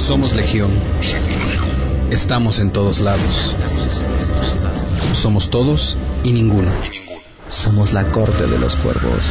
Somos 0.00 0.34
Legión. 0.34 0.70
Estamos 2.10 2.58
en 2.58 2.72
todos 2.72 3.00
lados. 3.00 3.54
Somos 5.12 5.50
todos 5.50 5.96
y 6.24 6.32
ninguno. 6.32 6.72
Somos 7.46 7.92
la 7.92 8.10
corte 8.10 8.46
de 8.46 8.58
los 8.58 8.74
cuervos. 8.76 9.30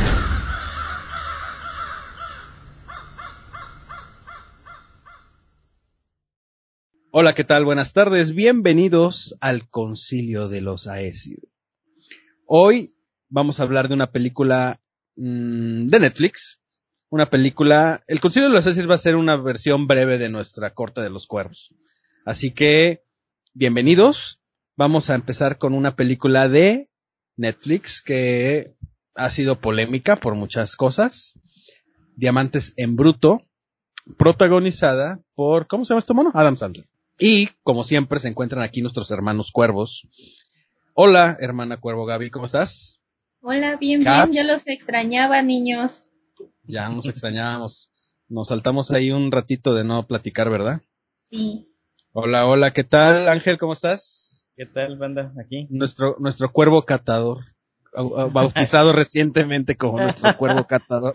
Hola, 7.12 7.34
¿qué 7.34 7.44
tal? 7.44 7.66
Buenas 7.66 7.92
tardes. 7.92 8.34
Bienvenidos 8.34 9.36
al 9.42 9.68
Concilio 9.70 10.48
de 10.48 10.62
los 10.62 10.88
Aesir. 10.88 11.50
Hoy 12.46 12.96
vamos 13.28 13.60
a 13.60 13.64
hablar 13.64 13.88
de 13.88 13.96
una 13.96 14.12
película 14.12 14.80
mmm, 15.16 15.88
de 15.88 16.00
Netflix. 16.00 16.62
Una 17.12 17.26
película. 17.26 18.04
El 18.07 18.21
Concilio 18.21 18.50
de 18.50 18.55
los 18.55 18.68
Aesir 18.68 18.89
va 18.89 18.94
a 18.96 19.00
ser 19.00 19.16
una 19.16 19.36
versión 19.36 19.88
breve 19.88 20.20
de 20.20 20.30
nuestra 20.30 20.76
Corte 20.76 21.02
de 21.02 21.09
los 21.09 21.26
Cuervos. 21.26 21.73
Así 22.23 22.52
que, 22.52 23.04
bienvenidos. 23.54 24.40
Vamos 24.77 25.09
a 25.09 25.16
empezar 25.16 25.58
con 25.58 25.73
una 25.73 25.95
película 25.95 26.48
de 26.49 26.88
Netflix 27.35 28.04
que 28.04 28.76
ha 29.16 29.32
sido 29.32 29.59
polémica 29.59 30.18
por 30.18 30.35
muchas 30.35 30.76
cosas. 30.76 31.40
Diamantes 32.16 32.73
en 32.77 32.95
Bruto, 32.95 33.41
protagonizada 34.20 35.20
por, 35.34 35.66
¿cómo 35.66 35.85
se 35.85 35.90
llama 35.90 35.99
este 35.99 36.13
mono? 36.13 36.32
Adam 36.35 36.57
Sandler. 36.57 36.85
Y, 37.18 37.49
como 37.63 37.84
siempre, 37.84 38.20
se 38.20 38.27
encuentran 38.27 38.62
aquí 38.62 38.82
nuestros 38.82 39.10
hermanos 39.10 39.52
cuervos. 39.52 40.07
Hola, 40.94 41.38
hermana 41.40 41.77
cuervo 41.77 42.05
Gaby, 42.05 42.30
¿cómo 42.30 42.46
estás? 42.46 42.99
Hola, 43.41 43.77
bien, 43.77 44.04
Caps. 44.04 44.30
bien, 44.30 44.46
yo 44.46 44.54
los 44.54 44.68
extrañaba, 44.68 45.41
niños. 45.41 46.04
Ya 46.70 46.88
nos 46.90 47.08
extrañábamos. 47.09 47.91
Nos 48.28 48.50
saltamos 48.50 48.91
ahí 48.91 49.12
un 49.12 49.32
ratito 49.32 49.73
de 49.73 49.84
no 49.84 50.05
platicar, 50.05 50.50
¿verdad? 50.52 50.82
Sí. 51.18 51.68
Hola, 52.14 52.46
hola, 52.46 52.72
¿qué 52.73 52.84
tal? 52.84 53.27
Ángel, 53.27 53.57
¿cómo 53.57 53.74
estás? 53.74 54.48
¿Qué 54.55 54.66
tal, 54.68 54.98
banda? 54.98 55.34
Aquí. 55.43 55.66
Nuestro, 55.71 56.16
nuestro 56.20 56.52
cuervo 56.52 56.84
catador. 56.85 57.40
au- 57.93 58.13
au- 58.16 58.32
Bautizado 58.34 58.93
recientemente 58.93 59.77
como 59.77 59.98
nuestro 59.99 60.35
cuervo 60.38 60.66
catador. 60.68 61.13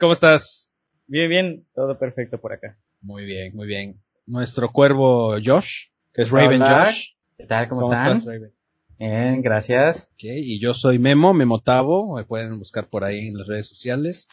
¿Cómo 0.00 0.12
estás? 0.12 0.68
Bien, 1.06 1.28
bien, 1.28 1.66
todo 1.74 1.98
perfecto 1.98 2.40
por 2.40 2.52
acá. 2.52 2.78
Muy 3.00 3.24
bien, 3.24 3.54
muy 3.54 3.66
bien. 3.68 4.02
Nuestro 4.26 4.70
cuervo 4.72 5.36
Josh, 5.44 5.86
que 6.12 6.22
es 6.22 6.30
Raven 6.30 6.62
Hola. 6.62 6.86
Josh. 6.86 7.10
¿Qué 7.38 7.46
tal? 7.46 7.68
¿Cómo, 7.68 7.82
¿Cómo 7.82 7.92
están? 7.94 8.18
estás, 8.18 8.34
Raven? 8.34 8.52
Bien, 9.00 9.40
gracias. 9.40 10.10
Ok, 10.12 10.24
y 10.24 10.60
yo 10.60 10.74
soy 10.74 10.98
Memo, 10.98 11.32
Memo 11.32 11.58
Tavo, 11.58 12.16
me 12.16 12.24
pueden 12.24 12.58
buscar 12.58 12.90
por 12.90 13.02
ahí 13.02 13.28
en 13.28 13.38
las 13.38 13.46
redes 13.46 13.66
sociales. 13.66 14.28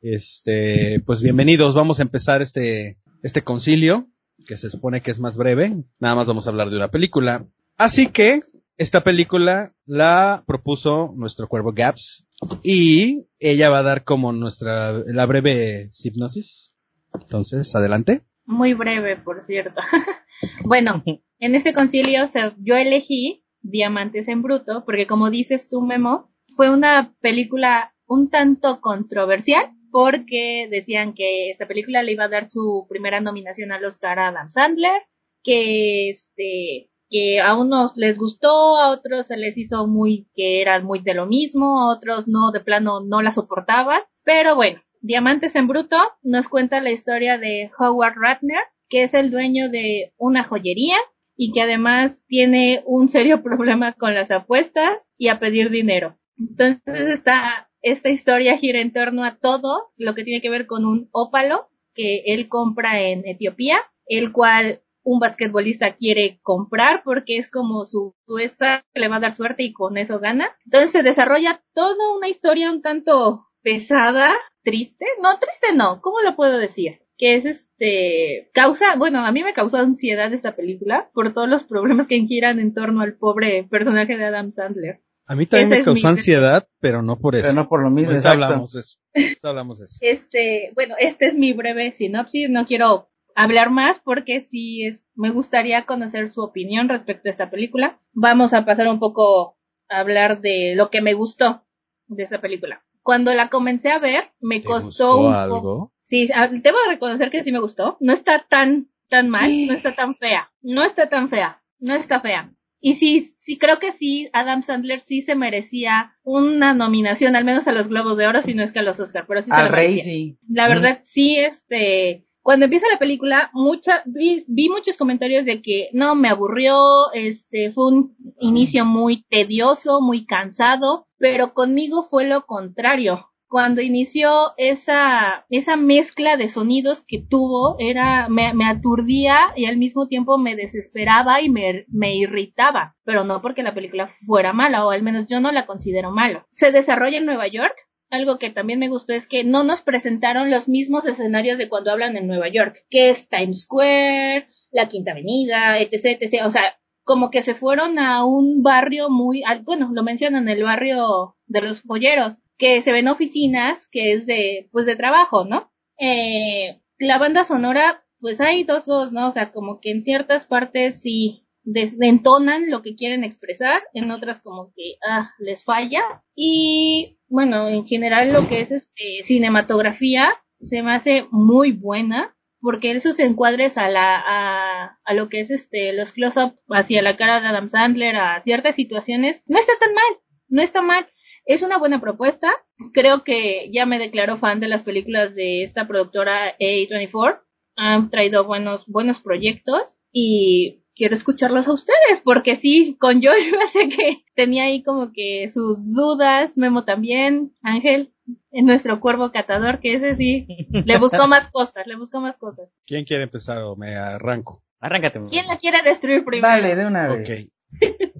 Este, 0.00 1.02
pues 1.04 1.20
bienvenidos, 1.20 1.74
vamos 1.74 1.98
a 1.98 2.02
empezar 2.02 2.40
este, 2.40 2.96
este 3.22 3.42
concilio, 3.42 4.08
que 4.48 4.56
se 4.56 4.70
supone 4.70 5.02
que 5.02 5.10
es 5.10 5.20
más 5.20 5.36
breve, 5.36 5.84
nada 5.98 6.14
más 6.14 6.26
vamos 6.26 6.46
a 6.46 6.50
hablar 6.50 6.70
de 6.70 6.76
una 6.76 6.90
película. 6.90 7.46
Así 7.76 8.06
que, 8.06 8.40
esta 8.78 9.04
película 9.04 9.74
la 9.84 10.44
propuso 10.46 11.12
nuestro 11.14 11.46
cuervo 11.46 11.74
Gaps, 11.74 12.26
y 12.62 13.26
ella 13.38 13.68
va 13.68 13.80
a 13.80 13.82
dar 13.82 14.04
como 14.04 14.32
nuestra, 14.32 14.92
la 14.92 15.26
breve 15.26 15.90
hipnosis. 16.02 16.72
Entonces, 17.12 17.74
adelante. 17.74 18.22
Muy 18.46 18.72
breve, 18.72 19.18
por 19.18 19.44
cierto. 19.46 19.78
bueno, 20.64 21.04
en 21.38 21.54
este 21.54 21.74
concilio 21.74 22.24
o 22.24 22.28
sea, 22.28 22.56
yo 22.58 22.76
elegí 22.76 23.42
Diamantes 23.70 24.28
en 24.28 24.42
Bruto, 24.42 24.84
porque 24.84 25.06
como 25.06 25.30
dices 25.30 25.68
tú, 25.68 25.80
Memo, 25.82 26.30
fue 26.56 26.70
una 26.70 27.14
película 27.20 27.92
un 28.06 28.30
tanto 28.30 28.80
controversial, 28.80 29.72
porque 29.90 30.68
decían 30.70 31.14
que 31.14 31.50
esta 31.50 31.66
película 31.66 32.02
le 32.02 32.12
iba 32.12 32.24
a 32.24 32.28
dar 32.28 32.50
su 32.50 32.86
primera 32.88 33.20
nominación 33.20 33.72
al 33.72 33.84
Oscar 33.84 34.18
a 34.18 34.28
Adam 34.28 34.50
Sandler, 34.50 35.02
que 35.42 36.08
este 36.10 36.90
que 37.08 37.40
a 37.40 37.56
unos 37.56 37.92
les 37.96 38.18
gustó, 38.18 38.76
a 38.76 38.90
otros 38.90 39.28
se 39.28 39.36
les 39.36 39.56
hizo 39.56 39.86
muy 39.86 40.28
que 40.34 40.60
era 40.60 40.80
muy 40.80 40.98
de 40.98 41.14
lo 41.14 41.26
mismo, 41.26 41.80
a 41.80 41.94
otros 41.94 42.26
no, 42.26 42.50
de 42.50 42.60
plano 42.60 43.00
no 43.00 43.22
la 43.22 43.32
soportaban, 43.32 44.02
pero 44.24 44.56
bueno, 44.56 44.82
Diamantes 45.00 45.54
en 45.54 45.68
Bruto 45.68 45.96
nos 46.22 46.48
cuenta 46.48 46.80
la 46.80 46.90
historia 46.90 47.38
de 47.38 47.70
Howard 47.78 48.16
Ratner, 48.20 48.62
que 48.88 49.04
es 49.04 49.14
el 49.14 49.30
dueño 49.30 49.68
de 49.70 50.12
una 50.18 50.42
joyería 50.42 50.96
y 51.36 51.52
que 51.52 51.62
además 51.62 52.22
tiene 52.26 52.82
un 52.86 53.08
serio 53.08 53.42
problema 53.44 53.92
con 53.92 54.14
las 54.14 54.30
apuestas 54.30 55.10
y 55.16 55.28
a 55.28 55.38
pedir 55.38 55.70
dinero. 55.70 56.18
Entonces 56.38 57.08
esta, 57.08 57.70
esta 57.82 58.08
historia 58.08 58.58
gira 58.58 58.80
en 58.80 58.92
torno 58.92 59.24
a 59.24 59.36
todo 59.36 59.92
lo 59.96 60.14
que 60.14 60.24
tiene 60.24 60.42
que 60.42 60.50
ver 60.50 60.66
con 60.66 60.84
un 60.84 61.08
ópalo 61.12 61.68
que 61.94 62.22
él 62.26 62.48
compra 62.48 63.00
en 63.00 63.26
Etiopía, 63.26 63.78
el 64.06 64.32
cual 64.32 64.82
un 65.02 65.20
basquetbolista 65.20 65.94
quiere 65.94 66.40
comprar 66.42 67.02
porque 67.04 67.38
es 67.38 67.48
como 67.48 67.86
su 67.86 68.14
apuesta 68.24 68.84
que 68.92 69.00
le 69.00 69.08
va 69.08 69.16
a 69.16 69.20
dar 69.20 69.32
suerte 69.32 69.62
y 69.62 69.72
con 69.72 69.96
eso 69.96 70.18
gana. 70.18 70.50
Entonces 70.64 70.90
se 70.90 71.02
desarrolla 71.02 71.62
toda 71.72 72.16
una 72.16 72.28
historia 72.28 72.70
un 72.70 72.82
tanto 72.82 73.46
pesada, 73.62 74.34
triste, 74.62 75.06
no 75.22 75.38
triste 75.38 75.74
no, 75.74 76.00
¿cómo 76.00 76.20
lo 76.20 76.34
puedo 76.34 76.58
decir? 76.58 77.05
Que 77.18 77.36
es 77.36 77.46
este, 77.46 78.50
causa, 78.52 78.96
bueno, 78.96 79.24
a 79.24 79.32
mí 79.32 79.42
me 79.42 79.54
causó 79.54 79.78
ansiedad 79.78 80.32
esta 80.32 80.54
película 80.54 81.10
por 81.14 81.32
todos 81.32 81.48
los 81.48 81.64
problemas 81.64 82.06
que 82.06 82.20
giran 82.26 82.58
en 82.58 82.74
torno 82.74 83.00
al 83.00 83.14
pobre 83.14 83.64
personaje 83.70 84.16
de 84.16 84.24
Adam 84.24 84.52
Sandler. 84.52 85.00
A 85.26 85.34
mí 85.34 85.46
también 85.46 85.72
Ese 85.72 85.78
me 85.78 85.84
causó 85.84 86.08
ansiedad, 86.08 86.68
pero 86.80 87.02
no 87.02 87.18
por 87.18 87.34
eso. 87.34 87.48
Pero 87.48 87.54
no 87.54 87.68
por 87.68 87.82
lo 87.82 87.90
mismo, 87.90 88.14
exacto. 88.14 88.44
hablamos 88.44 88.72
de 88.72 88.80
eso. 88.80 88.98
Hablamos 89.42 89.78
de 89.78 89.84
eso. 89.86 89.98
Este, 90.02 90.72
bueno, 90.74 90.94
este 90.98 91.26
es 91.26 91.34
mi 91.34 91.52
breve 91.52 91.92
sinopsis, 91.92 92.48
no 92.48 92.66
quiero 92.66 93.08
hablar 93.34 93.70
más 93.70 94.00
porque 94.04 94.40
sí 94.40 94.84
es, 94.86 95.04
me 95.14 95.30
gustaría 95.30 95.84
conocer 95.84 96.30
su 96.32 96.42
opinión 96.42 96.88
respecto 96.88 97.28
a 97.28 97.32
esta 97.32 97.50
película. 97.50 98.00
Vamos 98.12 98.54
a 98.54 98.64
pasar 98.64 98.88
un 98.88 98.98
poco 98.98 99.58
a 99.88 99.98
hablar 99.98 100.40
de 100.40 100.74
lo 100.76 100.90
que 100.90 101.02
me 101.02 101.14
gustó 101.14 101.64
de 102.06 102.22
esa 102.22 102.40
película. 102.40 102.84
Cuando 103.02 103.32
la 103.32 103.48
comencé 103.48 103.90
a 103.90 103.98
ver, 103.98 104.32
me 104.40 104.60
¿Te 104.60 104.66
costó 104.66 104.86
gustó 104.86 105.16
un 105.16 105.22
poco. 105.22 105.34
algo? 105.34 105.92
Sí, 106.06 106.28
ah, 106.34 106.48
debo 106.48 106.78
de 106.82 106.88
reconocer 106.88 107.30
que 107.30 107.42
sí 107.42 107.52
me 107.52 107.58
gustó. 107.58 107.96
No 108.00 108.12
está 108.12 108.46
tan, 108.48 108.88
tan 109.08 109.28
mal, 109.28 109.50
no 109.66 109.74
está 109.74 109.92
tan 109.92 110.14
fea. 110.14 110.50
No 110.62 110.84
está 110.84 111.08
tan 111.08 111.28
fea. 111.28 111.62
No 111.78 111.94
está 111.94 112.20
fea. 112.20 112.52
Y 112.80 112.94
sí, 112.94 113.34
sí, 113.38 113.58
creo 113.58 113.78
que 113.78 113.90
sí, 113.92 114.28
Adam 114.32 114.62
Sandler 114.62 115.00
sí 115.00 115.20
se 115.20 115.34
merecía 115.34 116.16
una 116.22 116.74
nominación, 116.74 117.34
al 117.34 117.44
menos 117.44 117.66
a 117.66 117.72
los 117.72 117.88
Globos 117.88 118.16
de 118.16 118.26
Oro, 118.26 118.42
si 118.42 118.54
no 118.54 118.62
es 118.62 118.72
que 118.72 118.78
a 118.78 118.82
los 118.82 119.00
Oscar, 119.00 119.24
pero 119.26 119.42
sí 119.42 119.52
se 119.52 119.60
Al 119.60 119.64
lo 119.64 119.72
rey 119.72 119.96
merecía. 119.96 120.04
sí. 120.04 120.38
La 120.48 120.68
verdad, 120.68 121.00
sí, 121.04 121.36
este, 121.36 122.26
cuando 122.42 122.66
empieza 122.66 122.86
la 122.92 123.00
película, 123.00 123.50
mucha, 123.54 124.02
vi, 124.06 124.44
vi 124.46 124.68
muchos 124.68 124.96
comentarios 124.96 125.44
de 125.44 125.62
que 125.62 125.88
no, 125.92 126.14
me 126.14 126.28
aburrió, 126.28 127.12
este, 127.12 127.72
fue 127.72 127.88
un 127.88 128.16
inicio 128.38 128.84
muy 128.84 129.24
tedioso, 129.24 130.00
muy 130.00 130.24
cansado, 130.26 131.08
pero 131.18 131.54
conmigo 131.54 132.06
fue 132.08 132.28
lo 132.28 132.46
contrario. 132.46 133.32
Cuando 133.48 133.80
inició 133.80 134.52
esa, 134.56 135.46
esa 135.50 135.76
mezcla 135.76 136.36
de 136.36 136.48
sonidos 136.48 137.02
que 137.06 137.18
tuvo, 137.18 137.76
era, 137.78 138.28
me, 138.28 138.52
me 138.54 138.66
aturdía 138.66 139.52
y 139.54 139.66
al 139.66 139.76
mismo 139.76 140.08
tiempo 140.08 140.36
me 140.36 140.56
desesperaba 140.56 141.40
y 141.40 141.48
me, 141.48 141.84
me 141.88 142.16
irritaba, 142.16 142.96
pero 143.04 143.24
no 143.24 143.40
porque 143.42 143.62
la 143.62 143.74
película 143.74 144.08
fuera 144.26 144.52
mala, 144.52 144.84
o 144.84 144.90
al 144.90 145.02
menos 145.02 145.26
yo 145.28 145.40
no 145.40 145.52
la 145.52 145.66
considero 145.66 146.10
malo. 146.10 146.44
Se 146.54 146.72
desarrolla 146.72 147.18
en 147.18 147.26
Nueva 147.26 147.46
York, 147.46 147.76
algo 148.10 148.38
que 148.38 148.50
también 148.50 148.78
me 148.78 148.88
gustó 148.88 149.12
es 149.14 149.26
que 149.26 149.44
no 149.44 149.64
nos 149.64 149.82
presentaron 149.82 150.50
los 150.50 150.68
mismos 150.68 151.06
escenarios 151.06 151.58
de 151.58 151.68
cuando 151.68 151.90
hablan 151.90 152.16
en 152.16 152.26
Nueva 152.26 152.48
York, 152.48 152.84
que 152.90 153.10
es 153.10 153.28
Times 153.28 153.62
Square, 153.62 154.48
la 154.70 154.88
Quinta 154.88 155.12
Avenida, 155.12 155.78
etc, 155.78 156.18
etc. 156.20 156.42
O 156.44 156.50
sea, 156.50 156.76
como 157.02 157.30
que 157.30 157.42
se 157.42 157.54
fueron 157.54 157.98
a 157.98 158.24
un 158.24 158.62
barrio 158.62 159.08
muy, 159.10 159.42
bueno, 159.64 159.90
lo 159.92 160.02
mencionan, 160.02 160.48
el 160.48 160.62
barrio 160.62 161.36
de 161.46 161.62
los 161.62 161.82
joyeros, 161.82 162.34
que 162.58 162.82
se 162.82 162.92
ven 162.92 163.08
oficinas, 163.08 163.88
que 163.90 164.12
es 164.12 164.26
de, 164.26 164.68
pues 164.72 164.86
de 164.86 164.96
trabajo, 164.96 165.44
¿no? 165.44 165.70
Eh, 165.98 166.80
la 166.98 167.18
banda 167.18 167.44
sonora, 167.44 168.04
pues 168.20 168.40
hay 168.40 168.64
dos, 168.64 168.86
dos, 168.86 169.12
¿no? 169.12 169.28
O 169.28 169.32
sea, 169.32 169.52
como 169.52 169.80
que 169.80 169.90
en 169.90 170.02
ciertas 170.02 170.46
partes 170.46 171.02
sí 171.02 171.46
des- 171.64 171.96
entonan 172.00 172.70
lo 172.70 172.82
que 172.82 172.96
quieren 172.96 173.24
expresar, 173.24 173.82
en 173.94 174.10
otras 174.10 174.40
como 174.40 174.72
que, 174.74 174.94
ah, 175.08 175.30
les 175.38 175.64
falla. 175.64 176.02
Y 176.34 177.18
bueno, 177.28 177.68
en 177.68 177.86
general 177.86 178.32
lo 178.32 178.48
que 178.48 178.60
es 178.60 178.70
este, 178.72 179.22
cinematografía 179.22 180.34
se 180.60 180.82
me 180.82 180.92
hace 180.94 181.26
muy 181.30 181.72
buena 181.72 182.34
porque 182.60 182.90
esos 182.92 183.18
encuadres 183.18 183.76
a 183.78 183.88
la 183.88 184.16
a, 184.18 184.98
a 185.04 185.14
lo 185.14 185.28
que 185.28 185.40
es 185.40 185.50
este 185.50 185.92
los 185.92 186.12
close 186.12 186.42
up 186.42 186.58
hacia 186.70 187.02
la 187.02 187.16
cara 187.16 187.40
de 187.40 187.46
Adam 187.48 187.68
Sandler 187.68 188.16
a 188.16 188.40
ciertas 188.40 188.74
situaciones 188.74 189.42
no 189.46 189.58
está 189.58 189.72
tan 189.78 189.92
mal 189.94 190.20
no 190.48 190.62
está 190.62 190.82
mal 190.82 191.06
es 191.46 191.62
una 191.62 191.78
buena 191.78 192.00
propuesta 192.00 192.52
creo 192.92 193.24
que 193.24 193.70
ya 193.72 193.86
me 193.86 193.98
declaro 193.98 194.36
fan 194.36 194.60
de 194.60 194.68
las 194.68 194.82
películas 194.82 195.34
de 195.34 195.62
esta 195.62 195.86
productora 195.88 196.56
A24 196.58 197.40
han 197.76 198.10
traído 198.10 198.44
buenos 198.44 198.86
buenos 198.86 199.20
proyectos 199.20 199.82
y 200.12 200.82
quiero 200.96 201.14
escucharlos 201.14 201.68
a 201.68 201.74
ustedes, 201.74 202.22
porque 202.24 202.56
sí, 202.56 202.96
con 202.98 203.22
Joshua 203.22 203.66
sé 203.72 203.88
que 203.88 204.24
tenía 204.34 204.64
ahí 204.64 204.82
como 204.82 205.12
que 205.12 205.48
sus 205.50 205.94
dudas, 205.94 206.56
Memo 206.56 206.84
también, 206.84 207.52
Ángel. 207.62 208.12
en 208.50 208.66
nuestro 208.66 208.98
cuervo 208.98 209.30
catador, 209.30 209.78
que 209.78 209.94
ese 209.94 210.14
sí 210.14 210.46
le 210.70 210.98
buscó 210.98 211.28
más 211.28 211.48
cosas, 211.48 211.86
le 211.86 211.96
buscó 211.96 212.20
más 212.20 212.38
cosas. 212.38 212.68
¿Quién 212.86 213.04
quiere 213.04 213.24
empezar 213.24 213.62
o 213.62 213.76
me 213.76 213.94
arranco? 213.94 214.64
Arráncate. 214.80 215.20
¿Quién 215.30 215.46
la 215.46 215.58
quiere 215.58 215.82
destruir 215.82 216.24
primero? 216.24 216.48
Vale, 216.48 216.74
de 216.74 216.86
una 216.86 217.08
vez. 217.08 217.48
Ok. 217.80 217.80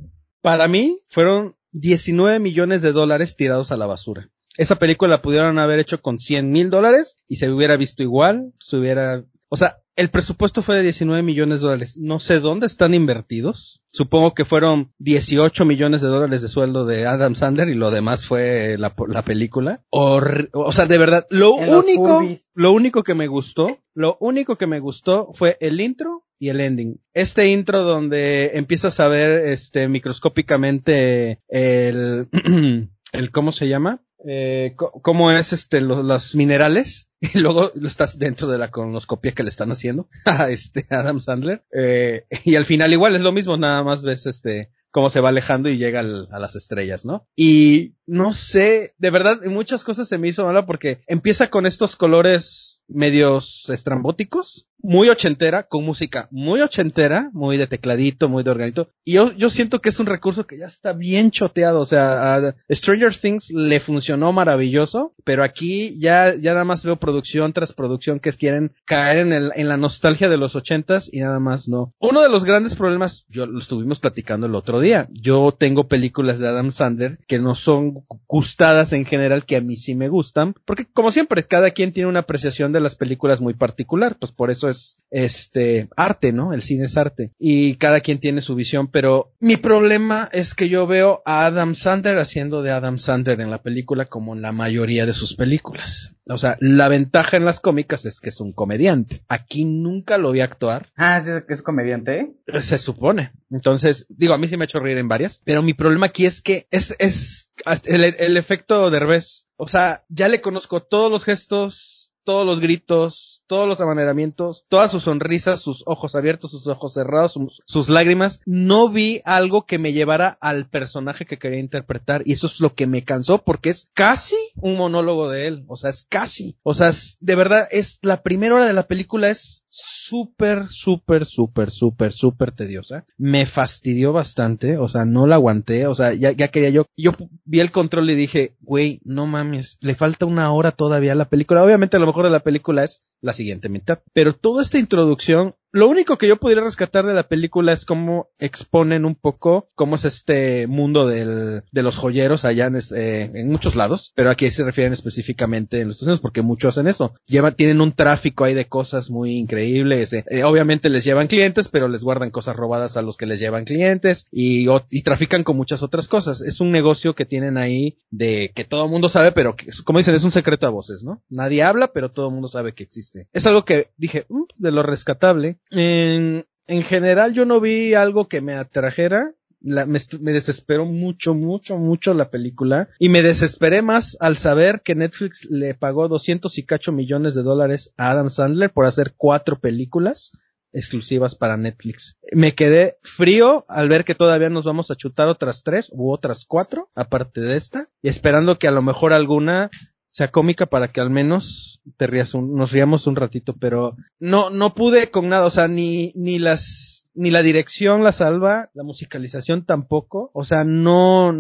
Para 0.43 0.69
mí 0.69 1.01
fueron 1.09 1.57
19 1.79 2.39
millones 2.39 2.81
de 2.81 2.93
dólares 2.93 3.37
tirados 3.37 3.71
a 3.71 3.77
la 3.77 3.85
basura. 3.87 4.31
Esa 4.57 4.77
película 4.77 5.11
la 5.11 5.23
pudieron 5.23 5.59
haber 5.59 5.79
hecho 5.79 6.01
con 6.01 6.19
100 6.19 6.51
mil 6.51 6.71
dólares 6.71 7.19
y 7.29 7.37
se 7.37 7.51
hubiera 7.51 7.77
visto 7.77 8.03
igual, 8.03 8.55
se 8.59 8.77
hubiera, 8.77 9.25
o 9.51 9.59
sea, 9.59 9.79
el 9.95 10.09
presupuesto 10.09 10.63
fue 10.63 10.77
de 10.77 10.83
19 10.83 11.23
millones 11.23 11.61
de 11.61 11.67
dólares. 11.67 11.97
No 11.99 12.19
sé 12.19 12.41
dónde 12.41 12.67
están 12.67 12.95
invertidos. 12.95 13.83
Supongo 13.93 14.35
que 14.35 14.45
fueron 14.45 14.93
18 14.99 15.65
millones 15.65 16.03
de 16.03 16.09
dólares 16.09 16.43
de 16.43 16.49
sueldo 16.49 16.85
de 16.85 17.07
Adam 17.07 17.35
Sandler 17.35 17.69
y 17.69 17.75
lo 17.75 17.91
demás 17.91 18.27
fue 18.27 18.77
la, 18.79 18.95
la 19.09 19.23
película. 19.23 19.83
O 19.91 20.73
sea, 20.73 20.87
de 20.87 20.99
verdad, 20.99 21.27
lo 21.31 21.61
En 21.61 21.75
único, 21.75 22.23
lo 22.55 22.73
único 22.73 23.03
que 23.03 23.15
me 23.15 23.27
gustó, 23.27 23.79
lo 23.95 24.17
único 24.21 24.57
que 24.57 24.67
me 24.67 24.81
gustó 24.81 25.31
fue 25.35 25.57
el 25.61 25.81
intro 25.81 26.26
y 26.39 26.49
el 26.51 26.61
ending. 26.61 27.01
Este 27.15 27.49
intro 27.49 27.83
donde 27.83 28.53
empiezas 28.55 29.01
a 29.01 29.09
ver, 29.09 29.33
este, 29.47 29.89
microscópicamente 29.89 31.41
el, 31.49 32.29
el, 33.13 33.31
¿cómo 33.31 33.53
se 33.53 33.69
llama? 33.69 34.03
Eh, 34.29 34.75
cómo 34.77 35.31
es 35.31 35.53
este, 35.53 35.81
los, 35.81 36.05
los 36.05 36.35
minerales. 36.35 37.09
Y 37.35 37.39
luego 37.39 37.73
lo 37.75 37.89
estás 37.89 38.19
dentro 38.19 38.47
de 38.47 38.59
la 38.59 38.71
colonoscopia 38.71 39.33
que 39.33 39.43
le 39.43 39.49
están 39.49 39.73
haciendo 39.73 40.07
a 40.27 40.51
este 40.51 40.87
Adam 40.91 41.19
Sandler. 41.19 41.65
Eh, 41.73 42.27
y 42.45 42.57
al 42.57 42.67
final 42.67 42.93
igual 42.93 43.17
es 43.17 43.23
lo 43.23 43.33
mismo, 43.33 43.57
nada 43.57 43.83
más 43.83 44.03
ves 44.03 44.27
este, 44.27 44.71
cómo 44.91 45.09
se 45.09 45.21
va 45.21 45.31
alejando 45.31 45.71
y 45.71 45.79
llega 45.79 46.01
al- 46.01 46.29
a 46.31 46.39
las 46.39 46.57
estrellas, 46.57 47.07
¿no? 47.07 47.27
Y 47.35 47.95
no 48.07 48.35
sé, 48.35 48.95
de 48.99 49.11
verdad, 49.11 49.41
muchas 49.47 49.83
cosas 49.83 50.09
se 50.09 50.19
me 50.19 50.29
hizo 50.29 50.45
mala 50.45 50.67
porque 50.67 51.01
empieza 51.07 51.49
con 51.49 51.65
estos 51.65 51.97
colores 51.97 52.83
medios 52.87 53.69
estrambóticos, 53.71 54.69
muy 54.79 55.09
ochentera, 55.09 55.65
con 55.65 55.85
música 55.85 56.29
muy 56.31 56.61
ochentera, 56.61 57.31
muy 57.33 57.57
de 57.57 57.67
tecladito, 57.67 58.29
muy 58.29 58.43
de 58.43 58.51
organito. 58.51 58.91
Y 59.05 59.13
yo, 59.13 59.33
yo 59.33 59.51
siento 59.51 59.81
que 59.81 59.89
es 59.89 59.99
un 60.01 60.07
recurso 60.07 60.47
que 60.47 60.59
ya 60.59 60.67
está 60.67 60.93
bien 60.93 61.31
choteado. 61.31 61.81
O 61.81 61.87
sea, 61.87 62.37
a 62.37 62.55
Stranger 62.71 63.15
Things 63.15 63.51
le 63.51 63.81
funcionó 63.81 64.33
maravilloso, 64.33 65.15
pero 65.25 65.45
aquí 65.45 65.99
ya, 65.99 66.35
ya 66.35 66.53
nada 66.53 66.65
más 66.65 66.85
veo 66.85 66.97
producción 66.97 67.53
tras 67.53 67.73
producción 67.73 68.21
que 68.21 68.33
quieren 68.33 68.73
caer 68.85 69.19
en, 69.19 69.33
el, 69.33 69.53
en 69.55 69.69
la 69.69 69.77
nostalgia 69.77 70.29
de 70.29 70.37
los 70.37 70.57
ochentas 70.57 71.09
y 71.13 71.21
nada 71.21 71.41
más 71.41 71.69
no. 71.69 71.95
Uno 71.99 72.23
de 72.23 72.29
los 72.29 72.45
grandes 72.45 72.75
problemas, 72.75 73.27
yo 73.29 73.47
lo 73.47 73.59
estuvimos 73.59 73.99
platicando 73.99 74.47
el 74.47 74.55
otro 74.55 74.81
día. 74.81 75.09
Yo 75.11 75.55
tengo 75.57 75.89
películas 75.89 76.39
de 76.39 76.49
Adam 76.49 76.71
Sandler 76.71 77.19
que 77.27 77.39
no 77.39 77.55
son 77.55 78.05
gustadas 78.27 78.93
en 78.93 79.05
general, 79.05 79.45
que 79.45 79.57
a 79.57 79.61
mí 79.61 79.77
sí 79.77 79.95
me 79.95 80.09
gustan, 80.09 80.55
porque 80.65 80.87
como 80.87 81.13
siempre, 81.13 81.45
cada 81.45 81.71
quien 81.71 81.93
tiene 81.93 82.09
una 82.09 82.21
apreciación 82.21 82.73
de 82.73 82.81
las 82.81 82.95
películas 82.95 83.41
muy 83.41 83.55
particular, 83.55 84.17
pues 84.19 84.33
por 84.33 84.51
eso 84.51 84.66
es 84.69 84.99
este 85.11 85.89
arte, 85.97 86.33
¿no? 86.33 86.53
El 86.53 86.63
cine 86.63 86.87
es 86.87 86.97
arte 86.97 87.33
y 87.39 87.77
cada 87.77 88.01
quien 88.01 88.19
tiene 88.19 88.41
su 88.41 88.55
visión, 88.55 88.89
pero 88.89 89.33
mi 89.41 89.57
problema 89.57 90.29
es 90.33 90.55
que 90.55 90.69
yo 90.69 90.87
veo 90.87 91.23
a 91.25 91.47
Adam 91.47 91.75
Sandler 91.75 92.19
haciendo 92.19 92.63
de 92.63 92.71
Adam 92.73 92.99
Sandler 92.99 93.41
en 93.41 93.51
la 93.51 93.63
película 93.63 94.07
como 94.07 94.35
en 94.35 94.43
la 94.43 94.53
mayoría 94.53 95.07
de 95.07 95.13
sus 95.13 95.35
películas. 95.35 96.15
O 96.29 96.39
sea, 96.39 96.57
la 96.61 96.89
ventaja 96.89 97.37
en 97.37 97.45
las 97.45 97.61
cómicas 97.61 98.05
es 98.05 98.19
que 98.21 98.31
es 98.31 98.41
un 98.41 98.53
comediante. 98.53 99.23
Aquí 99.29 99.65
nunca 99.65 100.19
lo 100.19 100.33
vi 100.33 100.41
actuar, 100.41 100.89
Ah, 100.97 101.19
¿es, 101.19 101.29
es 101.49 101.63
comediante? 101.63 102.35
se 102.61 102.79
supone. 102.79 103.33
Entonces, 103.51 104.07
digo, 104.09 104.35
a 104.35 104.39
mí 104.39 104.49
sí 104.49 104.57
me 104.57 104.65
ha 104.65 104.67
hecho 104.67 104.81
reír 104.81 104.99
en 104.99 105.09
varias, 105.09 105.41
pero 105.45 105.63
mi 105.63 105.73
problema 105.73 106.07
aquí 106.07 106.27
es 106.27 106.43
que 106.43 106.67
es, 106.71 106.95
es 106.99 107.53
el, 107.85 108.05
el 108.05 108.37
efecto 108.37 108.91
Derbez. 108.91 109.47
O 109.57 109.69
sea, 109.69 110.05
ya 110.09 110.29
le 110.29 110.41
conozco 110.43 110.83
todos 110.83 111.11
los 111.11 111.25
gestos, 111.25 111.96
todos 112.27 112.45
los 112.45 112.59
gritos, 112.61 113.45
todos 113.47 113.69
los 113.69 113.81
amaneramientos, 113.81 114.67
todas 114.69 114.91
sus 114.91 115.05
sonrisas, 115.05 115.61
sus 115.61 115.85
ojos 115.87 116.17
abiertos, 116.17 116.51
sus 116.51 116.67
ojos 116.67 116.93
cerrados, 116.93 117.33
sus, 117.33 117.63
sus 117.67 117.89
lágrimas. 117.89 118.41
No 118.45 118.89
vi 118.89 119.23
algo 119.25 119.65
que 119.65 119.79
me 119.79 119.93
llevara 119.93 120.37
al 120.41 120.69
personaje 120.69 121.25
que 121.25 121.39
quería 121.39 121.61
interpretar 121.61 122.23
y 122.27 122.33
eso 122.33 122.49
es 122.49 122.61
lo 122.61 122.75
que 122.75 122.89
me 122.89 123.05
cansó 123.05 123.45
porque 123.45 123.71
es 123.71 123.87
casi 123.95 124.37
un 124.57 124.77
monólogo 124.77 125.31
de 125.31 125.47
él. 125.47 125.65
O 125.69 125.77
sea, 125.77 125.91
es 125.91 126.05
casi. 126.09 126.59
O 126.65 126.75
sea, 126.75 126.89
es- 126.89 127.17
de 127.21 127.37
verdad, 127.37 127.69
es 127.71 128.01
la 128.03 128.23
primera 128.23 128.57
hora 128.57 128.67
de 128.67 128.73
la 128.73 128.89
película 128.89 129.31
es 129.31 129.63
súper, 129.77 130.69
súper, 130.71 131.27
súper, 131.27 131.71
súper, 131.71 132.13
súper 132.13 132.53
tediosa. 132.53 133.05
Me 133.19 133.45
fastidió 133.45 134.13
bastante, 134.13 134.79
o 134.79 134.89
sea, 134.89 135.05
no 135.05 135.27
la 135.27 135.35
aguanté, 135.35 135.87
o 135.87 135.95
sea, 135.95 136.15
ya, 136.15 136.33
ya 136.33 136.49
quería 136.49 136.71
yo, 136.71 136.87
yo 136.97 137.13
vi 137.45 137.61
el 137.61 137.71
control 137.71 138.09
y 138.09 138.15
dije, 138.15 138.57
güey, 138.61 139.01
no 139.05 139.27
mames, 139.27 139.77
le 139.81 139.95
falta 139.95 140.25
una 140.25 140.51
hora 140.53 140.73
todavía 140.73 141.13
a 141.13 141.17
la 141.17 141.29
película. 141.29 141.63
Obviamente 141.63 141.97
a 141.97 142.01
lo 142.01 142.07
mejor 142.07 142.25
de 142.25 142.31
la 142.31 142.41
película 142.41 142.85
es 142.85 143.03
la 143.21 143.35
siguiente 143.35 143.69
mitad, 143.69 144.01
pero 144.15 144.35
toda 144.35 144.63
esta 144.63 144.79
introducción, 144.79 145.55
lo 145.77 145.89
único 145.89 146.17
que 146.17 146.27
yo 146.27 146.37
pudiera 146.37 146.63
rescatar 146.63 147.05
de 147.07 147.13
la 147.15 147.29
película 147.29 147.73
es 147.73 147.85
cómo 147.85 148.31
exponen 148.39 149.05
un 149.05 149.15
poco 149.15 149.69
cómo 149.75 149.97
es 149.97 150.05
este 150.07 150.67
mundo 150.67 151.07
del, 151.07 151.63
de 151.71 151.83
los 151.83 151.99
joyeros 151.99 152.45
allá 152.45 152.67
en, 152.67 152.77
eh, 152.77 153.31
en 153.35 153.51
muchos 153.51 153.77
lados, 153.77 154.13
pero 154.15 154.31
aquí 154.31 154.51
se 154.51 154.65
refieren 154.65 154.93
específicamente 154.93 155.81
en 155.81 155.89
los 155.89 155.97
Estados 155.97 156.09
Unidos 156.09 156.21
porque 156.23 156.43
muchos 156.43 156.71
hacen 156.77 156.87
eso. 156.87 157.15
Llevan, 157.27 157.55
tienen 157.57 157.81
un 157.81 157.93
tráfico 157.93 158.45
ahí 158.45 158.55
de 158.55 158.67
cosas 158.69 159.11
muy 159.11 159.37
increíbles. 159.37 160.13
eh. 160.15 160.25
Eh, 160.31 160.45
obviamente 160.45 160.89
les 160.89 161.05
llevan 161.05 161.27
clientes, 161.27 161.69
pero 161.69 161.89
les 161.89 162.03
guardan 162.03 162.31
cosas 162.31 162.57
robadas 162.57 162.97
a 162.97 163.03
los 163.03 163.17
que 163.17 163.27
les 163.27 163.39
llevan 163.39 163.65
clientes 163.65 164.27
y 164.33 164.67
trafican 165.03 165.45
con 165.45 165.57
muchas 165.57 165.83
otras 165.83 166.09
cosas. 166.09 166.41
Es 166.41 166.61
un 166.61 166.71
negocio 166.73 167.15
que 167.15 167.27
tienen 167.27 167.59
ahí 167.59 167.99
de 168.11 168.51
que 168.55 168.65
todo 168.65 168.85
el 168.85 168.91
mundo 168.91 169.09
sabe, 169.09 169.33
pero 169.33 169.57
que, 169.57 169.67
como 169.85 169.99
dicen, 169.99 170.15
es 170.15 170.25
un 170.25 170.31
secreto 170.31 170.67
a 170.67 170.71
voces, 170.71 171.03
¿no? 171.05 171.23
Nadie 171.29 171.63
habla, 171.63 171.93
pero 171.93 172.11
todo 172.13 172.29
el 172.29 172.33
mundo 172.33 172.49
sabe 172.49 172.73
que 172.75 172.83
existe. 172.85 173.29
Es 173.33 173.47
algo 173.47 173.65
que 173.65 173.91
dije, 173.97 174.25
"Mm, 174.29 174.45
de 174.57 174.71
lo 174.73 174.83
rescatable. 174.83 175.59
En, 175.71 176.47
en 176.67 176.83
general 176.83 177.33
yo 177.33 177.45
no 177.45 177.61
vi 177.61 177.95
algo 177.95 178.29
que 178.29 178.41
me 178.41 178.55
atrajera. 178.55 179.33
Me 179.61 180.33
desesperó 180.33 180.85
mucho, 180.85 181.35
mucho, 181.35 181.77
mucho 181.77 182.15
la 182.15 182.31
película. 182.31 182.89
Y 182.99 183.09
me 183.09 183.23
desesperé 183.23 183.83
más 183.83 184.17
al 184.21 184.37
saber 184.37 184.83
que 184.83 184.95
Netflix 184.95 185.49
le 185.51 185.75
pagó 185.75 186.09
200 186.09 186.57
y 186.59 186.65
cacho 186.65 186.93
millones 186.93 187.35
de 187.35 187.43
dólares 187.43 187.93
a 187.97 188.11
Adam 188.11 188.31
Sandler 188.31 188.73
por 188.73 188.87
hacer 188.87 189.15
cuatro 189.17 189.59
películas 189.59 190.33
exclusivas 190.77 191.35
para 191.35 191.57
Netflix. 191.57 192.19
Me 192.33 192.55
quedé 192.55 192.99
frío 193.03 193.65
al 193.69 193.89
ver 193.89 194.05
que 194.05 194.15
todavía 194.15 194.51
nos 194.51 194.65
vamos 194.65 194.91
a 194.91 194.95
chutar 194.95 195.29
otras 195.29 195.63
tres 195.63 195.89
u 195.91 196.13
otras 196.13 196.45
cuatro, 196.47 196.91
aparte 196.95 197.41
de 197.41 197.57
esta, 197.57 197.89
y 198.03 198.09
esperando 198.09 198.59
que 198.59 198.69
a 198.69 198.73
lo 198.73 198.83
mejor 198.83 199.13
alguna 199.15 199.71
sea 200.17 200.29
cómica 200.29 200.65
para 200.65 200.89
que 200.89 201.03
al 201.03 201.11
menos 201.11 201.83
te 201.99 202.07
rías 202.07 202.33
un- 202.33 202.57
nos 202.57 202.73
riamos 202.73 203.07
un 203.07 203.17
ratito, 203.17 203.55
pero 203.61 203.97
no, 204.19 204.49
no 204.49 204.75
pude 204.75 205.11
con 205.11 205.29
nada, 205.29 205.45
o 205.45 205.51
sea, 205.51 205.69
ni, 205.69 206.11
ni 206.15 206.39
las, 206.39 206.96
ni 207.17 207.31
la 207.31 207.43
dirección 207.43 208.05
la 208.05 208.13
salva, 208.13 208.71
la 208.75 208.85
musicalización 208.85 209.65
tampoco, 209.65 210.31
o 210.35 210.45
sea, 210.45 210.65
no, 210.65 211.35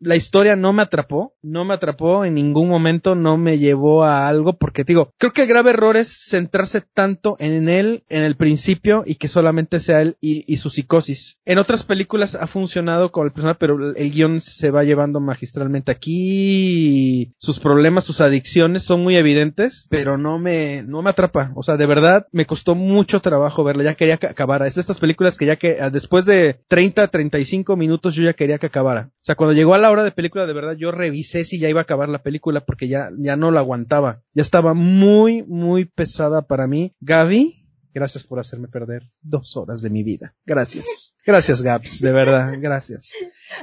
la 0.00 0.16
historia 0.16 0.56
no 0.56 0.72
me 0.72 0.82
atrapó, 0.82 1.34
no 1.42 1.64
me 1.64 1.74
atrapó 1.74 2.24
en 2.24 2.34
ningún 2.34 2.68
momento, 2.68 3.14
no 3.14 3.36
me 3.36 3.58
llevó 3.58 4.04
a 4.04 4.28
algo, 4.28 4.58
porque 4.58 4.84
digo, 4.84 5.12
creo 5.18 5.32
que 5.32 5.42
el 5.42 5.48
grave 5.48 5.70
error 5.70 5.96
es 5.96 6.26
centrarse 6.28 6.80
tanto 6.80 7.36
en 7.38 7.68
él 7.68 8.04
en 8.08 8.22
el 8.22 8.36
principio 8.36 9.04
y 9.06 9.16
que 9.16 9.28
solamente 9.28 9.80
sea 9.80 10.00
él 10.00 10.16
y, 10.20 10.44
y 10.52 10.56
su 10.56 10.70
psicosis. 10.70 11.38
En 11.44 11.58
otras 11.58 11.84
películas 11.84 12.34
ha 12.34 12.46
funcionado 12.46 13.12
con 13.12 13.26
el 13.26 13.32
personaje, 13.32 13.58
pero 13.60 13.94
el, 13.94 14.10
guion 14.10 14.40
se 14.40 14.70
va 14.70 14.84
llevando 14.84 15.20
magistralmente 15.20 15.92
aquí, 15.92 17.34
sus 17.38 17.60
problemas, 17.60 18.04
sus 18.04 18.20
adicciones 18.20 18.82
son 18.82 19.02
muy 19.02 19.16
evidentes, 19.16 19.86
pero 19.88 20.16
no 20.18 20.38
me, 20.38 20.82
no 20.82 21.02
me 21.02 21.10
atrapa, 21.10 21.52
o 21.54 21.62
sea, 21.62 21.76
de 21.76 21.86
verdad 21.86 22.26
me 22.32 22.46
costó 22.46 22.74
mucho 22.74 23.20
trabajo 23.20 23.64
verla, 23.64 23.84
ya 23.84 23.94
quería 23.94 24.16
que 24.16 24.26
acabara, 24.26 24.66
es 24.66 24.78
estas 24.78 24.98
películas 25.02 25.36
que 25.36 25.46
ya 25.46 25.56
que 25.56 25.78
ah, 25.80 25.90
después 25.90 26.26
de 26.26 26.60
30, 26.68 27.08
35 27.08 27.74
minutos 27.74 28.14
yo 28.14 28.22
ya 28.22 28.34
quería 28.34 28.58
que 28.58 28.66
acabara. 28.66 29.10
O 29.14 29.24
sea, 29.24 29.34
cuando 29.34 29.52
llegó 29.52 29.74
a 29.74 29.78
la 29.78 29.90
hora 29.90 30.04
de 30.04 30.12
película, 30.12 30.46
de 30.46 30.52
verdad 30.52 30.76
yo 30.76 30.92
revisé 30.92 31.42
si 31.42 31.58
ya 31.58 31.68
iba 31.68 31.80
a 31.80 31.82
acabar 31.82 32.08
la 32.08 32.22
película 32.22 32.64
porque 32.64 32.86
ya, 32.86 33.10
ya 33.18 33.36
no 33.36 33.50
la 33.50 33.58
aguantaba. 33.58 34.22
Ya 34.32 34.42
estaba 34.42 34.74
muy, 34.74 35.42
muy 35.42 35.86
pesada 35.86 36.42
para 36.42 36.68
mí. 36.68 36.94
Gaby, 37.00 37.66
gracias 37.92 38.22
por 38.22 38.38
hacerme 38.38 38.68
perder 38.68 39.10
dos 39.22 39.56
horas 39.56 39.82
de 39.82 39.90
mi 39.90 40.04
vida. 40.04 40.36
Gracias. 40.46 41.16
Gracias, 41.26 41.62
Gabs, 41.62 42.00
de 42.00 42.12
verdad, 42.12 42.54
gracias. 42.60 43.10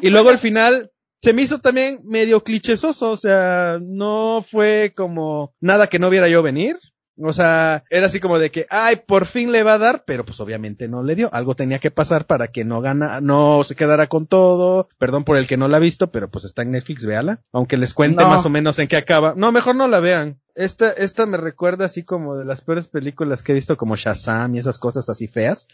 Y 0.01 0.09
luego 0.09 0.29
al 0.29 0.39
final, 0.39 0.91
se 1.21 1.31
me 1.31 1.43
hizo 1.43 1.59
también 1.59 1.99
medio 2.03 2.43
clichésoso, 2.43 3.11
o 3.11 3.17
sea, 3.17 3.79
no 3.81 4.45
fue 4.45 4.91
como 4.93 5.55
nada 5.61 5.87
que 5.87 5.99
no 5.99 6.09
viera 6.09 6.27
yo 6.27 6.43
venir. 6.43 6.77
O 7.21 7.33
sea, 7.33 7.83
era 7.89 8.05
así 8.05 8.19
como 8.19 8.39
de 8.39 8.49
que, 8.51 8.65
ay, 8.69 8.97
por 9.07 9.25
fin 9.25 9.51
le 9.51 9.63
va 9.63 9.73
a 9.73 9.77
dar, 9.77 10.03
pero 10.05 10.25
pues 10.25 10.39
obviamente 10.39 10.87
no 10.87 11.03
le 11.03 11.15
dio. 11.15 11.29
Algo 11.33 11.55
tenía 11.55 11.79
que 11.79 11.91
pasar 11.91 12.25
para 12.25 12.47
que 12.49 12.63
no 12.65 12.81
gana, 12.81 13.19
no 13.21 13.63
se 13.63 13.75
quedara 13.75 14.07
con 14.07 14.27
todo. 14.27 14.89
Perdón 14.97 15.23
por 15.23 15.37
el 15.37 15.47
que 15.47 15.57
no 15.57 15.67
la 15.67 15.77
ha 15.77 15.81
visto, 15.81 16.11
pero 16.11 16.29
pues 16.29 16.45
está 16.45 16.61
en 16.61 16.71
Netflix, 16.71 17.05
véala. 17.05 17.41
Aunque 17.51 17.77
les 17.77 17.93
cuente 17.93 18.23
No. 18.23 18.29
más 18.29 18.45
o 18.45 18.49
menos 18.49 18.79
en 18.79 18.87
qué 18.87 18.97
acaba. 18.97 19.33
No, 19.35 19.51
mejor 19.51 19.75
no 19.75 19.87
la 19.87 19.99
vean. 19.99 20.39
Esta, 20.55 20.89
esta 20.91 21.25
me 21.25 21.37
recuerda 21.37 21.85
así 21.85 22.03
como 22.03 22.35
de 22.35 22.43
las 22.45 22.61
peores 22.61 22.87
películas 22.87 23.43
que 23.43 23.53
he 23.53 23.55
visto 23.55 23.77
como 23.77 23.95
Shazam 23.95 24.55
y 24.55 24.59
esas 24.59 24.77
cosas 24.77 25.07
así 25.09 25.27
feas. 25.27 25.67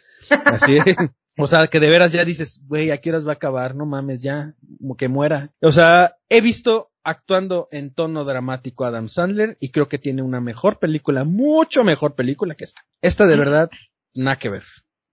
Así. 0.45 0.77
O 1.37 1.47
sea, 1.47 1.67
que 1.67 1.81
de 1.81 1.89
veras 1.89 2.13
ya 2.13 2.23
dices, 2.23 2.61
güey, 2.65 2.91
¿a 2.91 2.97
qué 2.99 3.09
horas 3.09 3.27
va 3.27 3.31
a 3.31 3.35
acabar? 3.35 3.75
No 3.75 3.85
mames, 3.85 4.21
ya, 4.21 4.55
como 4.79 4.95
que 4.95 5.09
muera. 5.09 5.51
O 5.61 5.73
sea, 5.73 6.15
he 6.29 6.39
visto 6.39 6.93
actuando 7.05 7.69
en 7.71 7.93
tono 7.93 8.25
dramático 8.25 8.83
Adam 8.83 9.07
Sandler 9.07 9.57
y 9.61 9.69
creo 9.69 9.87
que 9.87 9.99
tiene 9.99 10.23
una 10.23 10.41
mejor 10.41 10.79
película, 10.79 11.23
mucho 11.23 11.83
mejor 11.83 12.15
película 12.15 12.55
que 12.55 12.65
esta. 12.65 12.81
Esta 13.01 13.27
de 13.27 13.37
verdad, 13.37 13.69
nada 14.13 14.37
que 14.37 14.49
ver. 14.49 14.63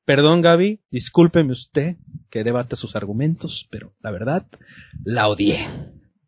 Perdón 0.05 0.43
Gaby, 0.43 0.81
discúlpeme 0.91 1.53
usted 1.53 1.97
que 2.31 2.43
debate 2.43 2.75
sus 2.75 2.97
argumentos, 2.97 3.69
pero 3.71 3.95
la 4.01 4.11
verdad, 4.11 4.47
la 5.05 5.29
odié. 5.29 5.59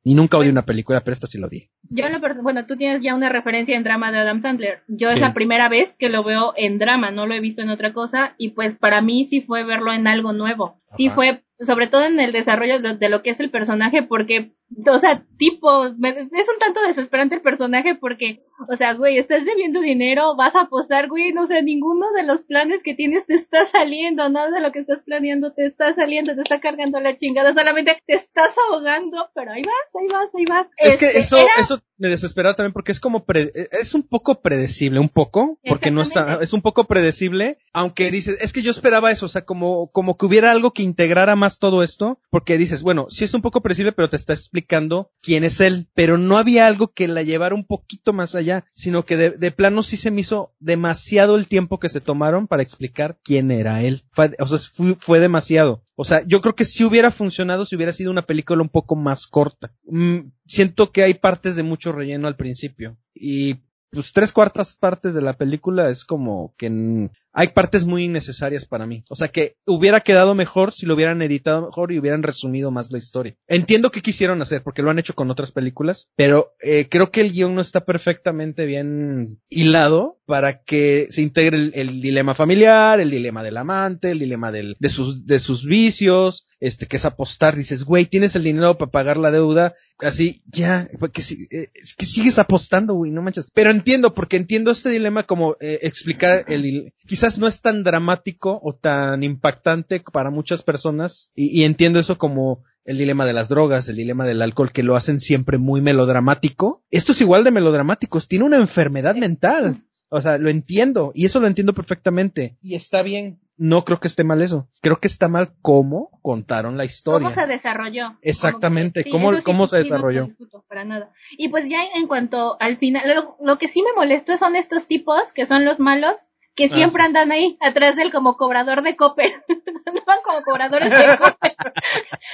Y 0.07 0.15
nunca 0.15 0.37
odié 0.37 0.51
una 0.51 0.67
película, 0.67 1.01
pero 1.01 1.15
esta 1.15 1.27
sí 1.27 1.39
la 1.39 1.47
odié. 1.47 1.71
Yo 1.85 2.07
lo 2.11 2.21
bueno, 2.43 2.67
tú 2.67 2.77
tienes 2.77 3.01
ya 3.03 3.15
una 3.15 3.31
referencia 3.31 3.75
en 3.75 3.85
drama 3.85 4.13
de 4.13 4.19
Adam 4.19 4.43
Sandler. 4.43 4.83
Yo 4.87 5.09
Sí. 5.09 5.15
es 5.15 5.21
la 5.23 5.33
primera 5.33 5.71
vez 5.71 5.95
que 5.99 6.11
lo 6.11 6.23
veo 6.23 6.53
en 6.57 6.79
drama, 6.79 7.11
no 7.11 7.27
lo 7.27 7.35
he 7.35 7.41
visto 7.41 7.63
en 7.63 7.71
otra 7.71 7.95
cosa 7.95 8.35
y 8.37 8.51
pues 8.51 8.77
para 8.77 9.01
mí 9.01 9.25
sí 9.25 9.41
fue 9.41 9.65
verlo 9.65 9.95
en 9.95 10.07
algo 10.07 10.35
nuevo. 10.35 10.79
Sí 10.95 11.09
fue, 11.09 11.43
sobre 11.59 11.87
todo 11.87 12.05
en 12.05 12.21
el 12.21 12.33
desarrollo 12.33 12.81
de, 12.81 12.97
de 12.99 13.09
lo 13.09 13.23
que 13.23 13.31
es 13.31 13.41
el 13.41 13.51
personaje 13.51 14.03
porque, 14.03 14.53
o 14.91 14.99
sea, 14.99 15.23
tipo, 15.37 15.91
me- 15.97 16.11
es 16.33 16.49
un 16.49 16.59
tanto 16.59 16.81
desesperante 16.87 17.35
el 17.37 17.43
personaje 17.43 17.95
porque, 17.95 18.43
o 18.69 18.77
sea, 18.77 18.95
güey, 18.95 19.19
estás 19.19 19.45
debiendo 19.45 19.81
dinero, 19.81 20.37
vas 20.37 20.55
a 20.57 20.63
apostar, 20.63 21.09
güey, 21.09 21.33
no 21.33 21.47
sé, 21.47 21.63
ninguno 21.63 22.13
de 22.13 22.23
los 22.25 22.43
planes 22.45 22.83
que 22.83 22.95
tienes 22.95 23.27
te 23.27 23.35
está 23.35 23.65
saliendo, 23.67 24.29
nada 24.29 24.51
de 24.51 24.61
lo 24.61 24.73
que 24.73 24.81
estás 24.81 25.01
planeando 25.05 25.53
te 25.53 25.67
está 25.67 25.95
saliendo, 25.95 26.35
te 26.35 26.43
está 26.43 26.61
cargando 26.61 27.01
la 27.01 27.17
chingada, 27.17 27.53
solamente 27.53 27.99
te 28.07 28.15
estás 28.15 28.55
ahogando, 28.71 29.29
pero 29.35 29.53
ahí 29.53 29.63
vas, 29.63 29.95
ahí 30.01 30.07
vas, 30.13 30.35
ahí 30.35 30.45
vas. 30.49 30.67
Es 30.77 30.97
que 30.99 31.07
Este, 31.07 31.19
eso, 31.19 31.37
era- 31.39 31.53
eso 31.59 31.81
me 31.97 32.09
desesperaba 32.09 32.55
también 32.57 32.73
porque 32.73 32.93
es 32.93 33.01
como, 33.01 33.25
pre- 33.25 33.53
es 33.73 33.95
un 33.95 34.03
poco 34.03 34.41
predecible, 34.43 34.99
un 35.01 35.09
poco, 35.09 35.59
porque 35.69 35.91
no 35.91 36.03
está, 36.03 36.39
es 36.43 36.53
un 36.53 36.63
poco 36.63 36.85
predecible, 36.85 37.59
aunque 37.73 38.11
dices, 38.11 38.37
es 38.41 38.53
que 38.53 38.63
yo 38.63 38.71
esperaba 38.71 39.11
eso, 39.13 39.27
o 39.27 39.29
sea, 39.29 39.45
como, 39.45 39.91
como 39.93 40.17
que 40.17 40.27
hubiera 40.27 40.51
algo 40.51 40.73
que 40.73 40.83
integrara 40.83 41.37
más 41.37 41.59
todo 41.59 41.83
esto, 41.83 42.19
porque 42.31 42.59
dices, 42.59 42.83
bueno, 42.83 43.07
sí 43.11 43.25
es 43.25 43.35
un 43.35 43.43
poco 43.43 43.61
predecible, 43.63 43.93
pero 43.93 44.11
te 44.11 44.17
está 44.17 44.33
explicando 44.33 45.11
quién 45.23 45.45
es 45.45 45.61
él, 45.61 45.89
pero 45.95 46.19
no 46.19 46.37
había 46.37 46.67
algo 46.67 46.93
que 46.93 47.07
la 47.09 47.23
llevara 47.23 47.55
un 47.55 47.65
poquito 47.67 48.13
más 48.13 48.35
allá, 48.35 48.65
sino 48.75 49.05
que 49.05 49.17
de, 49.17 49.31
de 49.31 49.51
plano 49.53 49.83
sí 49.83 49.97
se 49.97 50.11
me 50.11 50.23
hizo 50.23 50.55
demasiado 50.61 51.37
el 51.37 51.47
tiempo 51.49 51.79
que 51.79 51.89
se 51.89 52.01
tomaron 52.01 52.47
para 52.49 52.63
explicar 52.63 53.19
quién 53.23 53.51
era 53.51 53.83
él. 53.83 54.05
Fue, 54.13 54.33
o 54.41 54.47
sea, 54.47 54.59
fue, 54.59 54.97
fue 54.99 55.21
demasiado. 55.21 55.84
O 55.97 56.05
sea, 56.05 56.25
yo 56.27 56.41
creo 56.41 56.55
que 56.55 56.65
si 56.65 56.85
hubiera 56.85 57.11
funcionado 57.11 57.65
si 57.65 57.77
hubiera 57.77 57.93
sido 57.93 58.11
una 58.11 58.23
película 58.23 58.63
un 58.63 58.69
poco 58.69 58.97
más 58.97 59.27
corta. 59.27 59.75
Mm, 59.85 60.31
siento 60.47 60.91
que 60.91 61.03
hay 61.03 61.15
partes 61.15 61.57
de 61.57 61.63
mucho 61.63 61.93
relleno 61.93 62.27
al 62.27 62.37
principio. 62.37 62.99
Y 63.15 63.63
pues 63.91 64.13
tres 64.13 64.33
cuartas 64.33 64.75
partes 64.77 65.15
de 65.15 65.23
la 65.23 65.35
película 65.35 65.89
es 65.89 66.05
como 66.05 66.55
que 66.59 67.11
hay 67.35 67.49
partes 67.49 67.85
muy 67.85 68.05
innecesarias 68.05 68.65
para 68.65 68.87
mí. 68.87 69.05
O 69.11 69.17
sea 69.17 69.29
que 69.29 69.57
hubiera 69.67 70.01
quedado 70.01 70.35
mejor 70.35 70.73
si 70.73 70.87
lo 70.87 70.95
hubieran 70.95 71.21
editado 71.21 71.67
mejor 71.67 71.93
y 71.93 71.99
hubieran 71.99 72.23
resumido 72.23 72.71
más 72.71 72.91
la 72.93 72.99
historia. 72.99 73.37
Entiendo 73.49 73.91
qué 73.91 74.01
quisieron 74.01 74.41
hacer 74.41 74.63
porque 74.63 74.83
lo 74.83 74.91
han 74.91 74.99
hecho 74.99 75.15
con 75.15 75.31
otras 75.31 75.51
películas, 75.51 76.09
pero 76.17 76.55
eh, 76.61 76.89
creo 76.89 77.11
que 77.11 77.21
el 77.21 77.33
guion 77.33 77.55
no 77.55 77.61
está 77.61 77.85
perfectamente 77.85 78.67
bien 78.67 79.41
hilado 79.49 80.21
para 80.27 80.63
que 80.63 81.09
se 81.11 81.23
integre 81.23 81.71
el, 81.75 82.01
dilema 82.01 82.35
familiar, 82.35 83.01
el 83.01 83.11
dilema 83.11 83.43
del 83.43 83.57
amante, 83.57 84.13
el 84.13 84.19
dilema 84.19 84.51
de 84.51 84.89
sus, 84.89 85.27
de 85.27 85.39
sus 85.39 85.67
vicios, 85.67 86.47
este, 86.61 86.87
que 86.87 86.97
es 86.97 87.05
apostar, 87.05 87.57
dices, 87.57 87.85
güey, 87.85 88.07
tienes 88.07 88.35
el 88.37 88.45
dinero 88.45 88.79
para 88.79 88.91
pagar 88.91 89.17
la 89.19 89.31
deuda, 89.31 89.75
así, 89.99 90.43
ya, 90.47 90.89
porque 90.99 91.21
si, 91.21 91.47
eh, 91.51 91.69
es 91.75 91.95
que 91.95 92.07
sigues 92.07 92.39
apostando, 92.39 92.95
güey, 92.95 93.13
no 93.13 93.21
manches. 93.21 93.49
Pero 93.53 93.71
entiendo, 93.71 94.15
porque 94.15 94.39
entiendo 94.39 94.71
este 94.71 94.89
dilema 94.89 95.25
como 95.25 95.57
eh, 95.61 95.81
explicar 95.83 96.47
el, 96.49 96.95
quizás 97.07 97.24
no 97.39 97.47
es 97.47 97.61
tan 97.61 97.85
dramático 97.85 98.61
o 98.63 98.75
tan 98.75 99.23
impactante 99.23 100.01
para 100.01 100.31
muchas 100.31 100.63
personas, 100.63 101.31
y, 101.35 101.61
y 101.61 101.65
entiendo 101.65 101.99
eso 101.99 102.19
como 102.19 102.63
el 102.85 102.99
dilema 102.99 103.25
de 103.25 103.33
las 103.33 103.49
drogas, 103.49 103.89
el 103.89 103.97
dilema 103.97 104.27
del 104.27 104.43
alcohol, 104.43 104.71
que 104.73 104.83
lo 104.83 104.95
hacen 104.97 105.19
siempre 105.19 105.57
muy 105.59 105.81
melodramático. 105.81 106.85
Esto 106.91 107.13
es 107.13 107.21
igual 107.23 107.43
de 107.45 107.51
melodramático, 107.51 108.21
tiene 108.21 108.45
una 108.45 108.57
enfermedad 108.57 109.17
mental. 109.17 109.83
O 110.11 110.21
sea, 110.23 110.39
lo 110.39 110.49
entiendo, 110.51 111.11
y 111.15 111.25
eso 111.27 111.41
lo 111.41 111.47
entiendo 111.47 111.73
perfectamente. 111.75 112.57
Y 112.63 112.75
está 112.77 113.03
bien. 113.03 113.41
No 113.57 113.85
creo 113.85 114.01
que 114.01 114.09
esté 114.09 114.25
mal 114.25 114.43
eso. 114.43 114.69
Creo 114.83 114.99
que 114.99 115.07
está 115.07 115.29
mal 115.29 115.55
cómo 115.63 116.11
contaron 116.23 116.77
la 116.77 116.85
historia. 116.85 117.29
¿Cómo 117.29 117.41
se 117.41 117.47
desarrolló? 117.47 118.19
Exactamente, 118.21 119.05
¿cómo- 119.09 119.33
cómo 119.45 119.67
se 119.69 119.77
desarrolló? 119.79 120.29
para 120.69 120.85
nada. 120.85 121.13
Y 121.39 121.49
pues 121.49 121.69
ya 121.69 121.79
en 121.95 122.07
cuanto 122.09 122.57
al 122.61 122.79
final, 122.79 123.03
lo, 123.15 123.37
lo 123.41 123.59
que 123.59 123.69
sí 123.69 123.83
me 123.83 123.93
molestó 123.95 124.37
son 124.39 124.57
estos 124.57 124.87
tipos 124.89 125.33
que 125.33 125.47
son 125.47 125.65
los 125.65 125.79
malos, 125.81 126.17
que 126.55 126.65
Ah, 126.67 126.69
siempre 126.69 127.03
sí. 127.03 127.07
andan 127.07 127.33
ahí 127.33 127.57
atrás 127.61 127.97
del 127.97 128.13
como 128.13 128.37
cobrador 128.37 128.83
de 128.83 128.97
Coppel. 128.97 129.33
Andaban 129.87 130.19
como 130.25 130.41
cobradores 130.43 130.91
de 130.91 130.97
Coppel. 131.19 131.53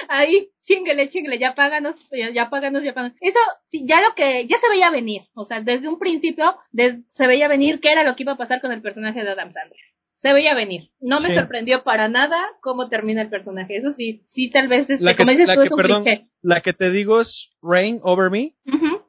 ahí, 0.07 0.49
chinguele, 0.63 1.09
chinguele, 1.09 1.39
ya 1.39 1.55
páganos, 1.55 1.95
ya, 2.11 2.29
ya 2.31 2.49
páganos, 2.49 2.83
ya 2.83 2.93
páganos. 2.93 3.17
Eso, 3.21 3.39
sí, 3.67 3.83
ya 3.85 4.01
lo 4.01 4.13
que, 4.15 4.47
ya 4.47 4.57
se 4.57 4.69
veía 4.69 4.89
venir. 4.89 5.23
O 5.33 5.45
sea, 5.45 5.61
desde 5.61 5.87
un 5.87 5.99
principio, 5.99 6.55
des- 6.71 6.97
se 7.13 7.27
veía 7.27 7.47
venir 7.47 7.79
qué 7.79 7.91
era 7.91 8.03
lo 8.03 8.15
que 8.15 8.23
iba 8.23 8.33
a 8.33 8.37
pasar 8.37 8.61
con 8.61 8.71
el 8.71 8.81
personaje 8.81 9.23
de 9.23 9.29
Adam 9.31 9.51
Sandler. 9.51 9.79
Se 10.17 10.33
veía 10.33 10.53
venir. 10.53 10.91
No 10.99 11.19
me 11.19 11.29
Sí. 11.29 11.33
sorprendió 11.35 11.83
para 11.83 12.07
nada 12.07 12.37
cómo 12.61 12.89
termina 12.89 13.23
el 13.23 13.29
personaje. 13.29 13.77
Eso 13.77 13.91
sí, 13.91 14.23
sí 14.29 14.51
tal 14.51 14.67
vez, 14.67 14.87
este, 14.89 15.03
La 15.03 15.13
que, 15.13 15.17
como 15.17 15.31
dices 15.31 15.47
la 15.47 15.55
tú, 15.55 15.61
que- 15.61 15.65
es 15.65 15.71
un 15.71 15.77
perdón, 15.77 16.03
cliché. 16.03 16.27
la 16.43 16.61
que 16.61 16.73
te 16.73 16.91
digo 16.91 17.21
es 17.21 17.51
Rain 17.63 17.99
Over 18.03 18.29
Me. 18.29 18.55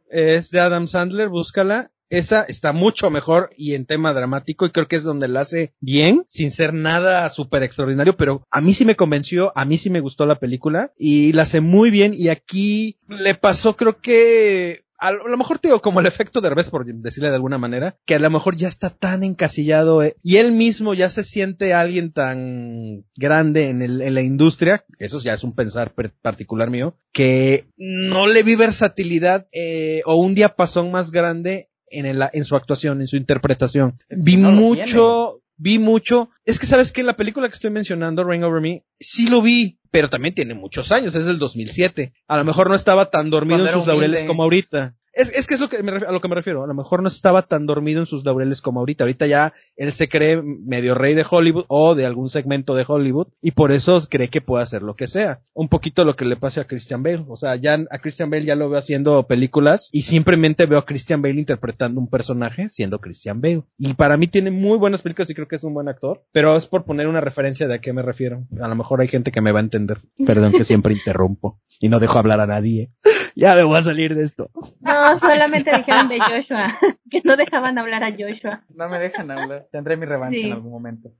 Es 0.09 0.50
de 0.50 0.61
Adam 0.61 0.87
Sandler, 0.88 1.28
búscala. 1.28 1.90
Esa 2.12 2.42
está 2.42 2.75
mucho 2.75 3.09
mejor 3.09 3.54
y 3.57 3.73
en 3.73 3.87
tema 3.87 4.12
dramático 4.12 4.66
y 4.66 4.71
creo 4.71 4.87
que 4.87 4.97
es 4.97 5.02
donde 5.02 5.28
la 5.28 5.40
hace 5.40 5.73
bien, 5.81 6.26
sin 6.28 6.50
ser 6.50 6.75
nada 6.75 7.31
súper 7.31 7.62
extraordinario, 7.62 8.19
pero 8.19 8.47
a 8.50 8.61
mí 8.61 8.75
sí 8.75 8.85
me 8.85 8.97
convenció, 8.97 9.50
a 9.57 9.64
mí 9.64 9.78
sí 9.78 9.88
me 9.88 10.00
gustó 10.00 10.26
la 10.26 10.38
película 10.38 10.92
y 10.99 11.33
la 11.33 11.45
hace 11.45 11.62
muy 11.62 11.90
bien 11.90 12.12
y 12.14 12.28
aquí 12.28 12.99
le 13.09 13.35
pasó 13.35 13.76
creo 13.76 14.02
que 14.02 14.85
a 14.99 15.11
lo 15.11 15.37
mejor 15.37 15.59
te 15.59 15.69
digo 15.69 15.81
como 15.81 15.99
el 15.99 16.07
efecto 16.07 16.40
de 16.40 16.50
revés 16.50 16.71
por 16.71 16.85
decirle 16.85 17.31
de 17.31 17.35
alguna 17.35 17.59
manera, 17.59 17.97
que 18.07 18.14
a 18.14 18.21
lo 18.21 18.31
mejor 18.31 18.57
ya 18.57 18.69
está 18.69 18.90
tan 18.90 19.25
encasillado 19.25 20.02
eh, 20.02 20.14
y 20.23 20.37
él 20.37 20.52
mismo 20.52 20.95
ya 20.95 21.09
se 21.09 21.25
siente 21.25 21.75
alguien 21.75 22.12
tan 22.12 23.04
grande 23.16 23.71
en, 23.71 24.14
la 24.14 24.23
industria, 24.23 24.85
eso 25.00 25.19
ya 25.19 25.33
es 25.33 25.42
un 25.42 25.54
pensar 25.54 25.92
particular 26.21 26.71
mío, 26.71 26.97
que 27.11 27.66
no 27.76 28.28
le 28.28 28.45
vi 28.45 28.54
versatilidad 28.54 29.49
eh, 29.50 30.02
o 30.04 30.16
un 30.16 30.37
diapasón 30.37 30.92
más 30.92 31.11
grande 31.11 31.71
en, 31.92 32.06
el, 32.06 32.22
en 32.32 32.44
su 32.44 32.56
actuación, 32.56 33.00
en 33.00 33.06
su 33.06 33.16
interpretación. 33.16 33.99
Es 34.08 34.18
que 34.18 34.25
vi 34.25 34.37
no 34.37 34.50
mucho, 34.50 35.42
vi 35.56 35.78
mucho. 35.78 36.30
Es 36.44 36.58
que 36.58 36.66
sabes 36.66 36.92
que 36.92 37.02
la 37.02 37.16
película 37.16 37.49
que 37.49 37.54
estoy 37.54 37.70
mencionando, 37.70 38.25
Rain 38.25 38.44
Over 38.44 38.61
Me, 38.61 38.84
sí 38.99 39.28
lo 39.28 39.42
vi, 39.42 39.78
pero 39.90 40.11
también 40.11 40.34
tiene 40.34 40.54
muchos 40.54 40.92
años, 40.92 41.14
es 41.14 41.26
del 41.26 41.38
2007. 41.38 42.12
A 42.28 42.37
lo 42.37 42.44
mejor 42.44 42.68
no 42.68 42.75
estaba 42.75 43.11
tan 43.11 43.30
dormido 43.30 43.66
en 43.66 43.72
sus 43.72 43.87
laureles 43.87 44.25
como 44.25 44.42
ahorita. 44.42 44.96
Es, 45.14 45.31
es 45.35 45.47
que 45.47 45.54
es 45.54 45.61
lo 45.61 45.69
que 45.69 45.83
me 45.83 45.92
ref- 45.92 46.07
a 46.09 46.12
lo 46.12 46.21
que 46.21 46.28
me 46.28 46.35
refiero. 46.35 46.62
A 46.64 46.66
lo 46.66 46.75
mejor 46.75 47.02
no 47.02 47.09
estaba 47.09 47.42
tan 47.42 47.66
dormido 47.66 48.00
en 48.00 48.07
sus 48.07 48.25
laureles 48.25 48.61
como 48.62 48.81
ahorita. 48.81 49.04
Ahorita 49.04 49.26
ya 49.26 49.52
él 49.76 49.92
se 49.92 50.09
cree 50.09 50.40
medio 50.42 50.95
rey 50.95 51.14
de 51.14 51.25
Hollywood 51.28 51.64
o 51.69 51.95
de 51.95 52.07
algún 52.07 52.31
segmento 52.31 52.75
de 52.75 52.85
Hollywood 52.87 53.28
y 53.42 53.50
por 53.52 53.73
eso 53.73 54.00
cree 54.09 54.28
que 54.28 54.40
puede 54.40 54.62
hacer 54.64 54.83
lo 54.83 54.97
que 54.97 55.09
sea. 55.09 55.42
Un 55.54 55.69
poquito 55.69 56.04
lo 56.04 56.16
que 56.16 56.25
le 56.25 56.37
pase 56.37 56.61
a 56.61 56.66
Christian 56.66 57.02
Bale. 57.02 57.25
O 57.28 57.37
sea, 57.37 57.57
ya 57.57 57.75
a 57.90 57.99
Christian 57.99 58.31
Bale 58.31 58.45
ya 58.47 58.54
lo 58.57 58.69
veo 58.71 58.78
haciendo 58.78 59.26
películas 59.26 59.88
y 59.92 60.02
simplemente 60.02 60.66
veo 60.66 60.78
a 60.78 60.87
Christian 60.87 61.21
Bale 61.23 61.38
interpretando 61.40 62.00
un 62.00 62.09
personaje 62.09 62.69
siendo 62.71 62.99
Christian 63.00 63.40
Bale. 63.40 63.64
Y 63.78 63.95
para 63.95 64.16
mí 64.16 64.26
tiene 64.28 64.50
muy 64.50 64.78
buenas 64.78 65.02
películas 65.02 65.28
y 65.31 65.35
creo 65.35 65.49
que 65.49 65.57
es 65.57 65.64
un 65.64 65.75
buen 65.75 65.88
actor. 65.88 66.25
Pero 66.33 66.57
es 66.57 66.66
por 66.66 66.85
poner 66.85 67.07
una 67.07 67.21
referencia 67.21 67.69
de 67.69 67.75
a 67.75 67.78
qué 67.81 67.92
me 67.92 68.02
refiero. 68.02 68.47
A 68.61 68.69
lo 68.69 68.75
mejor 68.75 69.00
hay 69.00 69.09
gente 69.09 69.31
que 69.33 69.40
me 69.42 69.52
va 69.52 69.61
a 69.61 69.62
entender. 69.62 69.99
Perdón 70.26 70.52
que 70.52 70.64
siempre 70.64 70.95
interrumpo 70.99 71.61
y 71.81 71.88
no 71.88 72.00
dejo 72.00 72.19
hablar 72.19 72.40
a 72.40 72.47
nadie. 72.47 72.90
Ya 73.34 73.54
me 73.54 73.62
voy 73.64 73.78
a 73.78 73.82
salir 73.82 74.14
de 74.14 74.24
esto. 74.24 74.50
No, 74.80 75.16
solamente 75.18 75.70
dijeron 75.76 76.08
de 76.08 76.18
Joshua, 76.20 76.66
que 77.10 77.20
no 77.24 77.36
dejaban 77.36 77.78
hablar 77.78 78.04
a 78.04 78.10
Joshua. 78.12 78.64
No 78.74 78.88
me 78.88 78.98
dejan 78.98 79.30
hablar. 79.30 79.66
Tendré 79.72 79.96
mi 79.96 80.06
revancha 80.06 80.38
Sí. 80.38 80.46
en 80.46 80.52
algún 80.52 80.72
momento. 80.72 81.10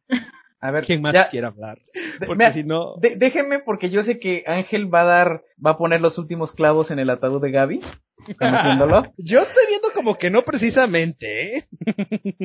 A 0.61 0.71
ver, 0.71 0.85
¿Quién 0.85 1.02
más 1.02 1.12
ya, 1.12 1.28
quiere 1.28 1.49
hablar? 1.49 1.80
Porque 2.21 2.35
mira, 2.37 2.52
si 2.52 2.62
no... 2.62 2.94
de- 3.00 3.16
déjenme 3.16 3.59
porque 3.59 3.90
yo 3.90 4.02
sé 4.04 4.21
que 4.21 4.44
Ángel 4.47 4.92
va 4.94 5.00
a 5.00 5.04
dar, 5.04 5.42
va 5.64 5.73
a 5.73 5.76
poner 5.78 6.00
los 6.00 6.18
últimos 6.18 6.52
clavos 6.52 6.92
en 6.92 7.00
el 7.00 7.11
ataúd 7.11 7.42
de 7.42 7.50
Gaby, 7.50 7.80
conociéndolo. 8.38 9.12
Yo 9.16 9.40
estoy 9.40 9.64
viendo 9.69 9.88
como 9.95 10.16
que 10.19 10.31
no 10.31 10.42
precisamente, 10.42 11.57
¿eh? 11.57 11.69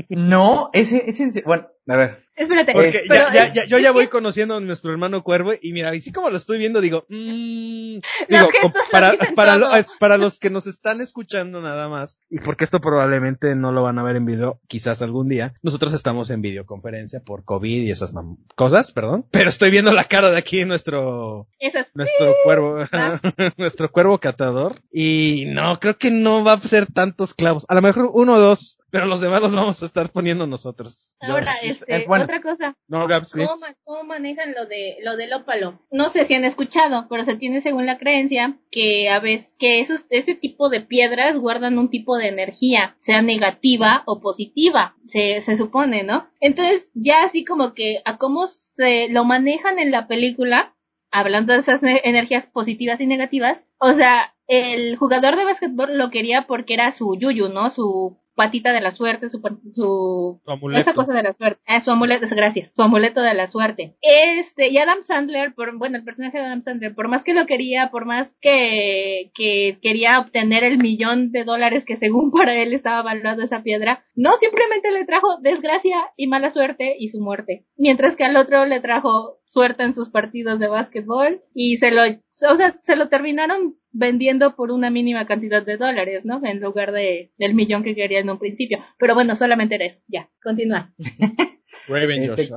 No, 0.10 0.70
en 0.74 0.86
se- 0.86 1.42
bueno, 1.44 1.68
a 1.88 1.96
ver, 1.96 2.28
Espérate, 2.38 2.72
Porque 2.74 3.02
pero, 3.08 3.30
ya, 3.32 3.48
ya, 3.48 3.54
ya- 3.54 3.66
yo 3.66 3.80
ya 3.80 3.92
voy 3.92 4.10
conociendo 4.10 4.58
a 4.58 4.60
nuestro 4.60 4.92
hermano 4.92 5.24
Cuervo 5.24 5.54
y 5.60 5.74
mira, 5.74 5.96
y 5.96 6.02
sí 6.02 6.12
como 6.12 6.30
lo 6.30 6.38
estoy 6.38 6.60
viendo, 6.60 6.82
digo, 6.82 7.08
mmm, 7.10 7.96
Los 7.96 8.28
digo, 8.30 8.46
gestos 8.52 8.62
com- 8.62 8.74
lo 8.76 8.92
para, 8.92 9.12
dicen 9.14 9.34
para, 9.34 9.58
todo. 9.58 9.70
lo- 9.72 9.76
es- 9.76 9.88
para 10.00 10.18
los 10.20 10.38
que 10.38 10.52
nos 10.52 10.68
están 10.68 11.02
escuchando 11.02 11.62
nada 11.62 11.90
más, 11.90 12.20
y 12.30 12.38
porque 12.40 12.64
esto 12.64 12.80
probablemente 12.80 13.56
no 13.56 13.72
lo 13.72 13.82
van 13.82 13.98
a 13.98 14.04
ver 14.04 14.18
en 14.18 14.26
video, 14.28 14.62
quizás 14.68 15.02
algún 15.02 15.30
día, 15.30 15.56
nosotros 15.64 15.94
estamos 15.94 16.30
en 16.30 16.44
videoconferencia 16.44 17.22
por 17.22 17.44
COVID 17.44 17.82
y 17.82 17.90
esas 17.90 18.14
mam- 18.14 18.38
cosas, 18.56 18.92
perdón, 18.92 19.26
pero 19.32 19.50
estoy 19.50 19.72
viendo 19.72 19.92
la 19.92 20.04
cara 20.04 20.30
de 20.30 20.38
aquí 20.38 20.64
nuestro, 20.64 21.48
esas, 21.58 21.88
nuestro 21.96 22.36
cuervo, 22.44 22.86
nuestro 23.58 23.92
cuervo 23.92 24.20
catador. 24.20 24.80
Y 24.92 25.46
no, 25.64 25.80
creo 25.80 25.98
que 25.98 26.12
no 26.12 26.44
va 26.44 26.54
a 26.54 26.60
ser 26.62 26.86
tantos 26.92 27.34
clavos. 27.34 27.66
A 27.68 27.76
lo 27.76 27.82
mejor 27.82 28.10
uno 28.14 28.34
o 28.34 28.40
dos, 28.40 28.78
pero 28.90 29.06
los 29.06 29.22
demás 29.22 29.42
los 29.42 29.52
vamos 29.54 29.82
a 29.82 29.86
estar 29.86 30.10
poniendo 30.12 30.48
nosotros. 30.48 31.16
Ahora, 31.20 31.54
este, 31.62 31.86
eh, 31.94 32.06
bueno. 32.08 32.24
otra 32.24 32.42
cosa. 32.42 32.76
No, 32.88 33.08
Gaps, 33.08 33.32
sí. 33.32 33.46
¿Cómo, 33.46 33.66
cómo 33.84 34.04
manejan 34.04 34.54
lo 34.54 34.66
de 34.66 34.98
lo 35.04 35.18
del 35.18 35.34
ópalo? 35.34 35.82
No 35.92 36.10
sé 36.10 36.26
si 36.26 36.36
han 36.36 36.46
escuchado, 36.46 37.08
pero 37.10 37.24
se 37.26 37.36
tiene 37.36 37.62
según 37.62 37.86
la 37.86 37.98
creencia 37.98 38.58
que 38.72 39.10
a 39.10 39.20
veces 39.20 39.56
que 39.60 39.80
esos 39.80 40.06
ese 40.10 40.36
tipo 40.36 40.70
de 40.70 40.82
piedras 40.82 41.38
guardan 41.38 41.78
un 41.78 41.90
tipo 41.90 42.18
de 42.18 42.30
energía, 42.30 42.96
sea 43.02 43.22
negativa 43.22 44.04
o 44.06 44.22
positiva, 44.22 44.96
se, 45.08 45.42
se 45.42 45.58
supone, 45.58 46.04
¿no? 46.04 46.28
Entonces, 46.40 46.90
ya 46.94 47.24
así 47.24 47.44
como 47.44 47.74
que 47.74 48.02
a 48.06 48.18
cómo 48.18 48.48
se 48.48 49.10
lo 49.10 49.26
manejan 49.26 49.80
en 49.80 49.92
la 49.92 50.08
película, 50.08 50.76
hablando 51.12 51.54
de 51.54 51.60
esas 51.60 51.82
ne- 51.82 52.02
energías 52.04 52.46
positivas 52.46 53.02
y 53.02 53.06
negativas, 53.08 53.58
o 53.80 53.94
sea, 53.94 54.34
el 54.48 54.96
jugador 54.96 55.36
de 55.36 55.46
básquetbol 55.46 55.98
lo 55.98 56.10
quería 56.10 56.48
porque 56.48 56.74
era 56.74 56.92
su 56.92 57.16
yuyu, 57.16 57.50
¿no? 57.50 57.70
Su 57.70 58.18
patita 58.38 58.72
de 58.72 58.82
la 58.82 58.92
suerte, 58.92 59.30
su, 59.30 59.42
su 59.74 60.40
esa 60.76 60.94
cosa 60.94 61.12
de 61.12 61.24
la 61.24 61.34
suerte. 61.34 61.60
Ah, 61.66 61.82
su 61.82 61.90
amuleto, 61.90 62.28
gracias. 62.36 62.72
Su 62.74 62.84
amuleto 62.84 63.22
de 63.22 63.34
la 63.34 63.48
suerte. 63.48 63.98
Este, 64.02 64.70
y 64.70 64.78
Adam 64.78 65.02
Sandler, 65.02 65.56
por, 65.56 65.76
bueno, 65.78 65.98
el 65.98 66.04
personaje 66.04 66.38
de 66.38 66.46
Adam 66.46 66.62
Sandler, 66.62 66.94
por 66.94 67.08
más 67.08 67.24
que 67.24 67.34
lo 67.34 67.48
quería, 67.48 67.90
por 67.90 68.06
más 68.06 68.38
que, 68.40 69.32
que 69.34 69.80
quería 69.82 70.20
obtener 70.20 70.64
el 70.64 70.78
millón 70.78 71.32
de 71.32 71.46
dólares 71.46 71.84
que 71.84 71.98
según 71.98 72.30
para 72.32 72.62
él 72.62 72.74
estaba 72.74 73.02
valuado 73.02 73.42
esa 73.42 73.64
piedra, 73.64 74.06
no, 74.16 74.38
simplemente 74.38 74.92
le 74.92 75.06
trajo 75.06 75.40
desgracia 75.42 75.98
y 76.16 76.28
mala 76.28 76.52
suerte 76.52 76.96
y 77.00 77.10
su 77.10 77.20
muerte. 77.20 77.66
Mientras 77.76 78.16
que 78.16 78.24
al 78.24 78.38
otro 78.38 78.68
le 78.68 78.80
trajo 78.82 79.40
suerte 79.48 79.82
en 79.82 79.96
sus 79.96 80.10
partidos 80.10 80.60
de 80.60 80.68
básquetbol 80.68 81.42
y 81.56 81.78
se 81.78 81.90
lo, 81.90 82.04
o 82.42 82.56
sea, 82.56 82.72
se 82.84 82.96
lo 82.96 83.10
terminaron 83.10 83.78
vendiendo 83.92 84.56
por 84.56 84.72
una 84.72 84.90
mínima 84.90 85.26
cantidad 85.26 85.66
de 85.66 85.78
dólares, 85.78 86.24
¿no? 86.24 86.40
En 86.44 86.60
lugar 86.60 86.92
de, 86.92 87.32
del 87.38 87.56
millón 87.56 87.84
que 87.84 87.96
quería 87.96 88.20
en 88.20 88.30
un 88.30 88.40
principio. 88.40 88.80
Pero 89.00 89.16
bueno, 89.16 89.36
solamente 89.36 89.76
era 89.76 89.86
eso. 89.86 90.00
Ya, 90.08 90.30
continúa. 90.44 90.94
Raven 91.88 92.24
Este-. 92.24 92.50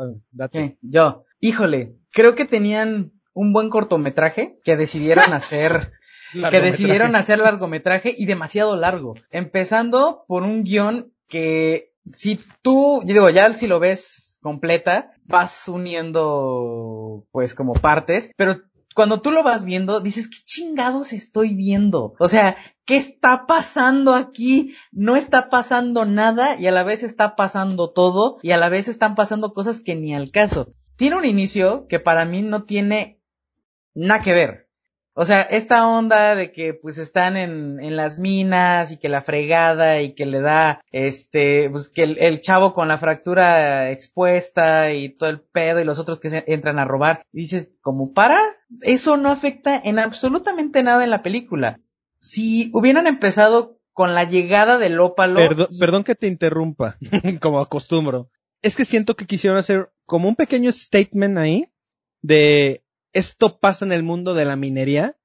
Sí, 0.52 0.78
yo. 0.82 1.24
Híjole, 1.40 1.94
creo 2.12 2.34
que 2.34 2.44
tenían 2.44 3.12
un 3.32 3.52
buen 3.52 3.70
cortometraje 3.70 4.58
que 4.64 4.76
decidieron 4.76 5.32
hacer, 5.32 5.92
que 6.50 6.60
decidieron 6.60 7.16
hacer 7.16 7.38
largometraje 7.38 8.12
y 8.16 8.26
demasiado 8.26 8.76
largo. 8.76 9.14
Empezando 9.30 10.24
por 10.26 10.42
un 10.42 10.64
guion 10.64 11.12
que 11.28 11.92
si 12.08 12.38
tú, 12.62 13.02
yo 13.06 13.14
digo, 13.14 13.30
ya 13.30 13.52
si 13.54 13.66
lo 13.66 13.78
ves 13.78 14.38
completa, 14.42 15.12
vas 15.24 15.68
uniendo 15.68 17.26
pues 17.30 17.54
como 17.54 17.74
partes, 17.74 18.30
pero 18.36 18.56
cuando 19.00 19.22
tú 19.22 19.30
lo 19.30 19.42
vas 19.42 19.64
viendo, 19.64 20.00
dices, 20.00 20.28
¿qué 20.28 20.44
chingados 20.44 21.14
estoy 21.14 21.54
viendo? 21.54 22.12
O 22.18 22.28
sea, 22.28 22.58
¿qué 22.84 22.98
está 22.98 23.46
pasando 23.46 24.12
aquí? 24.12 24.74
No 24.92 25.16
está 25.16 25.48
pasando 25.48 26.04
nada 26.04 26.60
y 26.60 26.66
a 26.66 26.70
la 26.70 26.82
vez 26.82 27.02
está 27.02 27.34
pasando 27.34 27.94
todo 27.94 28.36
y 28.42 28.50
a 28.50 28.58
la 28.58 28.68
vez 28.68 28.88
están 28.88 29.14
pasando 29.14 29.54
cosas 29.54 29.80
que 29.80 29.96
ni 29.96 30.14
al 30.14 30.30
caso. 30.30 30.74
Tiene 30.96 31.16
un 31.16 31.24
inicio 31.24 31.86
que 31.88 31.98
para 31.98 32.26
mí 32.26 32.42
no 32.42 32.64
tiene 32.64 33.22
nada 33.94 34.20
que 34.20 34.34
ver. 34.34 34.69
O 35.14 35.24
sea, 35.24 35.42
esta 35.42 35.86
onda 35.88 36.34
de 36.36 36.52
que 36.52 36.72
pues 36.72 36.96
están 36.98 37.36
en, 37.36 37.78
en 37.80 37.96
las 37.96 38.18
minas 38.20 38.92
y 38.92 38.96
que 38.96 39.08
la 39.08 39.22
fregada 39.22 40.00
y 40.00 40.14
que 40.14 40.24
le 40.24 40.40
da 40.40 40.80
este, 40.92 41.68
pues 41.68 41.88
que 41.88 42.04
el, 42.04 42.18
el 42.18 42.40
chavo 42.40 42.72
con 42.72 42.86
la 42.88 42.96
fractura 42.96 43.90
expuesta 43.90 44.92
y 44.92 45.08
todo 45.10 45.28
el 45.30 45.40
pedo 45.40 45.80
y 45.80 45.84
los 45.84 45.98
otros 45.98 46.20
que 46.20 46.30
se 46.30 46.44
entran 46.46 46.78
a 46.78 46.84
robar. 46.84 47.22
Y 47.32 47.40
dices, 47.42 47.70
¿cómo 47.80 48.12
para? 48.12 48.40
Eso 48.82 49.16
no 49.16 49.30
afecta 49.30 49.80
en 49.84 49.98
absolutamente 49.98 50.82
nada 50.82 51.02
en 51.04 51.10
la 51.10 51.22
película. 51.22 51.80
Si 52.20 52.70
hubieran 52.72 53.06
empezado 53.06 53.78
con 53.92 54.14
la 54.14 54.24
llegada 54.24 54.78
del 54.78 55.00
ópalo. 55.00 55.40
Y- 55.44 55.78
Perdón 55.78 56.04
que 56.04 56.14
te 56.14 56.28
interrumpa, 56.28 56.96
como 57.40 57.58
acostumbro. 57.60 58.30
Es 58.62 58.76
que 58.76 58.84
siento 58.84 59.16
que 59.16 59.26
quisieron 59.26 59.58
hacer 59.58 59.90
como 60.06 60.28
un 60.28 60.36
pequeño 60.36 60.70
statement 60.70 61.36
ahí 61.38 61.66
de 62.22 62.82
esto 63.12 63.58
pasa 63.58 63.84
en 63.84 63.92
el 63.92 64.02
mundo 64.02 64.34
de 64.34 64.44
la 64.44 64.56
minería, 64.56 65.16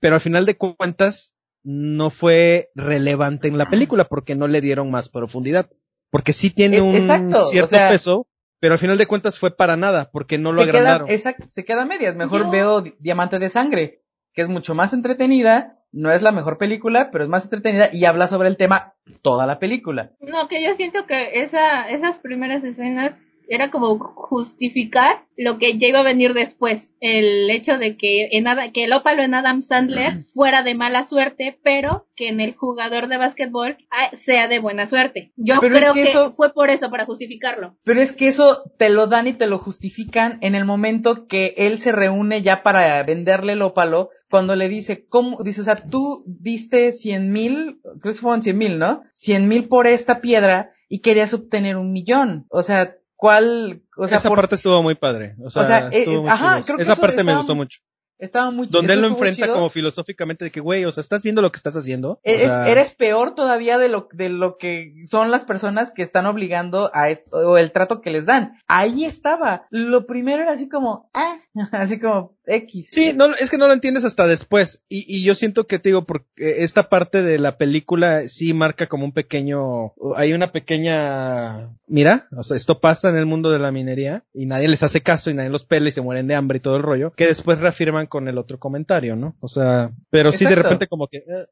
pero 0.00 0.14
al 0.14 0.20
final 0.20 0.46
de 0.46 0.56
cuentas 0.56 1.34
no 1.64 2.10
fue 2.10 2.70
relevante 2.74 3.48
en 3.48 3.58
la 3.58 3.68
película 3.68 4.04
porque 4.04 4.34
no 4.36 4.46
le 4.48 4.60
dieron 4.60 4.90
más 4.90 5.08
profundidad. 5.08 5.70
Porque 6.10 6.32
sí 6.32 6.50
tiene 6.50 6.78
E- 6.78 6.80
un 6.82 6.94
exacto, 6.94 7.42
o 7.42 7.46
cierto 7.46 7.70
sea- 7.76 7.88
peso, 7.88 8.26
pero 8.60 8.74
al 8.74 8.78
final 8.78 8.96
de 8.98 9.06
cuentas 9.06 9.38
fue 9.38 9.50
para 9.54 9.76
nada 9.76 10.10
porque 10.12 10.38
no 10.38 10.52
lo 10.52 10.62
se 10.62 10.68
queda, 10.68 10.78
agrandaron. 10.78 11.10
exacto, 11.10 11.46
se 11.50 11.64
queda 11.64 11.82
a 11.82 11.86
medias. 11.86 12.14
Mejor 12.14 12.44
Yo- 12.44 12.50
veo 12.50 12.80
Di- 12.82 12.94
Diamante 13.00 13.38
de 13.38 13.50
Sangre, 13.50 14.02
que 14.32 14.42
es 14.42 14.48
mucho 14.48 14.74
más 14.74 14.92
entretenida, 14.92 15.82
no 15.92 16.10
es 16.12 16.22
la 16.22 16.30
mejor 16.32 16.56
película, 16.58 17.10
pero 17.10 17.24
es 17.24 17.30
más 17.30 17.44
entretenida 17.44 17.90
y 17.92 18.04
habla 18.04 18.28
sobre 18.28 18.48
el 18.48 18.56
tema 18.56 18.94
toda 19.22 19.46
la 19.46 19.58
película. 19.58 20.12
No, 20.20 20.46
que 20.48 20.62
yo 20.64 20.72
siento 20.74 21.06
que 21.06 21.40
esa, 21.42 21.88
esas 21.90 22.18
primeras 22.18 22.62
escenas 22.64 23.14
era 23.48 23.70
como 23.70 23.98
justificar 23.98 25.24
lo 25.36 25.58
que 25.58 25.78
ya 25.78 25.88
iba 25.88 26.00
a 26.00 26.04
venir 26.04 26.32
después. 26.32 26.90
El 27.00 27.50
hecho 27.50 27.78
de 27.78 27.96
que 27.96 28.28
en 28.32 28.46
que 28.72 28.84
el 28.84 28.92
ópalo 28.92 29.22
en 29.22 29.34
Adam 29.34 29.62
Sandler 29.62 30.24
fuera 30.32 30.62
de 30.62 30.74
mala 30.74 31.04
suerte, 31.04 31.58
pero 31.62 32.06
que 32.16 32.28
en 32.28 32.40
el 32.40 32.54
jugador 32.54 33.08
de 33.08 33.18
básquetbol 33.18 33.76
ah, 33.90 34.10
sea 34.14 34.48
de 34.48 34.58
buena 34.60 34.86
suerte. 34.86 35.32
Yo 35.36 35.56
Pero 35.60 35.76
es 35.76 35.82
creo 35.82 35.94
que 35.94 36.02
que, 36.04 36.08
eso- 36.08 36.32
fue 36.32 36.52
por 36.54 36.70
eso, 36.70 36.90
para 36.90 37.04
justificarlo. 37.06 37.76
Pero 37.84 38.00
es 38.00 38.12
que 38.12 38.28
eso 38.28 38.62
te 38.78 38.88
lo 38.88 39.06
dan 39.06 39.26
y 39.26 39.32
te 39.32 39.46
lo 39.46 39.58
justifican 39.58 40.38
en 40.40 40.54
el 40.54 40.64
momento 40.64 41.26
que 41.26 41.54
él 41.58 41.78
se 41.78 41.92
reúne 41.92 42.42
ya 42.42 42.62
para 42.62 43.02
venderle 43.02 43.52
el 43.54 43.62
ópalo, 43.62 44.10
cuando 44.30 44.56
le 44.56 44.68
dice, 44.68 45.06
¿cómo? 45.06 45.42
Dice, 45.42 45.60
o 45.60 45.64
sea, 45.64 45.76
tú 45.76 46.24
diste 46.26 46.92
cien 46.92 47.30
mil, 47.30 47.80
creo 48.00 48.14
que 48.14 48.20
fueron 48.20 48.42
cien 48.42 48.58
mil, 48.58 48.78
¿no? 48.78 49.02
Cien 49.12 49.46
mil 49.48 49.68
por 49.68 49.86
esta 49.86 50.20
piedra 50.20 50.72
y 50.88 51.00
querías 51.00 51.32
obtener 51.34 51.76
un 51.76 51.92
millón. 51.92 52.46
O 52.50 52.62
sea, 52.62 52.96
¿cuál? 53.16 53.82
O 53.96 54.06
sea, 54.06 54.18
Esa 54.18 54.28
por- 54.28 54.38
parte 54.38 54.54
estuvo 54.54 54.82
muy 54.82 54.94
padre. 54.94 55.34
O 55.44 55.50
sea, 55.50 55.62
O 55.62 55.66
sea, 55.66 55.88
eh, 55.92 56.06
ajá, 56.28 56.62
creo 56.64 56.76
que 56.76 56.82
Esa 56.82 56.96
parte 56.96 57.24
me 57.24 57.34
gustó 57.34 57.54
mucho. 57.54 57.80
estaba 58.18 58.50
muy 58.50 58.66
chido. 58.66 58.78
Donde 58.78 58.94
él 58.94 59.02
lo 59.02 59.08
enfrenta 59.08 59.46
como 59.48 59.68
filosóficamente 59.68 60.44
de 60.46 60.50
que, 60.50 60.60
güey, 60.60 60.84
o 60.86 60.92
sea, 60.92 61.00
estás 61.02 61.22
viendo 61.22 61.42
lo 61.42 61.52
que 61.52 61.58
estás 61.58 61.76
haciendo. 61.76 62.12
O 62.12 62.20
Eres, 62.22 62.50
sea, 62.50 62.66
eres 62.68 62.94
peor 62.94 63.34
todavía 63.34 63.76
de 63.78 63.88
lo, 63.90 64.08
de 64.12 64.28
lo 64.30 64.56
que 64.56 64.94
son 65.04 65.30
las 65.30 65.44
personas 65.44 65.90
que 65.90 66.02
están 66.02 66.24
obligando 66.26 66.90
a 66.94 67.10
esto, 67.10 67.36
o 67.36 67.58
el 67.58 67.72
trato 67.72 68.00
que 68.00 68.10
les 68.10 68.24
dan. 68.24 68.58
Ahí 68.68 69.04
estaba. 69.04 69.66
Lo 69.70 70.06
primero 70.06 70.42
era 70.42 70.52
así 70.52 70.68
como, 70.68 71.10
ah, 71.12 71.36
así 71.72 71.98
como 71.98 72.36
X. 72.46 72.88
Sí, 72.90 73.12
no, 73.14 73.34
es 73.34 73.50
que 73.50 73.58
no 73.58 73.66
lo 73.66 73.72
entiendes 73.72 74.04
hasta 74.04 74.26
después. 74.26 74.82
Y, 74.88 75.04
y 75.08 75.24
yo 75.24 75.34
siento 75.34 75.66
que 75.66 75.78
te 75.78 75.88
digo, 75.88 76.04
porque 76.04 76.26
esta 76.36 76.88
parte 76.88 77.22
de 77.22 77.38
la 77.38 77.56
película 77.56 78.28
sí 78.28 78.54
marca 78.54 78.86
como 78.88 79.04
un 79.04 79.12
pequeño, 79.12 79.94
hay 80.16 80.32
una 80.32 80.52
pequeña, 80.52 81.70
mira, 81.86 82.28
o 82.36 82.42
sea, 82.42 82.56
esto 82.56 82.80
pasa 82.80 83.08
en 83.08 83.16
el 83.16 83.26
mundo 83.26 83.50
de 83.50 83.58
la 83.58 83.72
minería 83.72 84.24
y 84.32 84.46
nadie 84.46 84.68
les 84.68 84.82
hace 84.82 85.02
caso 85.02 85.30
y 85.30 85.34
nadie 85.34 85.50
los 85.50 85.64
pela 85.64 85.88
y 85.88 85.92
se 85.92 86.02
mueren 86.02 86.26
de 86.26 86.34
hambre 86.34 86.58
y 86.58 86.60
todo 86.60 86.76
el 86.76 86.82
rollo, 86.82 87.12
que 87.12 87.26
después 87.26 87.58
reafirman 87.58 88.06
con 88.06 88.28
el 88.28 88.38
otro 88.38 88.58
comentario, 88.58 89.16
¿no? 89.16 89.36
O 89.40 89.48
sea, 89.48 89.92
pero 90.10 90.32
sí 90.32 90.44
de 90.44 90.54
repente 90.54 90.86
como 90.86 91.08
que, 91.08 91.18
eh, 91.18 91.46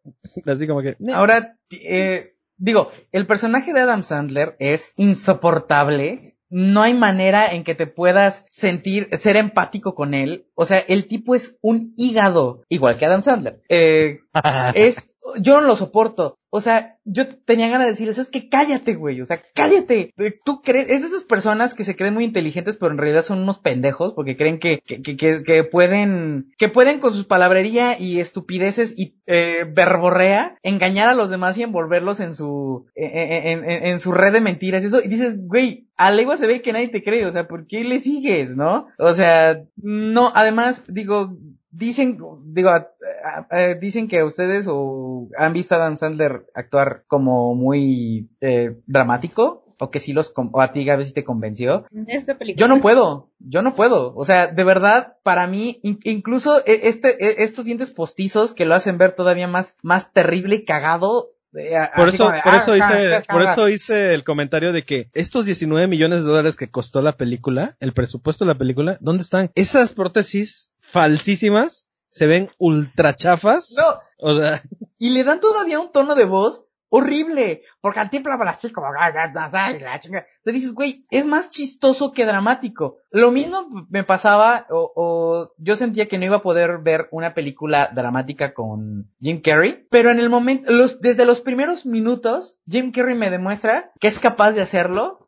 así 0.47 0.67
como 0.67 0.83
que. 0.83 0.97
Ahora, 1.13 1.57
eh, 1.71 2.37
digo, 2.57 2.93
el 3.13 3.27
personaje 3.27 3.73
de 3.73 3.81
Adam 3.81 4.03
Sandler 4.03 4.57
es 4.59 4.93
insoportable. 4.97 6.34
No 6.57 6.83
hay 6.83 6.95
manera 6.95 7.53
en 7.53 7.65
que 7.65 7.75
te 7.75 7.89
puedas 7.89 8.45
sentir, 8.49 9.09
ser 9.19 9.37
empático 9.37 9.97
con 9.97 10.15
él. 10.15 10.47
O 10.55 10.65
sea, 10.65 10.79
el 10.79 11.09
tipo 11.09 11.35
es 11.35 11.59
un 11.63 11.95
hígado, 11.97 12.63
igual 12.69 12.97
que 12.97 13.07
Adam 13.07 13.25
Sandler. 13.25 13.61
Eh, 13.69 14.21
es, 14.77 15.17
yo 15.41 15.61
no 15.61 15.67
lo 15.67 15.75
soporto. 15.75 16.39
O 16.57 16.61
sea, 16.61 16.99
yo 17.05 17.27
tenía 17.27 17.67
ganas 17.67 17.87
de 17.87 17.91
decirles, 17.95 18.19
es 18.19 18.31
que 18.31 18.49
cállate, 18.49 18.95
güey. 18.95 19.21
O 19.21 19.25
sea, 19.25 19.43
cállate. 19.57 20.15
Eh, 20.17 20.39
Tú 20.45 20.63
crees, 20.63 20.89
es 20.89 21.01
de 21.01 21.09
esas 21.09 21.25
personas 21.25 21.75
que 21.75 21.83
se 21.83 21.97
creen 21.97 22.15
muy 22.15 22.23
inteligentes, 22.23 22.77
pero 22.77 22.93
en 22.93 22.99
realidad 22.99 23.25
son 23.25 23.41
unos 23.43 23.59
pendejos 23.59 24.13
porque 24.15 24.37
creen 24.37 24.61
que, 24.61 24.79
que, 24.79 25.03
que, 25.03 25.17
que- 25.17 25.65
pueden, 25.65 26.53
que 26.57 26.69
pueden 26.69 27.01
con 27.01 27.13
su 27.13 27.27
palabrería 27.27 27.99
y 27.99 28.21
estupideces 28.21 28.95
y 28.97 29.17
eh, 29.27 29.65
verborrea 29.69 30.57
engañar 30.63 31.09
a 31.09 31.15
los 31.15 31.29
demás 31.29 31.59
y 31.59 31.65
envolverlos 31.65 32.21
en 32.21 32.37
su, 32.37 32.87
en, 32.95 33.59
en- 33.65 33.69
en- 33.69 33.87
en 33.87 33.99
su 33.99 34.13
red 34.13 34.33
de 34.33 34.41
mentiras. 34.41 34.85
y 34.85 34.87
Eso, 34.87 35.03
y 35.03 35.09
dices, 35.09 35.37
güey, 35.49 35.89
a 35.97 36.13
legua 36.13 36.37
se 36.37 36.47
ve 36.47 36.63
que 36.63 36.73
nadie 36.73 36.87
te 36.87 37.03
cree. 37.03 37.27
O 37.27 37.33
sea, 37.33 37.49
¿por 37.49 37.67
qué 37.67 37.83
le 37.83 37.99
sigues, 37.99 38.57
no? 38.57 38.87
O 39.01 39.13
sea, 39.15 39.61
no, 39.77 40.31
además, 40.37 40.85
digo, 40.87 41.37
dicen, 41.77 42.19
digo, 42.47 42.71
a- 42.71 42.89
a- 43.25 43.47
a- 43.51 43.75
dicen 43.75 44.09
que 44.09 44.23
ustedes 44.23 44.67
o 44.69 45.29
han 45.37 45.53
visto 45.53 45.75
a 45.75 45.79
Adam 45.79 45.97
Sandler 45.97 46.47
actuar 46.55 47.05
como 47.07 47.55
muy 47.55 48.29
eh, 48.41 48.77
dramático 48.87 49.63
o 49.81 49.91
que 49.91 49.99
sí 50.01 50.13
los, 50.13 50.31
con- 50.31 50.51
o 50.53 50.61
a 50.61 50.73
ti 50.73 50.85
Gaby 50.85 51.05
sí 51.05 51.13
te 51.13 51.25
convenció. 51.25 51.85
Esta 52.07 52.39
película. 52.39 52.61
Yo 52.61 52.69
no 52.73 52.81
puedo, 52.81 53.31
yo 53.41 53.61
no 53.63 53.75
puedo. 53.75 54.15
O 54.15 54.25
sea, 54.25 54.47
de 54.47 54.65
verdad, 54.65 55.17
para 55.25 55.47
mí, 55.49 55.81
in- 55.83 55.99
incluso 56.05 56.59
e- 56.65 56.81
este, 56.89 57.09
e- 57.25 57.43
estos 57.45 57.65
dientes 57.65 57.91
postizos 57.91 58.53
que 58.53 58.67
lo 58.67 58.75
hacen 58.77 58.99
ver 58.99 59.13
todavía 59.13 59.49
más, 59.49 59.77
más 59.83 60.13
terrible 60.13 60.57
y 60.57 60.65
cagado. 60.65 61.31
eh, 61.57 61.77
a- 61.77 61.93
Por 61.95 62.09
eso, 62.09 62.31
de, 62.33 62.41
por 62.43 62.53
"Ah, 62.55 62.57
eso 62.59 62.71
ja, 62.73 62.77
hice, 62.77 63.11
ja, 63.11 63.23
por 63.33 63.45
ja". 63.45 63.53
eso 63.53 63.69
hice 63.69 64.13
el 64.15 64.25
comentario 64.25 64.73
de 64.73 64.83
que 64.85 65.09
estos 65.15 65.47
19 65.47 65.87
millones 65.87 66.23
de 66.23 66.27
dólares 66.29 66.57
que 66.57 66.69
costó 66.69 67.01
la 67.01 67.13
película, 67.17 67.77
el 67.79 67.93
presupuesto 67.93 68.45
de 68.45 68.53
la 68.53 68.59
película, 68.59 68.99
¿dónde 69.01 69.23
están? 69.23 69.53
Esas 69.55 69.93
prótesis 69.93 70.73
falsísimas 70.95 71.87
se 72.11 72.27
ven 72.27 72.51
ultra 72.59 73.17
chafas. 73.17 73.75
No, 73.77 73.99
O 74.21 74.35
sea, 74.35 74.63
Y 74.99 75.11
le 75.11 75.25
dan 75.25 75.41
todavía 75.41 75.81
un 75.81 75.91
tono 75.91 76.15
de 76.15 76.25
voz 76.25 76.65
horrible, 76.89 77.63
porque 77.81 77.99
al 77.99 78.09
tiempo 78.09 78.31
habla 78.31 78.53
así 78.53 78.71
como, 78.71 78.87
"Ah, 78.87 79.11
ah, 79.13 79.33
ah, 79.35 79.51
ah", 79.53 79.73
y 79.73 79.81
la 79.81 79.99
chinga. 79.99 80.21
O 80.21 80.45
sea, 80.45 80.53
dices, 80.53 80.73
güey, 80.73 81.03
es 81.11 81.27
más 81.27 81.51
chistoso 81.51 82.13
que 82.13 82.25
dramático. 82.25 82.99
Lo 83.11 83.33
mismo 83.33 83.67
me 83.91 84.05
pasaba, 84.05 84.65
o, 84.71 84.93
o 84.95 85.53
yo 85.59 85.75
sentía 85.75 86.07
que 86.07 86.19
no 86.19 86.27
iba 86.27 86.37
a 86.37 86.43
poder 86.43 86.79
ver 86.79 87.09
una 87.11 87.35
película 87.35 87.91
dramática 87.93 88.55
con 88.55 89.11
Jim 89.21 89.41
Carrey, 89.43 89.89
pero 89.91 90.11
en 90.11 90.21
el 90.21 90.31
momento, 90.31 90.71
los, 90.71 91.01
desde 91.01 91.25
los 91.25 91.41
primeros 91.41 91.85
minutos, 91.85 92.59
Jim 92.69 92.93
Carrey 92.93 93.17
me 93.17 93.31
demuestra 93.31 93.91
que 93.99 94.07
es 94.07 94.21
capaz 94.21 94.53
de 94.53 94.63
hacerlo 94.63 95.24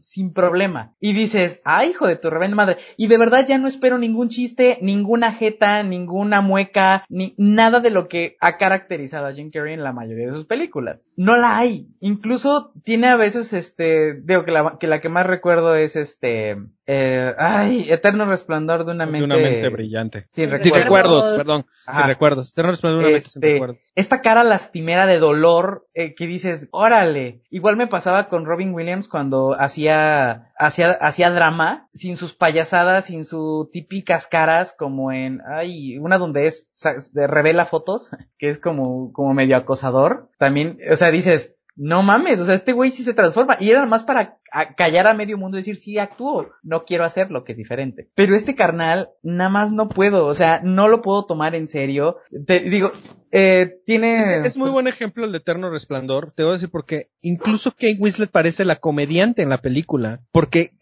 sin 0.00 0.32
problema. 0.32 0.94
Y 1.00 1.12
dices, 1.12 1.60
ay, 1.64 1.90
hijo 1.90 2.06
de 2.06 2.16
tu 2.16 2.30
reverenda 2.30 2.56
madre. 2.56 2.78
Y 2.96 3.08
de 3.08 3.18
verdad 3.18 3.46
ya 3.46 3.58
no 3.58 3.68
espero 3.68 3.98
ningún 3.98 4.28
chiste, 4.28 4.78
ninguna 4.80 5.32
jeta, 5.32 5.82
ninguna 5.82 6.40
mueca, 6.40 7.04
ni 7.08 7.34
nada 7.38 7.80
de 7.80 7.90
lo 7.90 8.08
que 8.08 8.36
ha 8.40 8.58
caracterizado 8.58 9.26
a 9.26 9.32
Jim 9.32 9.50
Carrey 9.50 9.74
en 9.74 9.84
la 9.84 9.92
mayoría 9.92 10.26
de 10.26 10.34
sus 10.34 10.46
películas. 10.46 11.02
No 11.16 11.36
la 11.36 11.58
hay. 11.58 11.88
Incluso 12.00 12.72
tiene 12.84 13.08
a 13.08 13.16
veces, 13.16 13.52
este, 13.52 14.14
digo 14.14 14.44
que 14.44 14.52
la 14.52 14.78
que, 14.78 14.86
la 14.86 15.00
que 15.00 15.08
más 15.08 15.26
recuerdo 15.26 15.74
es 15.74 15.96
este, 15.96 16.56
eh, 16.92 17.34
ay, 17.38 17.86
Eterno 17.88 18.24
Resplandor 18.24 18.84
de 18.84 18.90
una 18.92 19.06
de 19.06 19.12
mente. 19.12 19.24
una 19.24 19.36
mente 19.36 19.68
brillante. 19.68 20.26
Sin 20.32 20.50
Sin 20.50 20.62
Sin 20.64 20.74
recuerdos. 20.74 20.82
recuerdos, 20.84 21.32
perdón. 21.36 21.66
Ajá. 21.86 22.00
Sin 22.00 22.08
recuerdos. 22.08 22.50
Eterno 22.50 22.70
resplandor 22.72 23.00
de 23.02 23.06
una 23.06 23.12
mente 23.14 23.28
sin 23.30 23.38
Este, 23.42 23.52
recuerdos. 23.52 23.78
esta 23.94 24.20
cara 24.22 24.42
lastimera 24.44 25.06
de 25.06 25.18
dolor 25.20 25.86
eh, 25.94 26.14
que 26.14 26.26
dices, 26.26 26.68
órale. 26.72 27.42
Igual 27.50 27.76
me 27.76 27.86
pasaba 27.86 28.28
con 28.28 28.44
Robin 28.44 28.74
Williams 28.74 29.08
cuando 29.08 29.56
hacía, 29.58 30.50
hacía, 30.58 30.90
hacía 30.92 31.30
drama, 31.30 31.88
sin 31.94 32.16
sus 32.16 32.34
payasadas, 32.34 33.04
sin 33.04 33.24
sus 33.24 33.70
típicas 33.70 34.26
caras, 34.26 34.74
como 34.76 35.12
en, 35.12 35.40
ay, 35.46 35.98
una 35.98 36.18
donde 36.18 36.46
es, 36.46 36.70
de- 37.12 37.26
revela 37.26 37.64
fotos, 37.66 38.10
que 38.38 38.48
es 38.48 38.58
como, 38.58 39.12
como 39.12 39.32
medio 39.34 39.56
acosador. 39.56 40.28
También, 40.38 40.78
o 40.90 40.96
sea, 40.96 41.10
dices, 41.10 41.54
no 41.76 42.02
mames, 42.02 42.40
o 42.40 42.44
sea, 42.44 42.54
este 42.56 42.72
güey 42.72 42.90
sí 42.90 43.02
se 43.04 43.14
transforma. 43.14 43.56
Y 43.58 43.70
era 43.70 43.86
más 43.86 44.02
para 44.02 44.38
a- 44.52 44.74
callar 44.74 45.06
a 45.06 45.14
medio 45.14 45.38
mundo 45.38 45.56
y 45.56 45.60
decir, 45.60 45.76
sí, 45.76 45.98
actúo, 45.98 46.50
no 46.62 46.84
quiero 46.84 47.04
hacerlo, 47.04 47.44
que 47.44 47.52
es 47.52 47.58
diferente. 47.58 48.08
Pero 48.14 48.34
este 48.34 48.54
carnal, 48.54 49.10
nada 49.22 49.50
más 49.50 49.72
no 49.72 49.88
puedo, 49.88 50.26
o 50.26 50.34
sea, 50.34 50.60
no 50.64 50.88
lo 50.88 51.02
puedo 51.02 51.24
tomar 51.24 51.54
en 51.54 51.68
serio. 51.68 52.16
Te 52.46 52.60
digo, 52.60 52.92
eh, 53.32 53.80
tiene... 53.86 54.18
Es, 54.18 54.46
es 54.46 54.56
muy 54.56 54.70
buen 54.70 54.88
ejemplo 54.88 55.24
el 55.24 55.32
de 55.32 55.38
Eterno 55.38 55.70
Resplandor. 55.70 56.32
Te 56.34 56.42
voy 56.42 56.50
a 56.50 56.54
decir 56.54 56.70
porque 56.70 57.10
incluso 57.20 57.70
Kate 57.72 57.96
Winslet 57.98 58.30
parece 58.30 58.64
la 58.64 58.76
comediante 58.76 59.42
en 59.42 59.48
la 59.48 59.58
película. 59.58 60.20
Porque 60.32 60.72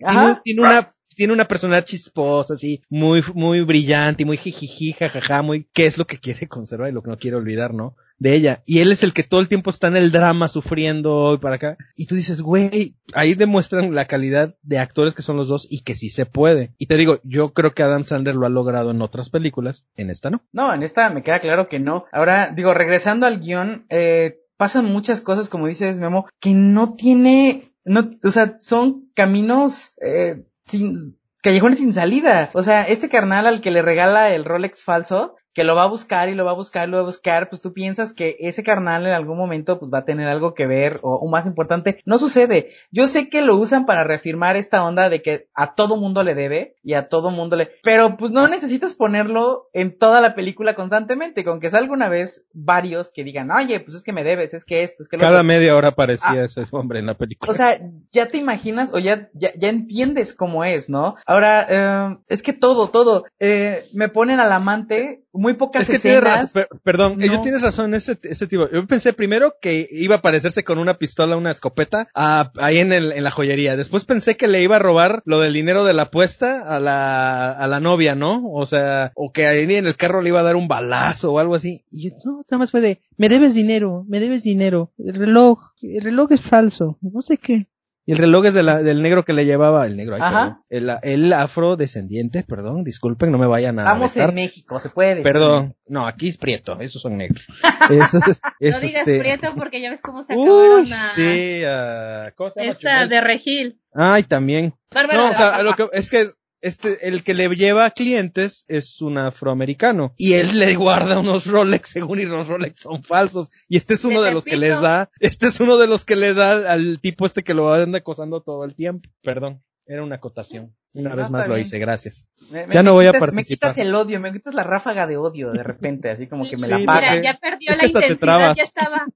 tiene 0.45 0.61
una 0.61 0.89
tiene 1.19 1.33
una 1.33 1.47
personalidad 1.47 1.85
chisposa, 1.85 2.55
así, 2.55 2.81
muy, 2.89 3.25
muy 3.35 3.63
brillante 3.63 4.23
y 4.23 4.27
muy 4.27 4.37
jijiji, 4.37 4.93
jajaja, 4.93 5.43
muy, 5.43 5.69
qué 5.73 5.87
es 5.87 5.99
lo 5.99 6.07
que 6.07 6.21
quiere 6.21 6.47
conservar 6.47 6.91
y 6.91 6.93
lo 6.93 7.03
que 7.03 7.11
no 7.11 7.19
quiere 7.19 7.37
olvidar, 7.37 7.75
¿no? 7.75 7.97
De 8.21 8.37
ella. 8.37 8.63
Y 8.67 8.79
él 8.79 8.93
es 8.93 9.03
el 9.03 9.13
que 9.13 9.25
todo 9.25 9.41
el 9.41 9.49
tiempo 9.49 9.71
está 9.71 9.89
en 9.89 9.97
el 9.97 10.13
drama 10.13 10.47
sufriendo 10.47 11.35
y 11.35 11.39
para 11.39 11.57
acá. 11.57 11.77
Y 11.97 12.07
tú 12.07 12.15
dices, 12.15 12.41
güey, 12.41 12.95
ahí 13.15 13.35
demuestran 13.35 13.93
la 13.97 14.05
calidad 14.05 14.55
de 14.63 14.79
actores 14.79 15.15
que 15.15 15.23
son 15.23 15.37
los 15.37 15.49
dos 15.49 15.67
y 15.69 15.83
que 15.83 15.97
sí 15.97 16.09
se 16.09 16.25
puede. 16.25 16.73
Y 16.79 16.87
te 16.87 16.97
digo, 16.97 17.19
yo 17.25 17.53
creo 17.53 17.75
que 17.75 17.83
Adam 17.83 18.05
Sandler 18.05 18.37
lo 18.37 18.47
ha 18.47 18.51
logrado 18.51 18.93
en 18.93 19.03
otras 19.03 19.29
películas, 19.29 19.87
en 19.97 20.11
esta 20.11 20.31
no. 20.31 20.45
No, 20.53 20.73
en 20.73 20.85
esta 20.85 21.11
me 21.11 21.25
queda 21.25 21.41
claro 21.41 21.69
que 21.69 21.81
no. 21.81 22.05
Ahora, 22.13 22.53
digo, 22.55 22.75
regresando 22.75 23.27
al 23.27 23.41
guion, 23.41 23.87
eh, 23.89 24.39
pasan 24.57 24.85
muchas 24.85 25.21
cosas, 25.21 25.49
como 25.49 25.67
dices 25.67 25.99
Memo, 25.99 26.29
que 26.39 26.55
no 26.55 26.95
tiene, 26.95 27.73
no, 27.85 28.09
o 28.23 28.31
sea, 28.31 28.59
son 28.61 29.11
caminos, 29.15 29.95
eh, 30.01 30.45
sin, 30.69 31.19
callejones 31.43 31.79
sin 31.79 31.93
salida. 31.93 32.51
O 32.53 32.63
sea, 32.63 32.83
este 32.85 33.09
carnal 33.09 33.47
al 33.47 33.61
que 33.61 33.71
le 33.71 33.83
regala 33.83 34.35
el 34.35 34.45
Rolex 34.45 34.85
falso, 34.85 35.37
que 35.59 35.65
lo 35.65 35.75
va 35.75 35.83
a 35.83 35.87
buscar 35.89 36.29
y 36.29 36.37
lo 36.37 36.45
va 36.45 36.53
a 36.53 36.55
buscar 36.55 36.87
y 36.87 36.91
lo 36.93 36.99
va 36.99 37.03
a 37.03 37.07
buscar, 37.07 37.49
pues 37.49 37.61
tú 37.61 37.73
piensas 37.73 38.13
que 38.13 38.37
ese 38.39 38.63
carnal 38.63 39.05
en 39.09 39.13
algún 39.13 39.37
momento 39.37 39.81
pues 39.81 39.91
va 39.93 39.99
a 39.99 40.05
tener 40.05 40.29
algo 40.29 40.55
que 40.55 40.69
ver 40.69 41.01
o, 41.03 41.17
o 41.17 41.29
más 41.29 41.47
importante, 41.47 42.01
no 42.05 42.21
sucede. 42.21 42.71
Yo 42.93 43.09
sé 43.09 43.29
que 43.29 43.43
lo 43.43 43.57
usan 43.57 43.85
para 43.85 44.05
reafirmar 44.05 44.55
esta 44.55 44.85
onda 44.85 45.09
de 45.09 45.21
que 45.21 45.49
a 45.55 45.75
todo 45.75 45.97
mundo 45.97 46.23
le 46.23 46.37
debe 46.37 46.77
y 46.85 46.95
a 46.95 47.09
todo 47.09 47.33
mundo 47.33 47.57
le, 47.57 47.73
pero 47.83 48.17
pues 48.17 48.31
no 48.31 48.47
necesitas 48.47 48.95
ponerlo 48.95 49.69
en 49.73 49.99
toda 49.99 50.21
la 50.21 50.37
película 50.37 50.77
constantemente, 50.77 51.43
con 51.43 51.59
que 51.59 51.71
salga 51.71 51.93
una 51.93 52.09
vez 52.09 52.47
varios 52.53 53.09
que 53.11 53.25
digan, 53.25 53.51
oye, 53.51 53.81
pues 53.81 53.97
es 53.97 54.05
que 54.05 54.13
me 54.13 54.23
debes, 54.23 54.55
es 54.55 54.65
que 54.65 54.85
esto, 54.85 55.03
es 55.03 55.09
que 55.09 55.17
lo 55.17 55.23
Cada 55.23 55.39
otro". 55.39 55.45
media 55.49 55.75
hora 55.75 55.89
aparecía 55.89 56.43
Ah. 56.43 56.45
ese 56.45 56.65
hombre 56.71 57.01
en 57.01 57.07
la 57.07 57.15
película. 57.15 57.51
O 57.51 57.55
sea, 57.57 57.77
ya 58.13 58.27
te 58.27 58.39
imaginas 58.39 58.91
o 58.95 59.01
ya, 59.01 59.29
ya, 59.35 59.51
ya 59.57 59.71
entiendes 59.71 60.35
cómo 60.35 60.63
es, 60.65 60.89
¿no? 60.89 61.17
Ahora, 61.27 61.67
eh, 61.69 62.19
es 62.29 62.43
que 62.43 62.53
todo, 62.53 62.91
todo, 62.91 63.25
eh, 63.41 63.85
me 63.93 64.09
ponen 64.09 64.39
al 64.39 64.53
amante, 64.53 65.25
muy 65.33 65.55
pocas 65.55 65.83
Es 65.83 65.89
que 65.97 65.99
tienes 66.01 66.21
razón, 66.23 66.45
escenas. 66.47 66.53
per- 66.53 66.81
perdón, 66.83 67.19
No. 67.19 67.25
ella 67.25 67.43
tienes 67.43 67.61
razón 67.61 67.95
ese, 67.95 68.19
ese 68.23 68.47
tipo. 68.47 68.69
Yo 68.71 68.87
pensé 68.87 69.13
primero 69.13 69.55
que 69.61 69.87
iba 69.91 70.15
a 70.17 70.19
aparecerse 70.19 70.65
con 70.65 70.79
una 70.79 70.95
pistola, 70.95 71.37
una 71.37 71.51
escopeta, 71.51 72.09
a- 72.15 72.51
ahí 72.59 72.79
en, 72.79 72.93
el, 72.93 73.13
en 73.13 73.25
la 73.25 73.31
joyería. 73.31 73.77
Después 73.77 74.05
pensé 74.05 74.37
que 74.37 74.49
le 74.49 74.63
iba 74.63 74.77
a 74.77 74.81
robar 74.81 75.23
lo 75.27 75.41
del 75.41 75.53
dinero 75.53 75.85
de 75.85 75.93
la 75.95 76.03
apuesta 76.05 76.63
a 76.63 76.81
la, 76.81 77.51
a 77.53 77.67
la 77.69 77.81
novia, 77.81 78.15
¿no? 78.15 78.43
O 78.51 78.65
sea, 78.67 79.13
o 79.15 79.33
que 79.33 79.47
ahí 79.47 79.63
en 79.75 79.87
el 79.87 79.97
carro 79.97 80.23
le 80.23 80.29
iba 80.31 80.41
a 80.41 80.45
dar 80.45 80.57
un 80.57 80.69
balazo 80.69 81.33
o 81.33 81.39
algo 81.39 81.55
así. 81.55 81.85
Y 81.91 82.11
yo, 82.11 82.17
no, 82.25 82.37
nada 82.51 82.59
más 82.59 82.71
fue 82.71 82.81
de, 82.81 83.01
me 83.17 83.29
debes 83.29 83.55
dinero, 83.55 84.05
me 84.09 84.21
debes 84.21 84.43
dinero. 84.43 84.93
El 84.99 85.15
reloj, 85.15 85.73
el 85.83 86.03
reloj 86.03 86.33
es 86.33 86.41
falso, 86.41 86.99
no 87.03 87.23
sé 87.23 87.37
qué. 87.39 87.69
Y 88.09 88.13
el 88.13 88.19
reloj 88.19 88.47
es 88.47 88.55
de 88.55 88.63
la- 88.63 88.83
del 88.83 89.03
negro 89.03 89.23
que 89.23 89.35
le 89.35 89.45
llevaba, 89.45 89.85
el 89.87 89.95
negro, 89.99 90.17
Ajá. 90.17 90.63
el, 90.71 90.91
el 91.03 91.31
afrodescendiente, 91.35 92.43
perdón, 92.43 92.83
disculpen, 92.83 93.31
no 93.31 93.37
me 93.37 93.47
vayan 93.47 93.79
a 93.79 93.83
Estamos 93.83 94.17
en 94.17 94.35
México, 94.35 94.81
se 94.81 94.89
puede 94.89 95.11
decir. 95.11 95.25
Perdón, 95.25 95.77
no, 95.87 96.07
aquí 96.07 96.29
es 96.29 96.39
prieto, 96.39 96.81
esos 96.81 97.03
son 97.03 97.19
negros. 97.19 97.47
Eso 97.91 98.19
es- 98.27 98.41
es 98.61 98.75
No 98.77 98.81
digas 98.81 99.07
este- 99.07 99.19
prieto 99.19 99.49
porque 99.59 99.83
ya 99.83 99.91
ves 99.91 100.01
cómo 100.01 100.23
se 100.25 100.33
acabaron 100.33 100.85
Uy, 100.87 100.91
a 100.91 101.11
sí, 101.15 101.63
ah, 101.67 102.33
¿cómo 102.35 102.49
se 102.49 102.61
llama? 102.61 102.73
esta 102.73 103.07
de 103.07 103.21
Regil. 103.21 103.79
Ay, 103.93 104.23
también. 104.23 104.75
Bárbara. 104.91 105.19
No, 105.19 105.31
o 105.31 105.35
sea, 105.35 105.63
lo 105.63 105.75
que 105.77 105.87
es 105.93 106.09
que 106.09 106.29
este, 106.61 107.07
el 107.09 107.23
que 107.23 107.35
le 107.35 107.49
lleva 107.55 107.91
clientes 107.91 108.65
es 108.69 109.01
un 109.01 109.19
afroamericano 109.19 110.13
y 110.17 110.35
él 110.35 110.59
le 110.59 110.75
guarda 110.75 111.19
unos 111.21 111.47
Rolex 111.47 111.89
según 111.91 112.21
y 112.21 112.25
los 112.25 112.49
Rolex 112.49 112.81
son 112.81 113.03
falsos 113.05 113.51
y 113.69 113.77
este 113.77 113.95
es 113.95 114.05
uno 114.05 114.21
¿De 114.23 114.29
de 114.29 114.35
los 114.35 114.45
que 114.45 114.57
les 114.57 114.81
da, 114.81 115.11
este 115.21 115.47
es 115.47 115.61
uno 115.61 115.77
de 115.77 115.87
los 115.87 116.05
que 116.05 116.17
le 116.17 116.35
da 116.35 116.73
al 116.73 116.99
tipo 117.01 117.27
este 117.27 117.45
que 117.45 117.55
lo 117.55 117.73
anda 117.73 117.99
acosando 117.99 118.41
todo 118.43 118.65
el 118.65 118.75
tiempo. 118.75 119.09
Perdón, 119.23 119.63
era 119.87 120.03
una 120.03 120.17
acotación. 120.17 120.75
Sí, 120.91 121.01
Una 121.01 121.11
no, 121.11 121.17
vez 121.17 121.31
más 121.31 121.47
lo 121.47 121.59
hice, 121.59 121.79
gracias. 121.79 122.27
Me- 122.51 122.67
me- 122.67 122.75
Ya 122.75 122.83
no 122.83 122.95
voy 122.95 123.05
a 123.07 123.11
quitas- 123.13 123.21
Me 123.21 123.27
participar. 123.33 123.71
quitas 123.73 123.87
el 123.87 123.95
odio, 123.95 124.21
me 124.21 124.33
quitas 124.33 124.55
la 124.55 124.65
ráfaga 124.65 125.07
de 125.07 125.19
odio 125.19 125.53
de 125.53 125.63
repente, 125.63 126.09
así 126.11 126.27
como 126.27 126.49
que 126.49 126.57
me 126.57 126.67
Sí, 126.67 126.73
la 126.73 126.79
paga. 126.87 127.11
Mira, 127.13 127.23
ya 127.23 127.39
perdió 127.39 127.73
Es 127.73 127.77
la 127.79 127.87
intensidad, 127.87 128.57
ya 128.57 128.63
estaba. 128.63 129.07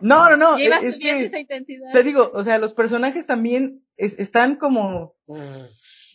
No, 0.00 0.28
no, 0.30 0.36
no, 0.36 0.58
Ya 0.58 0.64
iba 0.64 0.78
es, 0.78 0.96
que 0.96 1.24
esa 1.24 1.38
intensidad. 1.38 1.92
te 1.92 2.02
digo, 2.02 2.32
o 2.34 2.42
sea, 2.42 2.58
los 2.58 2.74
personajes 2.74 3.26
también 3.26 3.84
es- 3.96 4.18
están 4.18 4.56
como 4.56 5.14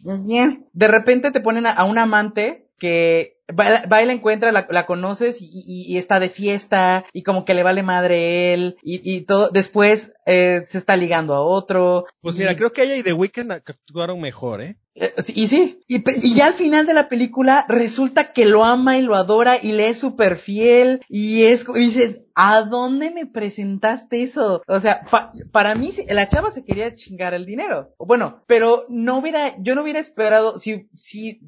bien. 0.03 0.67
De 0.73 0.87
repente 0.87 1.31
te 1.31 1.41
ponen 1.41 1.65
a, 1.65 1.71
a 1.71 1.83
un 1.85 1.97
amante 1.97 2.67
que 2.79 3.37
va, 3.57 3.83
va 3.91 4.03
y 4.03 4.05
la 4.05 4.13
encuentra, 4.13 4.51
la, 4.51 4.67
la 4.69 4.85
conoces 4.85 5.41
y, 5.41 5.45
y- 5.45 5.85
y 5.93 5.97
está 5.97 6.19
de 6.19 6.29
fiesta 6.29 7.05
y 7.13 7.23
como 7.23 7.45
que 7.45 7.53
le 7.53 7.63
vale 7.63 7.83
madre 7.83 8.53
él 8.53 8.77
y, 8.83 8.99
y 9.09 9.21
todo. 9.21 9.49
Después 9.51 10.13
eh, 10.25 10.63
se 10.67 10.77
está 10.79 10.97
ligando 10.97 11.33
a 11.33 11.41
otro. 11.41 12.05
Pues 12.21 12.35
y- 12.35 12.39
mira, 12.39 12.55
creo 12.57 12.73
que 12.73 12.83
ella 12.83 12.95
y 12.97 13.03
The 13.03 13.13
Weeknd 13.13 13.51
actuaron 13.51 14.19
mejor, 14.19 14.61
¿eh? 14.61 14.77
Eh, 14.95 15.11
Y 15.33 15.47
sí, 15.47 15.79
y, 15.87 16.03
y 16.27 16.35
ya 16.35 16.47
al 16.47 16.53
final 16.53 16.85
de 16.85 16.93
la 16.93 17.09
película 17.09 17.65
resulta 17.69 18.33
que 18.33 18.45
lo 18.45 18.63
ama 18.65 18.97
y 18.97 19.01
lo 19.01 19.15
adora 19.15 19.57
y 19.61 19.71
le 19.71 19.87
es 19.89 19.97
súper 19.97 20.37
fiel 20.37 21.01
y 21.07 21.43
es, 21.45 21.65
y 21.75 21.79
dices, 21.79 22.21
¿a 22.35 22.61
dónde 22.63 23.11
me 23.11 23.25
presentaste 23.25 24.23
eso? 24.23 24.61
O 24.67 24.79
sea, 24.79 25.03
pa- 25.09 25.31
para 25.51 25.75
mí 25.75 25.91
la 26.09 26.27
chava 26.27 26.51
se 26.51 26.65
quería 26.65 26.93
chingar 26.95 27.33
el 27.33 27.45
dinero. 27.45 27.93
Bueno, 27.97 28.43
pero 28.47 28.85
no 28.89 29.17
hubiera, 29.17 29.51
yo 29.59 29.75
no 29.75 29.81
hubiera 29.83 29.99
esperado, 29.99 30.57
si, 30.59 30.89
si, 30.95 31.39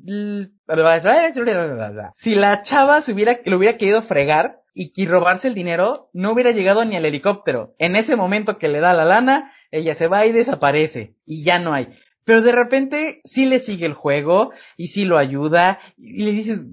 si 2.14 2.36
la 2.36 2.62
chava 2.62 3.02
se 3.02 3.14
hubiera, 3.14 3.40
lo 3.46 3.58
hubiera 3.58 3.78
querido 3.78 4.02
fregar, 4.02 4.62
y, 4.78 4.92
y 4.96 5.06
robarse 5.08 5.48
el 5.48 5.54
dinero, 5.56 6.10
no 6.12 6.34
hubiera 6.34 6.52
llegado 6.52 6.84
ni 6.84 6.98
al 6.98 7.06
helicóptero. 7.06 7.74
En 7.80 7.96
ese 7.96 8.18
momento 8.18 8.58
que 8.58 8.68
le 8.68 8.82
da 8.82 8.94
la 8.94 9.06
lana, 9.06 9.54
ella 9.72 9.96
se 9.96 10.10
va 10.10 10.26
y 10.26 10.34
desaparece. 10.34 11.16
Y 11.26 11.44
ya 11.46 11.60
no 11.60 11.74
hay. 11.74 11.88
Pero 12.26 12.42
de 12.42 12.52
repente 12.52 13.22
sí 13.24 13.46
le 13.46 13.60
sigue 13.62 13.86
el 13.86 13.94
juego 13.94 14.52
y 14.76 14.88
sí 14.90 15.06
lo 15.06 15.18
ayuda 15.18 15.80
y 15.98 16.24
le 16.26 16.32
dices, 16.32 16.66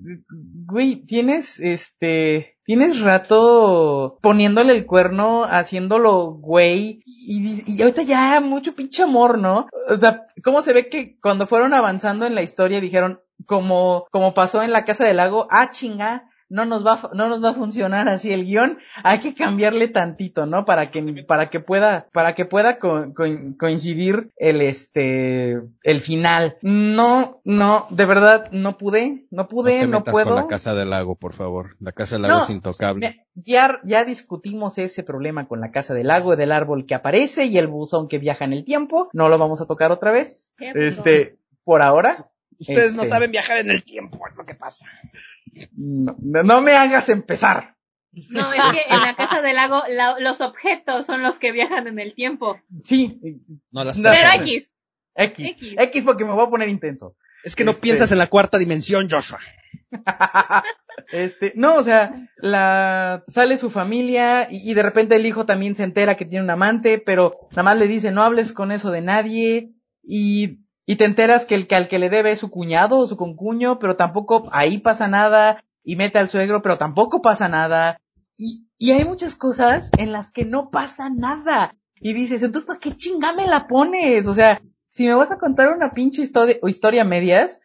güey, 0.66 0.96
tienes 1.06 1.60
este, 1.60 2.51
tienes 2.64 3.00
rato 3.00 4.18
poniéndole 4.22 4.72
el 4.72 4.86
cuerno, 4.86 5.44
haciéndolo 5.44 6.32
güey 6.32 7.02
y, 7.06 7.64
y 7.66 7.82
ahorita 7.82 8.02
ya 8.02 8.40
mucho 8.40 8.74
pinche 8.74 9.02
amor, 9.02 9.38
¿no? 9.38 9.68
O 9.90 9.96
sea, 9.96 10.26
¿cómo 10.42 10.62
se 10.62 10.72
ve 10.72 10.88
que 10.88 11.18
cuando 11.20 11.46
fueron 11.46 11.74
avanzando 11.74 12.26
en 12.26 12.34
la 12.34 12.42
historia 12.42 12.80
dijeron, 12.80 13.20
como, 13.46 14.06
como 14.10 14.34
pasó 14.34 14.62
en 14.62 14.72
la 14.72 14.84
casa 14.84 15.04
del 15.04 15.16
lago, 15.16 15.46
ah 15.50 15.70
chinga, 15.70 16.28
no 16.52 16.64
nos 16.66 16.86
va, 16.86 17.10
no 17.14 17.28
nos 17.28 17.42
va 17.42 17.50
a 17.50 17.54
funcionar 17.54 18.08
así 18.08 18.32
el 18.32 18.44
guion, 18.44 18.78
hay 19.02 19.18
que 19.20 19.34
cambiarle 19.34 19.88
tantito, 19.88 20.46
¿no? 20.46 20.64
Para 20.64 20.90
que, 20.90 21.24
para 21.26 21.48
que 21.50 21.60
pueda, 21.60 22.06
para 22.12 22.34
que 22.34 22.44
pueda 22.44 22.78
co- 22.78 23.12
co- 23.14 23.24
coincidir 23.58 24.30
el, 24.36 24.60
este, 24.60 25.60
el 25.82 26.00
final. 26.00 26.56
No, 26.62 27.40
no, 27.44 27.86
de 27.90 28.04
verdad, 28.04 28.50
no 28.52 28.76
pude, 28.78 29.26
no 29.30 29.48
pude, 29.48 29.80
te 29.80 29.86
no, 29.86 30.04
puedo. 30.04 30.26
con 30.26 30.36
la 30.36 30.46
Casa 30.46 30.74
del 30.74 30.90
Lago, 30.90 31.14
por 31.16 31.32
favor. 31.32 31.76
La 31.80 31.92
Casa 31.92 32.16
del 32.16 32.22
Lago 32.22 32.36
No, 32.38 32.44
es 32.44 32.50
intocable. 32.50 33.24
Ya, 33.34 33.80
ya 33.84 34.04
discutimos 34.04 34.76
ese 34.78 35.02
problema 35.02 35.48
con 35.48 35.60
la 35.60 35.70
casa 35.70 35.94
del 35.94 36.08
lago, 36.08 36.36
del 36.36 36.52
árbol 36.52 36.84
que 36.84 36.94
aparece 36.94 37.46
y 37.46 37.56
el 37.56 37.66
buzón 37.66 38.06
que 38.08 38.18
viaja 38.18 38.44
en 38.44 38.52
el 38.52 38.64
tiempo. 38.66 39.08
No 39.14 39.30
lo 39.30 39.38
vamos 39.38 39.62
a 39.62 39.66
tocar 39.66 39.90
otra 39.90 40.10
vez. 40.12 40.54
Este, 40.58 41.38
por 41.64 41.80
ahora. 41.80 42.28
Ustedes 42.62 42.94
no 42.94 43.02
este, 43.02 43.14
saben 43.14 43.30
viajar 43.30 43.58
en 43.58 43.70
el 43.70 43.82
tiempo, 43.84 44.18
es 44.30 44.36
lo 44.36 44.44
que 44.46 44.54
pasa. 44.54 44.86
No, 45.76 46.16
no- 46.20 46.42
no 46.42 46.60
me 46.62 46.72
hagas 46.74 47.08
empezar. 47.08 47.76
No, 48.30 48.52
es 48.52 48.60
que 48.74 48.94
en 48.94 49.00
la 49.00 49.14
casa 49.16 49.40
del 49.40 49.56
lago 49.56 49.82
la- 49.88 50.18
los 50.18 50.40
objetos 50.40 51.06
son 51.06 51.22
los 51.22 51.38
que 51.38 51.50
viajan 51.52 51.86
en 51.86 51.98
el 51.98 52.14
tiempo. 52.14 52.60
Sí. 52.84 53.18
No 53.70 53.84
las 53.84 53.96
No, 53.98 54.10
Pero 54.10 54.22
personas. 54.30 54.48
X. 54.48 54.70
X. 55.14 55.46
X. 55.50 55.74
X 55.78 56.04
porque 56.04 56.24
me 56.24 56.32
voy 56.32 56.46
a 56.46 56.50
poner 56.50 56.68
intenso. 56.68 57.16
Es 57.44 57.56
que 57.56 57.64
no 57.64 57.70
Este- 57.72 57.82
piensas 57.82 58.12
en 58.12 58.18
la 58.18 58.26
cuarta 58.28 58.58
dimensión, 58.58 59.08
Joshua. 59.10 59.38
Este, 61.10 61.52
no, 61.56 61.76
o 61.76 61.82
sea, 61.82 62.28
la, 62.36 63.24
sale 63.26 63.56
su 63.58 63.70
familia 63.70 64.46
y, 64.50 64.70
y 64.70 64.74
de 64.74 64.82
repente 64.82 65.16
el 65.16 65.26
hijo 65.26 65.46
también 65.46 65.74
se 65.74 65.82
entera 65.84 66.16
que 66.16 66.24
tiene 66.26 66.44
un 66.44 66.50
amante, 66.50 66.98
pero 67.04 67.48
nada 67.50 67.62
más 67.62 67.78
le 67.78 67.88
dice 67.88 68.12
no 68.12 68.22
hables 68.22 68.52
con 68.52 68.72
eso 68.72 68.90
de 68.90 69.00
nadie 69.00 69.72
y, 70.02 70.58
y 70.86 70.96
te 70.96 71.04
enteras 71.04 71.46
que 71.46 71.54
el 71.54 71.66
que 71.66 71.74
al 71.76 71.88
que 71.88 71.98
le 71.98 72.10
debe 72.10 72.32
es 72.32 72.38
su 72.40 72.50
cuñado 72.50 72.98
o 72.98 73.06
su 73.06 73.16
concuño, 73.16 73.78
pero 73.78 73.96
tampoco 73.96 74.48
ahí 74.52 74.78
pasa 74.78 75.08
nada 75.08 75.64
y 75.84 75.96
mete 75.96 76.18
al 76.18 76.28
suegro, 76.28 76.62
pero 76.62 76.78
tampoco 76.78 77.22
pasa 77.22 77.48
nada 77.48 78.00
y, 78.36 78.66
y 78.78 78.92
hay 78.92 79.04
muchas 79.04 79.34
cosas 79.34 79.90
en 79.98 80.12
las 80.12 80.30
que 80.30 80.44
no 80.44 80.70
pasa 80.70 81.08
nada 81.10 81.76
y 82.00 82.12
dices, 82.14 82.42
entonces 82.42 82.66
¿para 82.66 82.80
qué 82.80 82.96
chingame 82.96 83.46
la 83.46 83.68
pones? 83.68 84.26
O 84.26 84.34
sea, 84.34 84.60
si 84.90 85.06
me 85.06 85.14
vas 85.14 85.30
a 85.30 85.38
contar 85.38 85.72
una 85.72 85.92
pinche 85.94 86.22
historia, 86.22 86.56
o 86.62 86.68
historia 86.68 87.04
medias, 87.04 87.60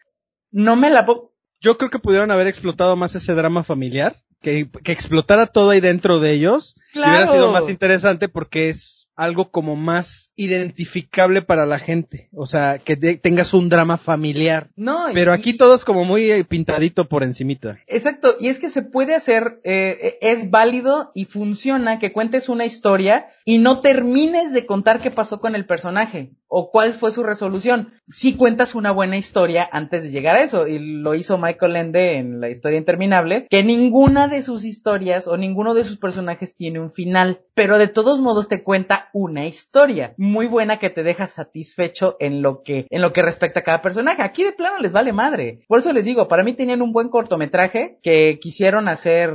no 0.50 0.76
me 0.76 0.90
la 0.90 1.04
pongo. 1.04 1.32
Yo 1.60 1.76
creo 1.76 1.90
que 1.90 1.98
pudieron 1.98 2.30
haber 2.30 2.46
explotado 2.46 2.94
más 2.96 3.14
ese 3.16 3.34
drama 3.34 3.64
familiar. 3.64 4.16
Que, 4.40 4.70
que 4.84 4.92
explotara 4.92 5.48
todo 5.48 5.70
ahí 5.70 5.80
dentro 5.80 6.20
de 6.20 6.30
ellos. 6.32 6.76
Y 6.94 7.00
hubiera 7.00 7.24
Claro. 7.24 7.32
sido 7.32 7.50
más 7.50 7.68
interesante 7.68 8.28
porque 8.28 8.68
es 8.70 9.07
algo 9.18 9.50
como 9.50 9.74
más 9.74 10.30
identificable 10.36 11.42
para 11.42 11.66
la 11.66 11.80
gente. 11.80 12.28
O 12.32 12.46
sea, 12.46 12.78
que 12.78 12.96
tengas 12.96 13.52
un 13.52 13.68
drama 13.68 13.96
familiar. 13.96 14.70
No, 14.76 15.06
Pero 15.12 15.32
aquí 15.32 15.50
y- 15.50 15.56
todo 15.56 15.74
es 15.74 15.84
como 15.84 16.04
muy 16.04 16.30
eh, 16.30 16.44
pintadito 16.44 17.08
por 17.08 17.24
encimita. 17.24 17.80
Exacto, 17.88 18.36
y 18.38 18.46
es 18.46 18.60
que 18.60 18.70
se 18.70 18.82
puede 18.82 19.16
hacer, 19.16 19.60
eh, 19.64 20.18
es 20.20 20.50
válido 20.50 21.10
y 21.16 21.24
funciona 21.24 21.98
que 21.98 22.12
cuentes 22.12 22.48
una 22.48 22.64
historia 22.64 23.26
y 23.44 23.58
no 23.58 23.80
termines 23.80 24.52
de 24.52 24.64
contar 24.66 25.00
qué 25.00 25.10
pasó 25.10 25.40
con 25.40 25.56
el 25.56 25.66
personaje 25.66 26.30
o 26.48 26.70
cuál 26.70 26.94
fue 26.94 27.12
su 27.12 27.22
resolución. 27.22 27.92
Si 28.08 28.36
cuentas 28.36 28.74
una 28.74 28.90
buena 28.90 29.16
historia 29.16 29.68
antes 29.70 30.02
de 30.02 30.10
llegar 30.10 30.36
a 30.36 30.42
eso, 30.42 30.66
y 30.66 30.78
lo 30.78 31.14
hizo 31.14 31.38
Michael 31.38 31.76
Ende 31.76 32.14
en 32.14 32.40
la 32.40 32.48
historia 32.48 32.78
interminable, 32.78 33.46
que 33.50 33.62
ninguna 33.62 34.28
de 34.28 34.42
sus 34.42 34.64
historias 34.64 35.28
o 35.28 35.36
ninguno 35.36 35.74
de 35.74 35.84
sus 35.84 35.98
personajes 35.98 36.54
tiene 36.54 36.80
un 36.80 36.90
final, 36.90 37.42
pero 37.54 37.78
de 37.78 37.88
todos 37.88 38.20
modos 38.20 38.48
te 38.48 38.62
cuenta 38.62 39.10
una 39.12 39.46
historia 39.46 40.14
muy 40.16 40.46
buena 40.46 40.78
que 40.78 40.90
te 40.90 41.02
deja 41.02 41.26
satisfecho 41.26 42.16
en 42.18 42.42
lo 42.42 42.62
que, 42.62 42.86
en 42.90 43.02
lo 43.02 43.12
que 43.12 43.22
respecta 43.22 43.60
a 43.60 43.64
cada 43.64 43.82
personaje. 43.82 44.22
Aquí 44.22 44.42
de 44.42 44.52
plano 44.52 44.78
les 44.78 44.92
vale 44.92 45.12
madre. 45.12 45.64
Por 45.68 45.80
eso 45.80 45.92
les 45.92 46.04
digo, 46.04 46.28
para 46.28 46.44
mí 46.44 46.54
tenían 46.54 46.82
un 46.82 46.92
buen 46.92 47.08
cortometraje 47.08 47.98
que 48.02 48.38
quisieron 48.40 48.88
hacer 48.88 49.32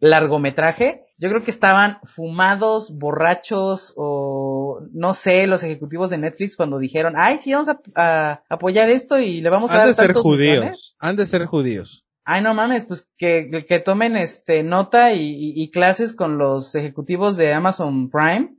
largometraje. 0.00 1.06
Yo 1.18 1.28
creo 1.28 1.42
que 1.44 1.50
estaban 1.52 1.98
fumados, 2.04 2.96
borrachos 2.98 3.92
o 3.96 4.80
no 4.92 5.14
sé, 5.14 5.46
los 5.46 5.62
ejecutivos 5.62 6.10
de 6.10 6.18
Netflix 6.18 6.56
cuando 6.56 6.78
dijeron, 6.78 7.14
ay, 7.16 7.38
sí, 7.42 7.52
vamos 7.52 7.68
a, 7.68 7.80
a 7.94 8.42
apoyar 8.48 8.88
esto 8.90 9.18
y 9.18 9.40
le 9.40 9.50
vamos 9.50 9.70
a 9.70 9.74
Han 9.74 9.78
dar 9.80 9.88
de 9.88 9.94
ser 9.94 10.06
tantos 10.14 10.24
millones". 10.24 10.60
judíos. 10.60 10.96
Han 10.98 11.16
de 11.16 11.26
ser 11.26 11.46
judíos. 11.46 12.04
Ay, 12.24 12.42
no 12.42 12.54
mames, 12.54 12.84
pues 12.86 13.08
que, 13.16 13.64
que 13.68 13.78
tomen 13.80 14.16
este 14.16 14.62
nota 14.62 15.12
y, 15.12 15.20
y- 15.22 15.62
y 15.62 15.70
clases 15.70 16.12
con 16.14 16.38
los 16.38 16.74
ejecutivos 16.74 17.36
de 17.36 17.52
Amazon 17.52 18.10
Prime, 18.10 18.54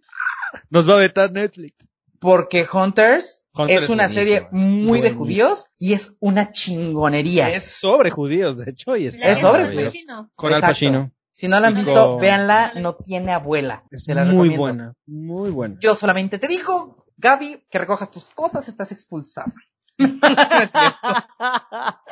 Nos 0.69 0.87
va 0.87 0.93
a 0.93 0.97
vetar 0.97 1.31
Netflix. 1.31 1.75
porque 2.19 2.65
Hunters, 2.71 3.41
Hunters 3.53 3.83
es 3.83 3.89
una 3.89 4.05
es 4.05 4.13
serie 4.13 4.47
muy 4.51 5.01
de 5.01 5.11
judíos 5.11 5.67
y 5.79 5.93
es 5.93 6.15
una 6.19 6.51
chingonería. 6.51 7.49
Es 7.49 7.63
sobre 7.79 8.09
judíos, 8.11 8.57
de 8.57 8.69
hecho, 8.71 8.95
y 8.95 9.07
está 9.07 9.31
Es 9.31 9.39
sobre. 9.39 9.65
Pacino. 9.85 10.29
Con 10.35 10.49
Al 10.49 10.55
Exacto. 10.59 10.71
Pacino. 10.73 11.11
Si 11.35 11.47
no 11.47 11.59
la 11.59 11.67
han 11.69 11.73
Con- 11.75 11.83
visto, 11.85 12.17
véanla, 12.17 12.73
no 12.75 12.93
tiene 12.93 13.33
abuela. 13.33 13.83
Es 13.91 14.03
Se 14.03 14.13
la 14.13 14.21
muy 14.23 14.31
recomiendo. 14.49 14.59
buena. 14.59 14.93
Muy 15.07 15.49
buena. 15.51 15.77
Yo 15.79 15.95
solamente 15.95 16.37
te 16.37 16.47
digo, 16.47 17.05
Gaby, 17.17 17.65
que 17.69 17.79
recojas 17.79 18.11
tus 18.11 18.29
cosas, 18.29 18.67
estás 18.67 18.91
expulsada. 18.91 19.51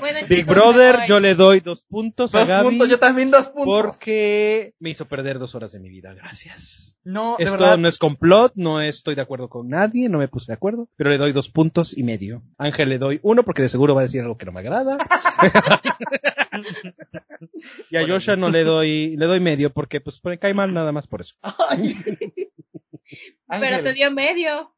Bueno, 0.00 0.20
Big 0.28 0.40
chicos, 0.40 0.54
Brother, 0.54 1.00
yo 1.08 1.20
le 1.20 1.34
doy 1.34 1.60
dos 1.60 1.82
puntos 1.82 2.34
a 2.34 2.40
Dos 2.40 2.48
Gaby. 2.48 2.68
puntos, 2.68 2.88
yo 2.88 2.98
también 2.98 3.30
dos 3.30 3.48
puntos. 3.48 3.82
Porque 3.82 4.74
me 4.78 4.90
hizo 4.90 5.06
perder 5.06 5.38
dos 5.38 5.54
horas 5.54 5.72
de 5.72 5.80
mi 5.80 5.88
vida. 5.88 6.14
Gracias. 6.14 6.98
No, 7.02 7.36
de 7.38 7.44
Esto 7.44 7.58
verdad. 7.58 7.78
no 7.78 7.88
es 7.88 7.98
complot, 7.98 8.52
no 8.56 8.80
estoy 8.80 9.14
de 9.14 9.22
acuerdo 9.22 9.48
con 9.48 9.68
nadie, 9.68 10.08
no 10.08 10.18
me 10.18 10.28
puse 10.28 10.52
de 10.52 10.54
acuerdo, 10.54 10.88
pero 10.96 11.10
le 11.10 11.18
doy 11.18 11.32
dos 11.32 11.50
puntos 11.50 11.96
y 11.96 12.02
medio. 12.02 12.42
Ángel 12.58 12.88
le 12.88 12.98
doy 12.98 13.20
uno 13.22 13.42
porque 13.42 13.62
de 13.62 13.68
seguro 13.68 13.94
va 13.94 14.02
a 14.02 14.04
decir 14.04 14.20
algo 14.22 14.36
que 14.36 14.46
no 14.46 14.52
me 14.52 14.60
agrada. 14.60 14.98
y 17.90 17.96
a 17.96 18.06
Joshua 18.06 18.36
no 18.36 18.50
le 18.50 18.64
doy, 18.64 19.16
le 19.16 19.26
doy 19.26 19.40
medio 19.40 19.72
porque 19.72 20.00
pues 20.00 20.20
me 20.24 20.38
cae 20.38 20.54
mal 20.54 20.72
nada 20.72 20.92
más 20.92 21.06
por 21.06 21.20
eso. 21.22 21.34
Pero 23.48 23.82
te 23.82 23.92
dio 23.92 24.10
medio. 24.10 24.72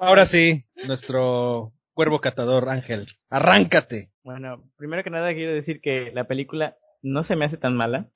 Ahora 0.00 0.24
sí, 0.26 0.64
nuestro 0.86 1.72
cuervo 1.98 2.20
catador 2.20 2.68
Ángel, 2.68 3.06
arráncate. 3.28 4.10
Bueno, 4.22 4.62
primero 4.76 5.02
que 5.02 5.10
nada 5.10 5.34
quiero 5.34 5.52
decir 5.52 5.80
que 5.80 6.12
la 6.14 6.28
película 6.28 6.76
no 7.02 7.24
se 7.24 7.34
me 7.34 7.44
hace 7.44 7.56
tan 7.56 7.74
mala. 7.74 8.06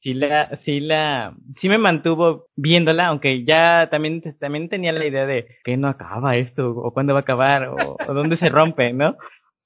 Sí 0.00 0.12
la, 0.12 0.54
sí 0.58 0.78
la, 0.80 1.34
sí 1.56 1.70
me 1.70 1.78
mantuvo 1.78 2.48
viéndola, 2.54 3.06
aunque 3.06 3.46
ya 3.46 3.88
también, 3.90 4.20
también 4.38 4.68
tenía 4.68 4.92
la 4.92 5.06
idea 5.06 5.24
de 5.24 5.46
que 5.64 5.78
no 5.78 5.88
acaba 5.88 6.36
esto, 6.36 6.72
o 6.72 6.92
cuándo 6.92 7.14
va 7.14 7.20
a 7.20 7.22
acabar, 7.22 7.68
o, 7.68 7.96
o 8.06 8.12
dónde 8.12 8.36
se 8.36 8.50
rompe, 8.50 8.92
¿no? 8.92 9.16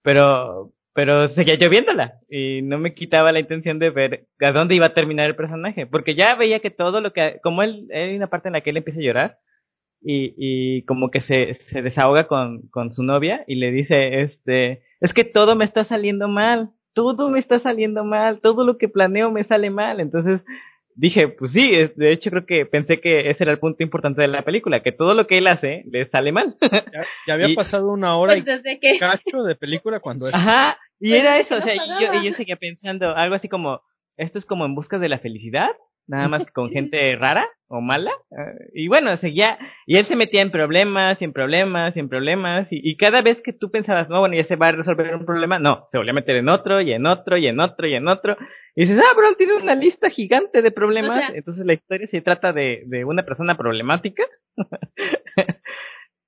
Pero, 0.03 0.73
pero 0.94 1.29
seguía 1.31 1.57
yo 1.57 1.68
viéndola, 1.68 2.12
y 2.31 2.62
no 2.62 2.79
me 2.79 2.94
quitaba 2.94 3.33
la 3.33 3.40
intención 3.40 3.81
de 3.81 3.90
ver 3.90 4.27
a 4.40 4.53
dónde 4.53 4.77
iba 4.77 4.87
a 4.87 4.94
terminar 4.94 5.27
el 5.27 5.35
personaje, 5.35 5.85
porque 5.85 6.14
ya 6.14 6.37
veía 6.37 6.61
que 6.61 6.71
todo 6.71 7.01
lo 7.01 7.12
que, 7.12 7.40
como 7.42 7.64
él, 7.64 7.88
hay 7.92 8.14
una 8.14 8.29
parte 8.29 8.51
en 8.51 8.53
la 8.53 8.61
que 8.61 8.71
él 8.71 8.77
empieza 8.77 9.01
a 9.01 9.03
llorar, 9.03 9.38
y, 10.00 10.34
y 10.37 10.82
como 10.82 11.11
que 11.11 11.20
se, 11.20 11.54
se 11.54 11.82
desahoga 11.82 12.26
con, 12.28 12.62
con 12.68 12.94
su 12.94 13.02
novia 13.02 13.44
y 13.46 13.56
le 13.56 13.70
dice, 13.70 14.22
este, 14.22 14.82
es 15.00 15.12
que 15.12 15.24
todo 15.24 15.56
me 15.56 15.64
está 15.64 15.84
saliendo 15.84 16.28
mal, 16.28 16.70
todo 16.92 17.30
me 17.30 17.38
está 17.40 17.58
saliendo 17.58 18.04
mal, 18.04 18.40
todo 18.40 18.64
lo 18.64 18.78
que 18.78 18.88
planeo 18.88 19.30
me 19.30 19.44
sale 19.44 19.70
mal. 19.70 20.00
Entonces 20.00 20.40
dije, 20.94 21.28
pues 21.28 21.52
sí, 21.52 21.70
es- 21.72 21.96
de 21.96 22.12
hecho 22.12 22.30
creo 22.30 22.46
que 22.46 22.66
pensé 22.66 23.00
que 23.00 23.30
ese 23.30 23.44
era 23.44 23.52
el 23.52 23.58
punto 23.61 23.82
importante 23.82 24.20
de 24.22 24.28
la 24.28 24.42
película, 24.42 24.82
que 24.82 24.92
todo 24.92 25.14
lo 25.14 25.26
que 25.26 25.38
él 25.38 25.46
hace 25.46 25.84
le 25.90 26.04
sale 26.06 26.32
mal. 26.32 26.56
Ya, 26.61 27.04
ya 27.26 27.34
había 27.34 27.48
Y- 27.50 27.54
pasado 27.54 27.88
una 27.92 28.16
hora 28.16 28.37
y 28.37 28.42
Pues 28.42 28.62
desde 28.62 28.80
que 28.80 28.98
cacho 28.98 29.42
de 29.44 29.54
película 29.54 30.00
cuando 30.00 30.28
es. 30.28 30.34
Ajá, 30.34 30.78
y 31.00 31.11
Pues 31.11 31.20
era 31.20 31.38
eso, 31.38 31.56
o 31.56 31.61
sea, 31.61 31.74
y 31.74 31.78
yo, 32.04 32.14
y 32.20 32.26
yo 32.26 32.32
seguía 32.32 32.56
pensando 32.56 33.14
algo 33.14 33.37
así 33.37 33.48
como, 33.48 33.82
esto 34.16 34.38
es 34.40 34.44
como 34.44 34.64
en 34.64 34.74
busca 34.74 34.98
de 34.98 35.08
la 35.08 35.18
felicidad, 35.20 35.68
nada 36.09 36.27
más 36.29 36.44
que 36.47 36.53
con 36.53 36.71
gente 36.73 37.14
rara 37.16 37.47
o 37.68 37.81
mala. 37.83 38.11
eh, 38.31 38.71
y 38.75 38.88
bueno, 38.88 39.16
seguía, 39.18 39.59
y 39.87 39.99
él 39.99 40.07
se 40.07 40.16
metía 40.16 40.40
en 40.42 40.51
problemas, 40.51 41.21
y 41.21 41.25
en 41.27 41.33
problemas, 41.35 41.94
y 41.97 42.01
en 42.01 42.09
problemas, 42.09 42.73
y, 42.73 42.81
y 42.83 42.97
cada 42.97 43.21
vez 43.23 43.40
que 43.42 43.53
tú 43.53 43.71
pensabas, 43.71 44.09
no, 44.09 44.21
bueno, 44.21 44.35
ya 44.35 44.44
se 44.44 44.57
va 44.57 44.68
a 44.68 44.73
resolver 44.73 45.14
un 45.14 45.27
problema, 45.27 45.59
no, 45.59 45.87
se 45.92 45.99
volvía 45.99 46.12
a 46.12 46.14
meter 46.14 46.37
en 46.37 46.49
otro, 46.49 46.81
y 46.81 46.92
en 46.92 47.07
otro, 47.07 47.37
y 47.37 47.47
en 47.47 47.61
otro, 47.61 47.87
y 47.87 47.94
en 47.94 48.09
otro. 48.09 48.37
Y 48.75 48.83
dices, 48.87 48.99
ah, 49.01 49.12
pero 49.14 49.35
tiene 49.37 49.55
una 49.55 49.75
lista 49.75 50.09
gigante 50.09 50.62
de 50.62 50.71
problemas. 50.71 51.11
O 51.11 51.18
sea- 51.21 51.31
Entonces 51.35 51.66
la 51.66 51.75
historia 51.75 52.07
se 52.07 52.21
trata 52.23 52.53
de, 52.53 52.85
de 52.87 53.05
una 53.05 53.25
persona 53.25 53.57
problemática. 53.57 54.25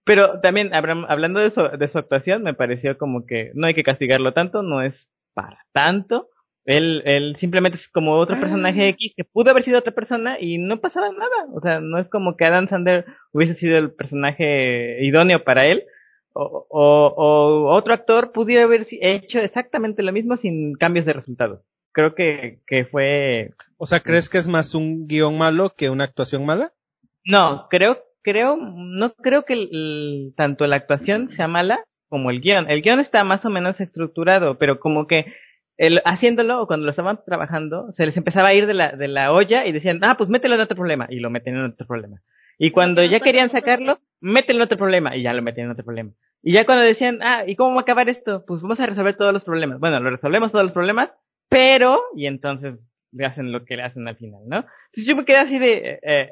Pero 0.05 0.41
también, 0.41 0.71
hablando 0.75 1.41
de 1.41 1.51
su, 1.51 1.63
de 1.63 1.89
su 1.89 1.99
actuación, 1.99 2.43
me 2.43 2.55
pareció 2.55 2.99
como 2.99 3.27
que 3.27 3.53
no 3.55 3.67
hay 3.67 3.75
que 3.75 3.83
castigarlo 3.85 4.33
tanto, 4.33 4.63
no 4.63 4.83
es 4.83 5.09
para 5.35 5.65
tanto. 5.73 6.29
Él, 6.67 7.03
él 7.07 7.37
simplemente 7.37 7.79
es 7.79 7.89
como 7.89 8.17
otro 8.19 8.39
personaje 8.41 8.89
X 8.89 9.15
que 9.17 9.25
pudo 9.25 9.51
haber 9.51 9.63
sido 9.63 9.79
otra 9.79 9.93
persona 9.93 10.37
y 10.41 10.59
no 10.59 10.81
pasaba 10.81 11.11
nada. 11.11 11.47
O 11.55 11.61
sea, 11.61 11.81
no 11.81 11.99
es 11.99 12.09
como 12.09 12.37
que 12.37 12.45
Adam 12.45 12.69
Sandler 12.69 13.07
hubiese 13.33 13.55
sido 13.55 13.79
el 13.79 13.93
personaje 13.93 15.05
idóneo 15.05 15.43
para 15.45 15.67
él. 15.67 15.85
O, 16.33 16.67
o, 16.71 17.15
o 17.17 17.75
otro 17.77 17.93
actor 17.93 18.31
pudiera 18.31 18.63
haber 18.65 18.87
hecho 18.91 19.41
exactamente 19.41 20.03
lo 20.05 20.13
mismo 20.13 20.37
sin 20.37 20.75
cambios 20.75 21.05
de 21.07 21.13
resultado. 21.13 21.63
Creo 21.93 22.15
que, 22.15 22.61
que 22.69 22.85
fue 22.85 23.51
O 23.79 23.87
sea, 23.87 23.99
¿crees 24.01 24.29
que 24.29 24.39
es 24.39 24.47
más 24.47 24.77
un 24.77 25.09
guion 25.09 25.37
malo 25.37 25.73
que 25.77 25.91
una 25.91 26.05
actuación 26.05 26.47
mala? 26.47 26.73
No, 27.25 27.67
creo, 27.69 27.99
creo, 28.23 28.57
no 28.57 29.13
creo 29.15 29.45
que 29.45 29.55
el- 29.55 29.69
el- 29.73 30.35
tanto 30.37 30.67
la 30.69 30.77
actuación 30.77 31.33
sea 31.33 31.49
mala 31.49 31.81
como 32.09 32.31
el 32.31 32.41
guion. 32.41 32.71
El 32.71 32.83
guion 32.83 33.01
está 33.01 33.25
más 33.25 33.45
o 33.45 33.51
menos 33.51 33.81
estructurado, 33.81 34.57
pero 34.57 34.79
como 34.79 35.09
que 35.09 35.25
el, 35.81 36.03
haciéndolo 36.05 36.61
o 36.61 36.67
cuando 36.67 36.85
lo 36.85 36.91
estaban 36.91 37.21
trabajando, 37.25 37.91
se 37.95 38.05
les 38.05 38.15
empezaba 38.15 38.49
a 38.49 38.55
ir 38.55 38.67
de 38.67 38.75
la, 38.75 38.93
de 38.93 39.09
la 39.09 39.33
olla 39.33 39.65
y 39.65 39.73
decían, 39.73 39.99
ah, 40.03 40.15
pues 40.19 40.29
mételo 40.29 40.57
en 40.57 40.61
otro 40.61 40.77
problema. 40.77 41.07
Y 41.09 41.21
lo 41.21 41.31
meten 41.31 41.57
en 41.57 41.65
otro 41.65 41.87
problema. 41.87 42.21
Y 42.59 42.71
cuando 42.71 43.03
ya 43.03 43.19
querían 43.21 43.49
sacarlo, 43.49 43.99
mételo 44.21 44.59
en 44.59 44.65
otro 44.65 44.77
problema. 44.77 45.17
Y 45.17 45.23
ya 45.23 45.33
lo 45.33 45.41
meten 45.41 45.65
en 45.65 45.71
otro 45.71 45.83
problema. 45.83 46.11
Y 46.43 46.53
ya 46.53 46.67
cuando 46.67 46.85
decían, 46.85 47.21
ah, 47.23 47.45
¿y 47.47 47.57
cómo 47.57 47.75
va 47.75 47.81
a 47.81 47.83
acabar 47.83 48.11
esto? 48.11 48.45
Pues 48.47 48.61
vamos 48.61 48.79
a 48.79 48.85
resolver 48.85 49.17
todos 49.17 49.33
los 49.33 49.43
problemas. 49.43 49.81
Bueno, 49.81 50.01
lo 50.01 50.11
resolvemos 50.11 50.53
todos 50.53 50.67
los 50.67 50.75
problemas, 50.75 51.13
pero, 51.49 51.99
y 52.15 52.27
entonces 52.27 52.75
le 53.13 53.25
hacen 53.25 53.51
lo 53.51 53.65
que 53.65 53.77
le 53.79 53.83
hacen 53.83 54.07
al 54.07 54.17
final, 54.17 54.43
¿no? 54.47 54.57
Entonces 54.59 55.07
yo 55.07 55.17
me 55.17 55.25
quedé 55.25 55.39
así 55.39 55.59
de, 55.59 55.73
eh, 55.73 56.01
eh 56.03 56.31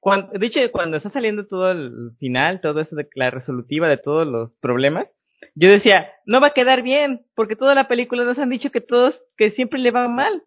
cuando, 0.00 0.38
dicho, 0.38 0.60
cuando 0.72 0.96
está 0.96 1.10
saliendo 1.10 1.46
todo 1.46 1.70
el 1.70 2.12
final, 2.18 2.62
todo 2.62 2.80
eso 2.80 2.96
de 2.96 3.08
la 3.14 3.30
resolutiva 3.30 3.88
de 3.88 3.98
todos 3.98 4.26
los 4.26 4.52
problemas, 4.60 5.06
yo 5.54 5.70
decía, 5.70 6.12
no 6.26 6.40
va 6.40 6.48
a 6.48 6.54
quedar 6.54 6.82
bien, 6.82 7.24
porque 7.34 7.56
toda 7.56 7.74
la 7.74 7.88
película 7.88 8.24
nos 8.24 8.38
han 8.38 8.50
dicho 8.50 8.70
que 8.70 8.80
todos, 8.80 9.22
que 9.36 9.50
siempre 9.50 9.78
le 9.78 9.90
va 9.90 10.08
mal. 10.08 10.42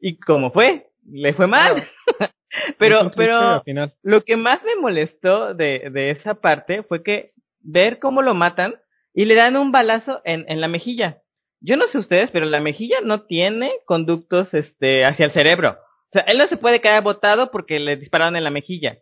Y 0.00 0.18
como 0.18 0.50
fue, 0.50 0.90
le 1.04 1.34
fue 1.34 1.46
mal. 1.46 1.88
pero, 2.78 3.10
pero, 3.14 3.62
lo 4.02 4.24
que 4.24 4.36
más 4.36 4.64
me 4.64 4.76
molestó 4.76 5.54
de, 5.54 5.90
de 5.92 6.10
esa 6.10 6.34
parte 6.34 6.82
fue 6.82 7.02
que 7.02 7.30
ver 7.60 7.98
cómo 7.98 8.22
lo 8.22 8.34
matan 8.34 8.74
y 9.12 9.24
le 9.24 9.34
dan 9.34 9.56
un 9.56 9.72
balazo 9.72 10.20
en, 10.24 10.44
en 10.48 10.60
la 10.60 10.68
mejilla. 10.68 11.22
Yo 11.60 11.76
no 11.76 11.86
sé 11.86 11.98
ustedes, 11.98 12.30
pero 12.30 12.46
la 12.46 12.60
mejilla 12.60 13.00
no 13.04 13.22
tiene 13.26 13.72
conductos, 13.84 14.54
este, 14.54 15.04
hacia 15.04 15.26
el 15.26 15.32
cerebro. 15.32 15.78
O 16.08 16.12
sea, 16.12 16.22
él 16.22 16.38
no 16.38 16.46
se 16.46 16.56
puede 16.56 16.80
quedar 16.80 17.02
botado 17.02 17.50
porque 17.50 17.78
le 17.78 17.96
dispararon 17.96 18.34
en 18.36 18.44
la 18.44 18.50
mejilla. 18.50 18.98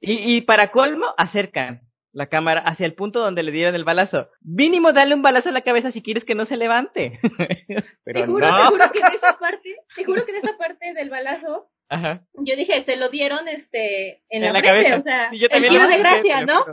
Y, 0.00 0.36
y 0.36 0.40
para 0.40 0.70
colmo, 0.70 1.06
acercan 1.16 1.87
la 2.12 2.26
cámara 2.26 2.60
hacia 2.60 2.86
el 2.86 2.94
punto 2.94 3.20
donde 3.20 3.42
le 3.42 3.52
dieron 3.52 3.74
el 3.74 3.84
balazo. 3.84 4.28
Mínimo 4.40 4.92
dale 4.92 5.14
un 5.14 5.22
balazo 5.22 5.48
en 5.48 5.54
la 5.54 5.62
cabeza 5.62 5.90
si 5.90 6.02
quieres 6.02 6.24
que 6.24 6.34
no 6.34 6.44
se 6.44 6.56
levante. 6.56 7.20
Pero 8.04 8.20
te 8.20 8.26
juro, 8.26 8.46
te 8.46 8.52
juro 8.52 8.92
que 8.92 8.98
en 9.00 9.14
esa 9.14 9.38
parte, 9.38 9.76
te 9.96 10.04
juro 10.04 10.24
que 10.24 10.32
en 10.32 10.38
esa 10.38 10.56
parte 10.56 10.94
del 10.94 11.10
balazo, 11.10 11.70
Ajá. 11.88 12.22
yo 12.34 12.56
dije, 12.56 12.82
se 12.82 12.96
lo 12.96 13.08
dieron 13.08 13.48
este 13.48 14.22
en, 14.28 14.52
la, 14.52 14.62
cabeza, 14.62 14.98
o 14.98 15.02
sea, 15.02 15.30
el 15.30 15.68
tiro 15.68 15.86
de 15.86 15.98
gracia, 15.98 16.44
¿no? 16.44 16.64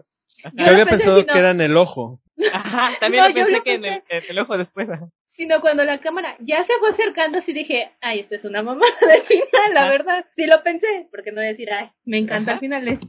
Yo, 0.54 0.66
había 0.68 0.86
pensado 0.86 1.26
que 1.26 1.38
era 1.38 1.52
en 1.52 1.62
el 1.62 1.76
ojo. 1.78 2.22
Ajá, 2.54 2.92
también 3.00 3.28
lo 3.28 3.34
pensé 3.34 3.62
que 3.64 3.74
en 3.76 4.04
el, 4.30 4.40
ojo 4.40 4.58
después. 4.58 4.88
Sino 5.36 5.60
cuando 5.60 5.84
la 5.84 6.00
cámara 6.00 6.38
ya 6.40 6.64
se 6.64 6.72
fue 6.80 6.92
acercando, 6.92 7.42
sí 7.42 7.52
dije, 7.52 7.92
ay, 8.00 8.22
esto 8.22 8.36
es 8.36 8.46
una 8.46 8.64
mamada 8.64 8.86
de 9.02 9.22
final, 9.22 9.74
la 9.74 9.90
verdad. 9.90 10.26
Sí 10.34 10.46
lo 10.46 10.64
pensé, 10.64 11.10
porque 11.12 11.34
no 11.34 11.42
decir, 11.42 11.68
ay, 11.74 11.90
me 12.06 12.20
encanta 12.20 12.54
el 12.54 12.60
final. 12.60 13.00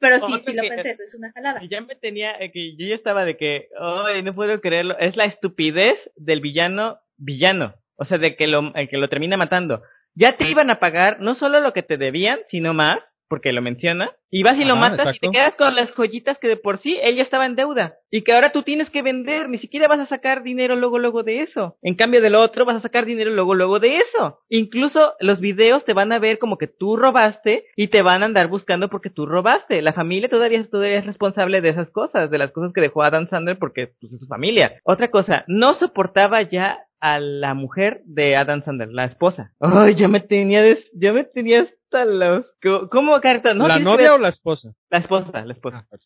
Pero 0.00 0.18
sí, 0.18 0.32
sí 0.44 0.52
lo 0.52 0.62
pensé, 0.62 0.90
es 0.90 1.14
una 1.14 1.30
jalada. 1.30 1.60
Ya 1.70 1.80
me 1.82 1.94
tenía, 1.94 2.32
eh, 2.40 2.50
que 2.50 2.76
yo 2.76 2.88
ya 2.88 2.96
estaba 2.96 3.24
de 3.24 3.36
que, 3.36 3.68
ay, 3.78 4.24
no 4.24 4.34
puedo 4.34 4.60
creerlo. 4.60 4.98
Es 4.98 5.16
la 5.16 5.26
estupidez 5.26 6.10
del 6.16 6.40
villano, 6.40 6.98
villano. 7.18 7.76
O 7.94 8.04
sea, 8.04 8.18
de 8.18 8.34
que 8.34 8.48
lo, 8.48 8.74
el 8.74 8.88
que 8.88 8.96
lo 8.96 9.08
termina 9.08 9.36
matando. 9.36 9.82
Ya 10.16 10.36
te 10.36 10.50
iban 10.50 10.70
a 10.70 10.80
pagar 10.80 11.20
no 11.20 11.36
solo 11.36 11.60
lo 11.60 11.72
que 11.72 11.84
te 11.84 11.98
debían, 11.98 12.40
sino 12.46 12.74
más 12.74 12.98
porque 13.28 13.52
lo 13.52 13.62
menciona, 13.62 14.14
y 14.30 14.42
vas 14.42 14.58
y 14.58 14.64
lo 14.64 14.76
matas 14.76 15.14
y 15.14 15.18
te 15.18 15.30
quedas 15.30 15.54
con 15.54 15.74
las 15.74 15.92
joyitas 15.92 16.38
que 16.38 16.48
de 16.48 16.56
por 16.56 16.78
sí 16.78 16.98
ella 17.02 17.22
estaba 17.22 17.46
en 17.46 17.56
deuda 17.56 17.98
y 18.10 18.22
que 18.22 18.32
ahora 18.32 18.50
tú 18.50 18.62
tienes 18.62 18.90
que 18.90 19.02
vender, 19.02 19.48
ni 19.48 19.58
siquiera 19.58 19.88
vas 19.88 20.00
a 20.00 20.06
sacar 20.06 20.42
dinero 20.42 20.76
luego 20.76 20.98
luego 20.98 21.22
de 21.22 21.42
eso. 21.42 21.76
En 21.82 21.94
cambio 21.94 22.20
del 22.20 22.34
otro 22.34 22.64
vas 22.64 22.76
a 22.76 22.80
sacar 22.80 23.04
dinero 23.04 23.30
luego 23.30 23.54
luego 23.54 23.78
de 23.78 23.98
eso. 23.98 24.40
Incluso 24.48 25.14
los 25.20 25.40
videos 25.40 25.84
te 25.84 25.92
van 25.92 26.12
a 26.12 26.18
ver 26.18 26.38
como 26.38 26.58
que 26.58 26.66
tú 26.66 26.96
robaste 26.96 27.66
y 27.76 27.88
te 27.88 28.02
van 28.02 28.22
a 28.22 28.26
andar 28.26 28.48
buscando 28.48 28.88
porque 28.88 29.10
tú 29.10 29.26
robaste. 29.26 29.82
La 29.82 29.92
familia 29.92 30.28
todavía, 30.28 30.64
todavía 30.68 30.98
es 30.98 31.06
responsable 31.06 31.60
de 31.60 31.68
esas 31.68 31.90
cosas, 31.90 32.30
de 32.30 32.38
las 32.38 32.52
cosas 32.52 32.72
que 32.72 32.80
dejó 32.80 33.02
Adam 33.02 33.28
Sandler 33.28 33.58
porque 33.58 33.94
pues, 34.00 34.12
es 34.12 34.20
su 34.20 34.26
familia. 34.26 34.80
Otra 34.84 35.10
cosa, 35.10 35.44
no 35.46 35.74
soportaba 35.74 36.42
ya 36.42 36.85
a 37.00 37.18
la 37.20 37.54
mujer 37.54 38.02
de 38.04 38.36
Adam 38.36 38.62
Sandler, 38.62 38.92
la 38.92 39.04
esposa. 39.04 39.52
Ay, 39.60 39.94
yo 39.94 40.08
me 40.08 40.20
tenía, 40.20 40.62
des, 40.62 40.90
yo 40.94 41.14
me 41.14 41.24
tenía 41.24 41.62
hasta 41.62 42.04
los, 42.04 42.46
¿cómo, 42.90 43.20
carta? 43.20 43.54
¿No? 43.54 43.68
¿La 43.68 43.78
novia 43.78 44.14
o 44.14 44.18
la 44.18 44.28
esposa? 44.28 44.72
La 44.90 44.98
esposa, 44.98 45.44
la 45.44 45.52
esposa. 45.52 45.86
Ah, 45.90 45.96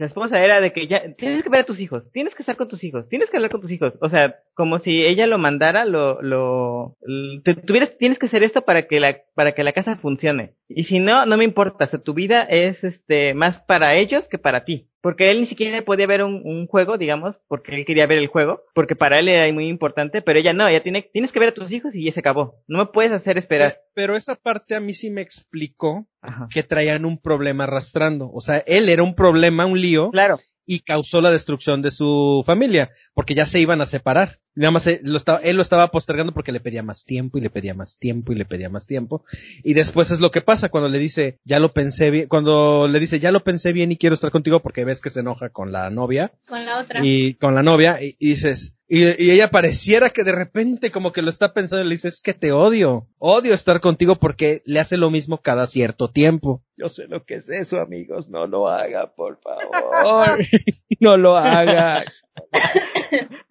la 0.00 0.06
esposa 0.06 0.42
era 0.42 0.62
de 0.62 0.72
que 0.72 0.86
ya 0.86 1.12
tienes 1.14 1.42
que 1.42 1.50
ver 1.50 1.60
a 1.60 1.64
tus 1.64 1.78
hijos, 1.78 2.10
tienes 2.10 2.34
que 2.34 2.40
estar 2.40 2.56
con 2.56 2.68
tus 2.68 2.82
hijos, 2.84 3.06
tienes 3.10 3.28
que 3.28 3.36
hablar 3.36 3.50
con 3.50 3.60
tus 3.60 3.70
hijos. 3.70 3.92
O 4.00 4.08
sea, 4.08 4.40
como 4.54 4.78
si 4.78 5.04
ella 5.04 5.26
lo 5.26 5.36
mandara, 5.36 5.84
lo, 5.84 6.22
lo, 6.22 6.96
te, 7.44 7.54
tuvieras, 7.54 7.98
tienes 7.98 8.18
que 8.18 8.24
hacer 8.24 8.42
esto 8.42 8.62
para 8.62 8.86
que 8.86 8.98
la, 8.98 9.18
para 9.34 9.52
que 9.52 9.62
la 9.62 9.74
casa 9.74 9.96
funcione. 9.96 10.54
Y 10.68 10.84
si 10.84 11.00
no, 11.00 11.26
no 11.26 11.36
me 11.36 11.44
importa. 11.44 11.84
O 11.84 11.86
sea, 11.86 12.00
tu 12.00 12.14
vida 12.14 12.44
es, 12.44 12.82
este, 12.82 13.34
más 13.34 13.60
para 13.60 13.94
ellos 13.94 14.26
que 14.26 14.38
para 14.38 14.64
ti. 14.64 14.88
Porque 15.00 15.30
él 15.30 15.40
ni 15.40 15.46
siquiera 15.46 15.82
podía 15.82 16.06
ver 16.06 16.22
un, 16.22 16.42
un, 16.44 16.66
juego, 16.66 16.98
digamos, 16.98 17.36
porque 17.48 17.74
él 17.74 17.84
quería 17.86 18.06
ver 18.06 18.18
el 18.18 18.26
juego, 18.26 18.62
porque 18.74 18.96
para 18.96 19.18
él 19.18 19.28
era 19.28 19.50
muy 19.52 19.68
importante, 19.68 20.20
pero 20.20 20.38
ella 20.38 20.52
no, 20.52 20.68
ella 20.68 20.82
tiene, 20.82 21.08
tienes 21.12 21.32
que 21.32 21.40
ver 21.40 21.50
a 21.50 21.54
tus 21.54 21.72
hijos 21.72 21.94
y 21.94 22.04
ya 22.04 22.12
se 22.12 22.20
acabó. 22.20 22.62
No 22.68 22.78
me 22.78 22.86
puedes 22.86 23.12
hacer 23.12 23.38
esperar. 23.38 23.80
Pero 23.94 24.16
esa 24.16 24.34
parte 24.34 24.74
a 24.74 24.80
mí 24.80 24.92
sí 24.92 25.10
me 25.10 25.22
explicó 25.22 26.06
que 26.52 26.62
traían 26.62 27.04
un 27.04 27.18
problema 27.18 27.64
arrastrando. 27.64 28.30
O 28.32 28.40
sea, 28.40 28.58
él 28.66 28.88
era 28.88 29.02
un 29.02 29.14
problema, 29.14 29.66
un 29.66 29.80
lío. 29.80 30.10
Claro. 30.10 30.38
Y 30.66 30.80
causó 30.80 31.20
la 31.20 31.32
destrucción 31.32 31.82
de 31.82 31.90
su 31.90 32.44
familia, 32.46 32.92
porque 33.14 33.34
ya 33.34 33.46
se 33.46 33.58
iban 33.58 33.80
a 33.80 33.86
separar. 33.86 34.38
Nada 34.60 34.72
más 34.72 34.86
él 34.86 35.00
lo, 35.04 35.16
estaba, 35.16 35.38
él 35.38 35.56
lo 35.56 35.62
estaba 35.62 35.86
postergando 35.86 36.34
porque 36.34 36.52
le 36.52 36.60
pedía 36.60 36.82
más 36.82 37.06
tiempo 37.06 37.38
y 37.38 37.40
le 37.40 37.48
pedía 37.48 37.72
más 37.72 37.96
tiempo 37.96 38.32
y 38.32 38.34
le 38.34 38.44
pedía 38.44 38.68
más 38.68 38.86
tiempo. 38.86 39.24
Y 39.64 39.72
después 39.72 40.10
es 40.10 40.20
lo 40.20 40.30
que 40.30 40.42
pasa 40.42 40.68
cuando 40.68 40.90
le 40.90 40.98
dice, 40.98 41.38
ya 41.44 41.58
lo 41.58 41.72
pensé 41.72 42.10
bien, 42.10 42.28
cuando 42.28 42.86
le 42.86 43.00
dice, 43.00 43.20
ya 43.20 43.32
lo 43.32 43.42
pensé 43.42 43.72
bien 43.72 43.90
y 43.90 43.96
quiero 43.96 44.12
estar 44.12 44.30
contigo 44.30 44.60
porque 44.60 44.84
ves 44.84 45.00
que 45.00 45.08
se 45.08 45.20
enoja 45.20 45.48
con 45.48 45.72
la 45.72 45.88
novia. 45.88 46.32
Con 46.46 46.66
la 46.66 46.78
otra. 46.78 47.00
Y 47.02 47.34
con 47.36 47.54
la 47.54 47.62
novia 47.62 48.02
y, 48.02 48.16
dices, 48.20 48.76
y, 48.86 49.04
y, 49.04 49.30
ella 49.30 49.48
pareciera 49.48 50.10
que 50.10 50.24
de 50.24 50.32
repente 50.32 50.90
como 50.90 51.10
que 51.10 51.22
lo 51.22 51.30
está 51.30 51.54
pensando 51.54 51.82
y 51.82 51.88
le 51.88 51.94
dice, 51.94 52.08
es 52.08 52.20
que 52.20 52.34
te 52.34 52.52
odio, 52.52 53.08
odio 53.16 53.54
estar 53.54 53.80
contigo 53.80 54.16
porque 54.16 54.60
le 54.66 54.78
hace 54.78 54.98
lo 54.98 55.10
mismo 55.10 55.38
cada 55.38 55.66
cierto 55.68 56.10
tiempo. 56.10 56.62
Yo 56.76 56.90
sé 56.90 57.08
lo 57.08 57.24
que 57.24 57.36
es 57.36 57.48
eso, 57.48 57.80
amigos, 57.80 58.28
no 58.28 58.46
lo 58.46 58.68
haga, 58.68 59.10
por 59.14 59.40
favor. 59.40 60.38
no 61.00 61.16
lo 61.16 61.38
haga. 61.38 62.04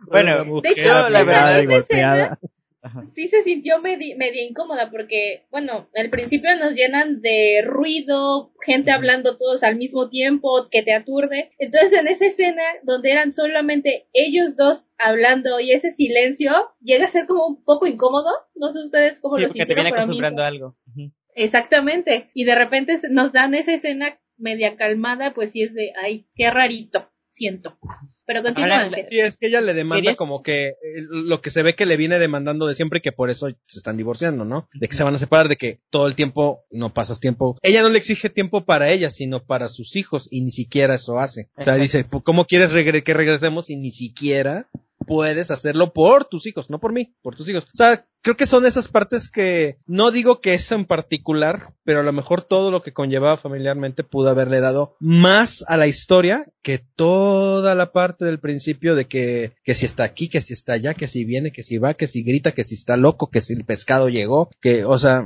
bueno, 0.09 0.61
de 0.61 0.69
hecho, 0.69 1.09
la 1.09 1.23
verdad, 1.23 2.37
sí 3.13 3.27
se 3.27 3.43
sintió 3.43 3.81
medio, 3.81 4.15
incómoda 4.47 4.89
porque, 4.89 5.45
bueno, 5.51 5.89
al 5.95 6.09
principio 6.09 6.49
nos 6.57 6.75
llenan 6.75 7.21
de 7.21 7.61
ruido, 7.63 8.53
gente 8.65 8.91
hablando 8.91 9.37
todos 9.37 9.63
al 9.63 9.75
mismo 9.75 10.09
tiempo, 10.09 10.67
que 10.71 10.83
te 10.83 10.93
aturde. 10.93 11.51
Entonces, 11.57 11.93
en 11.93 12.07
esa 12.07 12.25
escena 12.25 12.63
donde 12.83 13.11
eran 13.11 13.33
solamente 13.33 14.07
ellos 14.13 14.55
dos 14.55 14.85
hablando 14.97 15.59
y 15.59 15.71
ese 15.71 15.91
silencio 15.91 16.51
llega 16.81 17.05
a 17.05 17.09
ser 17.09 17.25
como 17.25 17.47
un 17.47 17.63
poco 17.63 17.87
incómodo. 17.87 18.29
No 18.55 18.71
sé 18.71 18.79
ustedes 18.79 19.19
cómo 19.19 19.37
lo 19.37 19.49
sintieron. 19.49 19.85
Te 19.85 19.89
acostumbrando 19.89 20.43
algo. 20.43 20.75
Exactamente. 21.35 22.29
Y 22.33 22.45
de 22.45 22.55
repente 22.55 22.95
nos 23.09 23.31
dan 23.31 23.55
esa 23.55 23.73
escena 23.73 24.19
media 24.37 24.77
calmada, 24.77 25.33
pues 25.33 25.51
sí 25.51 25.63
es 25.63 25.73
de, 25.73 25.91
ay, 26.01 26.27
qué 26.35 26.49
rarito, 26.49 27.08
siento. 27.29 27.77
Pero 28.25 28.43
continúa. 28.43 28.89
Sí, 29.09 29.19
es 29.19 29.37
que 29.37 29.47
ella 29.47 29.61
le 29.61 29.73
demanda 29.73 30.15
como 30.15 30.43
que 30.43 30.67
eh, 30.67 30.73
lo 31.09 31.41
que 31.41 31.51
se 31.51 31.63
ve 31.63 31.75
que 31.75 31.85
le 31.85 31.97
viene 31.97 32.19
demandando 32.19 32.67
de 32.67 32.75
siempre 32.75 33.01
que 33.01 33.11
por 33.11 33.29
eso 33.29 33.47
se 33.65 33.79
están 33.79 33.97
divorciando, 33.97 34.45
¿no? 34.45 34.67
De 34.73 34.87
que 34.87 34.95
se 34.95 35.03
van 35.03 35.15
a 35.15 35.17
separar, 35.17 35.47
de 35.47 35.55
que 35.55 35.79
todo 35.89 36.07
el 36.07 36.15
tiempo 36.15 36.65
no 36.71 36.93
pasas 36.93 37.19
tiempo. 37.19 37.57
Ella 37.61 37.81
no 37.81 37.89
le 37.89 37.97
exige 37.97 38.29
tiempo 38.29 38.65
para 38.65 38.91
ella, 38.91 39.11
sino 39.11 39.45
para 39.45 39.67
sus 39.67 39.95
hijos 39.95 40.27
y 40.31 40.41
ni 40.41 40.51
siquiera 40.51 40.95
eso 40.95 41.19
hace. 41.19 41.49
O 41.57 41.61
sea, 41.61 41.75
dice, 41.75 42.05
¿cómo 42.23 42.45
quieres 42.45 42.71
que 43.03 43.13
regresemos 43.13 43.69
y 43.69 43.77
ni 43.77 43.91
siquiera 43.91 44.69
puedes 45.09 45.49
hacerlo 45.49 45.91
por 45.91 46.25
tus 46.25 46.45
hijos, 46.45 46.69
no 46.69 46.79
por 46.79 46.93
mí, 46.93 47.15
por 47.21 47.35
tus 47.35 47.49
hijos. 47.49 47.65
O 47.65 47.77
sea, 47.77 48.05
creo 48.21 48.35
que 48.35 48.45
son 48.45 48.65
esas 48.65 48.87
partes 48.87 49.29
que 49.31 49.77
no 49.85 50.11
digo 50.11 50.41
que 50.41 50.53
eso 50.53 50.75
en 50.75 50.85
particular, 50.85 51.73
pero 51.83 52.01
a 52.01 52.03
lo 52.03 52.11
mejor 52.11 52.43
todo 52.43 52.71
lo 52.71 52.81
que 52.81 52.93
conllevaba 52.93 53.37
familiarmente 53.37 54.03
pudo 54.03 54.29
haberle 54.29 54.59
dado 54.59 54.95
más 54.99 55.63
a 55.67 55.77
la 55.77 55.87
historia 55.87 56.45
que 56.61 56.79
toda 56.95 57.75
la 57.75 57.91
parte 57.91 58.25
del 58.25 58.39
principio 58.39 58.95
de 58.95 59.05
que, 59.05 59.53
que 59.63 59.75
si 59.75 59.85
está 59.85 60.03
aquí, 60.03 60.29
que 60.29 60.41
si 60.41 60.53
está 60.53 60.73
allá, 60.73 60.93
que 60.93 61.07
si 61.07 61.25
viene, 61.25 61.51
que 61.51 61.63
si 61.63 61.77
va, 61.77 61.93
que 61.93 62.07
si 62.07 62.23
grita, 62.23 62.51
que 62.51 62.63
si 62.63 62.75
está 62.75 62.97
loco, 62.97 63.29
que 63.29 63.41
si 63.41 63.53
el 63.53 63.65
pescado 63.65 64.09
llegó, 64.09 64.49
que, 64.61 64.85
o 64.85 64.99
sea, 64.99 65.23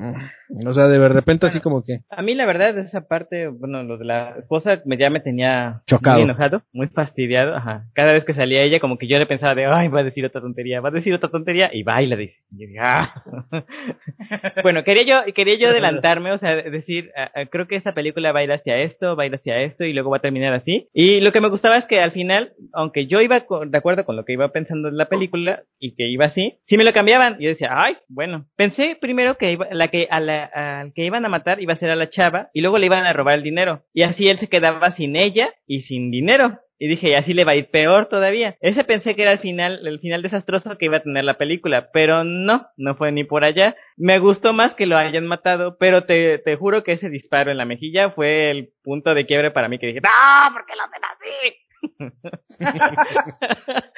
o 0.65 0.73
sea, 0.73 0.87
de 0.87 1.09
repente 1.09 1.47
así 1.47 1.59
como 1.59 1.83
que. 1.83 2.01
A 2.09 2.21
mí 2.21 2.35
la 2.35 2.45
verdad 2.45 2.77
esa 2.77 3.07
parte, 3.07 3.47
bueno, 3.47 3.83
lo 3.83 3.97
de 3.97 4.05
la 4.05 4.35
esposa 4.37 4.81
me, 4.85 4.97
ya 4.97 5.09
me 5.09 5.19
tenía 5.19 5.81
Chocado. 5.87 6.17
muy 6.17 6.25
enojado, 6.25 6.61
muy 6.71 6.87
fastidiado, 6.87 7.55
ajá. 7.55 7.87
Cada 7.93 8.13
vez 8.13 8.23
que 8.23 8.33
salía 8.33 8.61
ella 8.61 8.79
como 8.79 8.97
que 8.97 9.07
yo 9.07 9.17
le 9.17 9.25
pensaba 9.25 9.55
de, 9.55 9.65
ay, 9.65 9.87
va 9.87 10.01
a 10.01 10.03
decir 10.03 10.25
otra 10.25 10.41
tontería, 10.41 10.81
va 10.81 10.89
a 10.89 10.93
decir 10.93 11.13
otra 11.13 11.29
tontería, 11.29 11.71
y 11.73 11.83
va 11.83 12.01
y 12.01 12.07
la 12.07 12.15
dice. 12.15 12.37
bueno, 14.63 14.83
quería 14.83 15.03
yo, 15.03 15.33
quería 15.33 15.57
yo 15.57 15.69
adelantarme, 15.69 16.31
o 16.31 16.37
sea, 16.37 16.55
decir, 16.55 17.11
creo 17.49 17.67
que 17.67 17.75
esta 17.75 17.93
película 17.93 18.31
va 18.31 18.39
a 18.39 18.43
ir 18.43 18.51
hacia 18.51 18.77
esto, 18.79 19.15
va 19.15 19.23
a 19.23 19.25
ir 19.25 19.35
hacia 19.35 19.61
esto 19.61 19.83
y 19.85 19.93
luego 19.93 20.09
va 20.09 20.17
a 20.17 20.21
terminar 20.21 20.53
así. 20.53 20.89
Y 20.93 21.21
lo 21.21 21.31
que 21.31 21.41
me 21.41 21.49
gustaba 21.49 21.77
es 21.77 21.85
que 21.85 21.99
al 21.99 22.11
final, 22.11 22.53
aunque 22.73 23.07
yo 23.07 23.21
iba 23.21 23.39
de 23.39 23.77
acuerdo 23.77 24.05
con 24.05 24.15
lo 24.15 24.25
que 24.25 24.33
iba 24.33 24.51
pensando 24.51 24.89
en 24.89 24.97
la 24.97 25.07
película 25.07 25.63
y 25.79 25.95
que 25.95 26.07
iba 26.07 26.25
así, 26.25 26.59
si 26.65 26.77
me 26.77 26.83
lo 26.83 26.93
cambiaban. 26.93 27.37
Yo 27.39 27.49
decía, 27.49 27.69
ay, 27.71 27.97
bueno. 28.07 28.45
Pensé 28.55 28.97
primero 28.99 29.37
que 29.37 29.51
iba, 29.51 29.67
la 29.71 29.87
que, 29.89 30.07
a 30.09 30.19
la, 30.19 30.91
que 30.95 31.05
iban 31.05 31.25
a 31.25 31.29
matar 31.29 31.61
iba 31.61 31.73
a 31.73 31.77
ser 31.77 31.89
a 31.89 31.95
la 31.95 32.09
chava 32.09 32.49
y 32.53 32.61
luego 32.61 32.77
le 32.77 32.87
iban 32.87 33.05
a 33.05 33.13
robar 33.13 33.35
el 33.35 33.43
dinero. 33.43 33.83
Y 33.93 34.03
así 34.03 34.29
él 34.29 34.37
se 34.37 34.49
quedaba 34.49 34.91
sin 34.91 35.15
ella 35.15 35.53
y 35.65 35.81
sin 35.81 36.11
dinero. 36.11 36.59
Y 36.83 36.87
dije, 36.87 37.11
y 37.11 37.13
así 37.13 37.33
le 37.33 37.45
va 37.45 37.53
a 37.53 37.55
ir 37.55 37.69
peor 37.69 38.07
todavía. 38.07 38.57
Ese 38.59 38.83
pensé 38.83 39.15
que 39.15 39.21
era 39.21 39.31
el 39.31 39.39
final, 39.39 39.87
el 39.87 40.01
final 40.01 40.21
desastroso 40.21 40.77
que 40.77 40.87
iba 40.87 40.97
a 40.97 41.01
tener 41.01 41.23
la 41.23 41.37
película, 41.37 41.91
pero 41.93 42.25
no, 42.25 42.67
no 42.75 42.95
fue 42.95 43.13
ni 43.13 43.23
por 43.23 43.45
allá. 43.45 43.77
Me 43.95 44.19
gustó 44.19 44.51
más 44.51 44.73
que 44.75 44.85
lo 44.85 44.97
hayan 44.97 45.25
matado, 45.25 45.77
pero 45.77 46.03
te, 46.03 46.39
te 46.39 46.57
juro 46.57 46.83
que 46.83 46.91
ese 46.91 47.07
disparo 47.07 47.51
en 47.51 47.57
la 47.57 47.63
mejilla 47.63 48.09
fue 48.09 48.51
el 48.51 48.73
punto 48.83 49.13
de 49.13 49.25
quiebre 49.25 49.51
para 49.51 49.69
mí 49.69 49.79
que 49.79 49.87
dije, 49.87 50.01
¡No! 50.01 50.53
¿Por 50.53 50.65
qué 50.65 50.73
lo 50.75 50.83
hacen 50.83 51.05
así? 51.05 51.62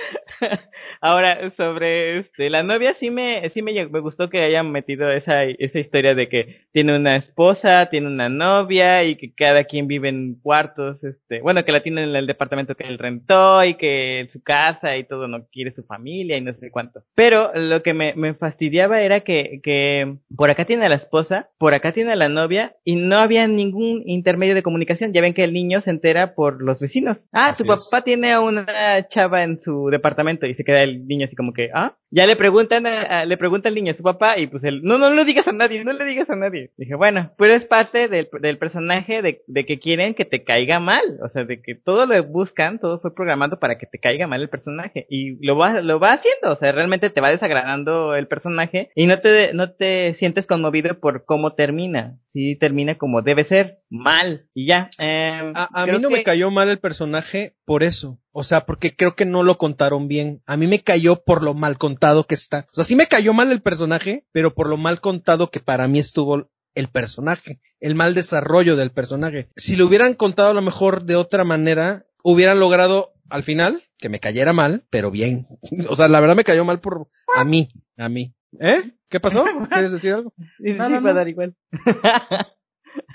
Ahora, 1.02 1.52
sobre 1.56 2.20
este, 2.20 2.50
la 2.50 2.64
novia, 2.64 2.94
sí 2.96 3.12
me, 3.12 3.48
sí 3.50 3.62
me, 3.62 3.74
me 3.88 4.00
gustó 4.00 4.30
que 4.30 4.42
hayan 4.42 4.72
metido 4.72 5.12
esa, 5.12 5.44
esa 5.44 5.80
historia 5.80 6.16
de 6.16 6.30
que 6.30 6.62
tiene 6.72 6.96
una 6.96 7.18
esposa, 7.18 7.88
tiene 7.88 8.08
una 8.08 8.30
novia 8.30 9.04
y 9.04 9.18
que 9.18 9.34
cada 9.34 9.66
quien 9.66 9.88
vive 9.88 10.10
en 10.10 10.36
cuartos, 10.42 11.04
este, 11.04 11.42
bueno, 11.42 11.64
que 11.64 11.72
la 11.72 11.84
tiene 11.84 12.04
en 12.04 12.16
el 12.16 12.28
departamento 12.28 12.76
que 12.76 12.86
él 12.86 12.98
rentó 12.98 13.64
y 13.64 13.76
que 13.76 14.30
su 14.32 14.42
casa 14.42 14.98
y 14.98 15.04
todo 15.04 15.28
no 15.28 15.46
quiere 15.52 15.72
su 15.72 15.84
familia 15.84 16.38
y 16.38 16.42
no 16.42 16.54
sé 16.54 16.72
cuánto. 16.72 17.04
Pero 17.14 17.52
lo 17.54 17.84
que 17.84 17.94
me, 17.94 18.14
me 18.16 18.34
fastidiaba 18.34 19.02
era 19.02 19.22
que, 19.22 19.60
que 19.64 20.16
por 20.36 20.50
acá 20.50 20.66
tiene 20.66 20.86
a 20.86 20.90
la 20.90 20.96
esposa, 20.96 21.50
por 21.58 21.74
acá 21.74 21.92
tiene 21.92 22.14
a 22.14 22.16
la 22.16 22.30
novia 22.30 22.76
y 22.84 22.96
no 22.96 23.18
había 23.18 23.48
ningún 23.48 24.04
intermedio 24.06 24.56
de 24.56 24.64
comunicación. 24.64 25.14
Ya 25.14 25.22
ven 25.22 25.34
que 25.34 25.44
el 25.44 25.54
niño 25.54 25.82
se 25.82 25.92
entera 25.92 26.36
por 26.36 26.62
los 26.62 26.80
vecinos. 26.80 27.18
Ah, 27.32 27.50
Así 27.50 27.64
tu. 27.64 27.75
Papá 27.78 28.04
tiene 28.04 28.32
a 28.34 28.40
una 28.42 29.08
chava 29.10 29.44
en 29.44 29.62
su 29.64 29.90
departamento 29.90 30.46
y 30.46 30.54
se 30.56 30.64
queda 30.64 30.82
el 30.84 31.08
niño 31.08 31.26
así 31.26 31.36
como 31.36 31.54
que, 31.54 31.70
ah, 31.74 31.96
ya 32.12 32.26
le 32.26 32.36
preguntan, 32.36 32.86
a- 32.88 33.22
a- 33.22 33.26
le 33.26 33.38
pregunta 33.38 33.68
el 33.70 33.76
niño 33.76 33.92
a 33.94 33.98
su 33.98 34.04
papá 34.04 34.38
y 34.38 34.48
pues 34.48 34.64
él, 34.64 34.82
no, 34.84 34.98
no 34.98 35.10
lo 35.10 35.26
digas 35.26 35.48
a 35.48 35.52
nadie, 35.52 35.84
no 35.84 35.92
le 35.94 36.06
digas 36.06 36.30
a 36.30 36.36
nadie. 36.36 36.72
Dije, 36.78 36.96
bueno, 36.96 37.32
pero 37.38 37.54
es 37.54 37.66
parte 37.66 38.08
del, 38.08 38.30
del 38.42 38.58
personaje 38.58 39.22
de, 39.22 39.42
de 39.48 39.66
que 39.66 39.80
quieren 39.80 40.14
que 40.14 40.24
te 40.26 40.44
caiga 40.44 40.80
mal, 40.80 41.04
o 41.24 41.30
sea, 41.30 41.44
de 41.44 41.62
que 41.62 41.76
todo 41.76 42.06
lo 42.06 42.24
buscan, 42.24 42.80
todo 42.80 43.00
fue 43.00 43.14
programado 43.14 43.60
para 43.60 43.78
que 43.78 43.86
te 43.86 44.00
caiga 44.00 44.28
mal 44.28 44.42
el 44.42 44.50
personaje 44.50 45.06
y 45.10 45.46
lo 45.46 45.58
va, 45.58 45.82
lo 45.82 46.00
va 46.00 46.14
haciendo, 46.14 46.52
o 46.52 46.56
sea, 46.56 46.72
realmente 46.72 47.10
te 47.10 47.22
va 47.22 47.30
desagradando 47.32 48.16
el 48.16 48.28
personaje 48.28 48.90
y 48.96 49.08
no 49.08 49.20
te, 49.20 49.54
no 49.54 49.72
te 49.74 50.14
sientes 50.16 50.48
conmovido 50.48 51.00
por 51.00 51.26
cómo 51.26 51.54
termina, 51.54 52.18
sí 52.30 52.56
termina 52.56 52.96
como 52.96 53.22
debe 53.22 53.44
ser, 53.44 53.80
mal 53.90 54.46
y 54.54 54.68
ya. 54.68 54.90
Em, 55.00 55.54
A, 55.56 55.68
a 55.74 55.86
mí 55.86 55.92
no 56.02 56.10
me 56.10 56.24
cayó 56.24 56.52
mal 56.52 56.70
el 56.70 56.80
personaje 56.80 57.54
por 57.66 57.84
eso. 57.84 58.20
O 58.32 58.44
sea, 58.44 58.66
porque 58.66 58.96
creo 58.96 59.16
que 59.16 59.26
no 59.26 59.44
lo 59.44 59.58
contaron 59.58 60.08
bien. 60.08 60.42
A 60.46 60.58
mí 60.58 60.68
me 60.68 60.84
cayó 60.84 61.24
por 61.24 61.44
lo 61.44 61.54
mal 61.54 61.78
contado 61.78 62.26
que 62.26 62.36
está. 62.36 62.68
O 62.72 62.76
sea, 62.76 62.86
sí 62.86 62.96
me 62.96 63.08
cayó 63.08 63.34
mal 63.34 63.52
el 63.52 63.62
personaje, 63.62 64.26
pero 64.32 64.54
por 64.54 64.70
lo 64.70 64.78
mal 64.78 65.02
contado 65.02 65.50
que 65.50 65.60
para 65.60 65.88
mí 65.88 66.00
estuvo 66.00 66.50
el 66.76 66.88
personaje, 66.90 67.60
el 67.80 67.96
mal 67.96 68.14
desarrollo 68.14 68.76
del 68.76 68.92
personaje. 68.92 69.50
Si 69.56 69.76
lo 69.76 69.86
hubieran 69.86 70.14
contado 70.14 70.50
a 70.50 70.54
lo 70.54 70.62
mejor 70.62 71.06
de 71.06 71.16
otra 71.16 71.44
manera, 71.44 72.06
hubieran 72.24 72.60
logrado 72.60 73.14
al 73.30 73.44
final 73.44 73.82
que 73.98 74.10
me 74.10 74.20
cayera 74.20 74.54
mal, 74.54 74.86
pero 74.90 75.10
bien. 75.12 75.48
O 75.90 75.96
sea, 75.96 76.08
la 76.08 76.20
verdad 76.20 76.36
me 76.36 76.44
cayó 76.44 76.66
mal 76.66 76.80
por 76.80 77.08
a 77.36 77.44
mí, 77.44 77.70
a 77.98 78.10
mí. 78.10 78.34
¿Eh? 78.60 78.92
¿Qué 79.10 79.20
pasó? 79.20 79.46
¿Quieres 79.72 79.92
decir 79.92 80.14
algo? 80.14 80.34
No, 80.38 80.46
sí, 80.58 80.74
no, 80.74 80.78
va 80.78 80.98
a 80.98 81.00
no. 81.00 81.14
dar 81.14 81.28
igual. 81.28 81.56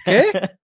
¿Qué? 0.04 0.24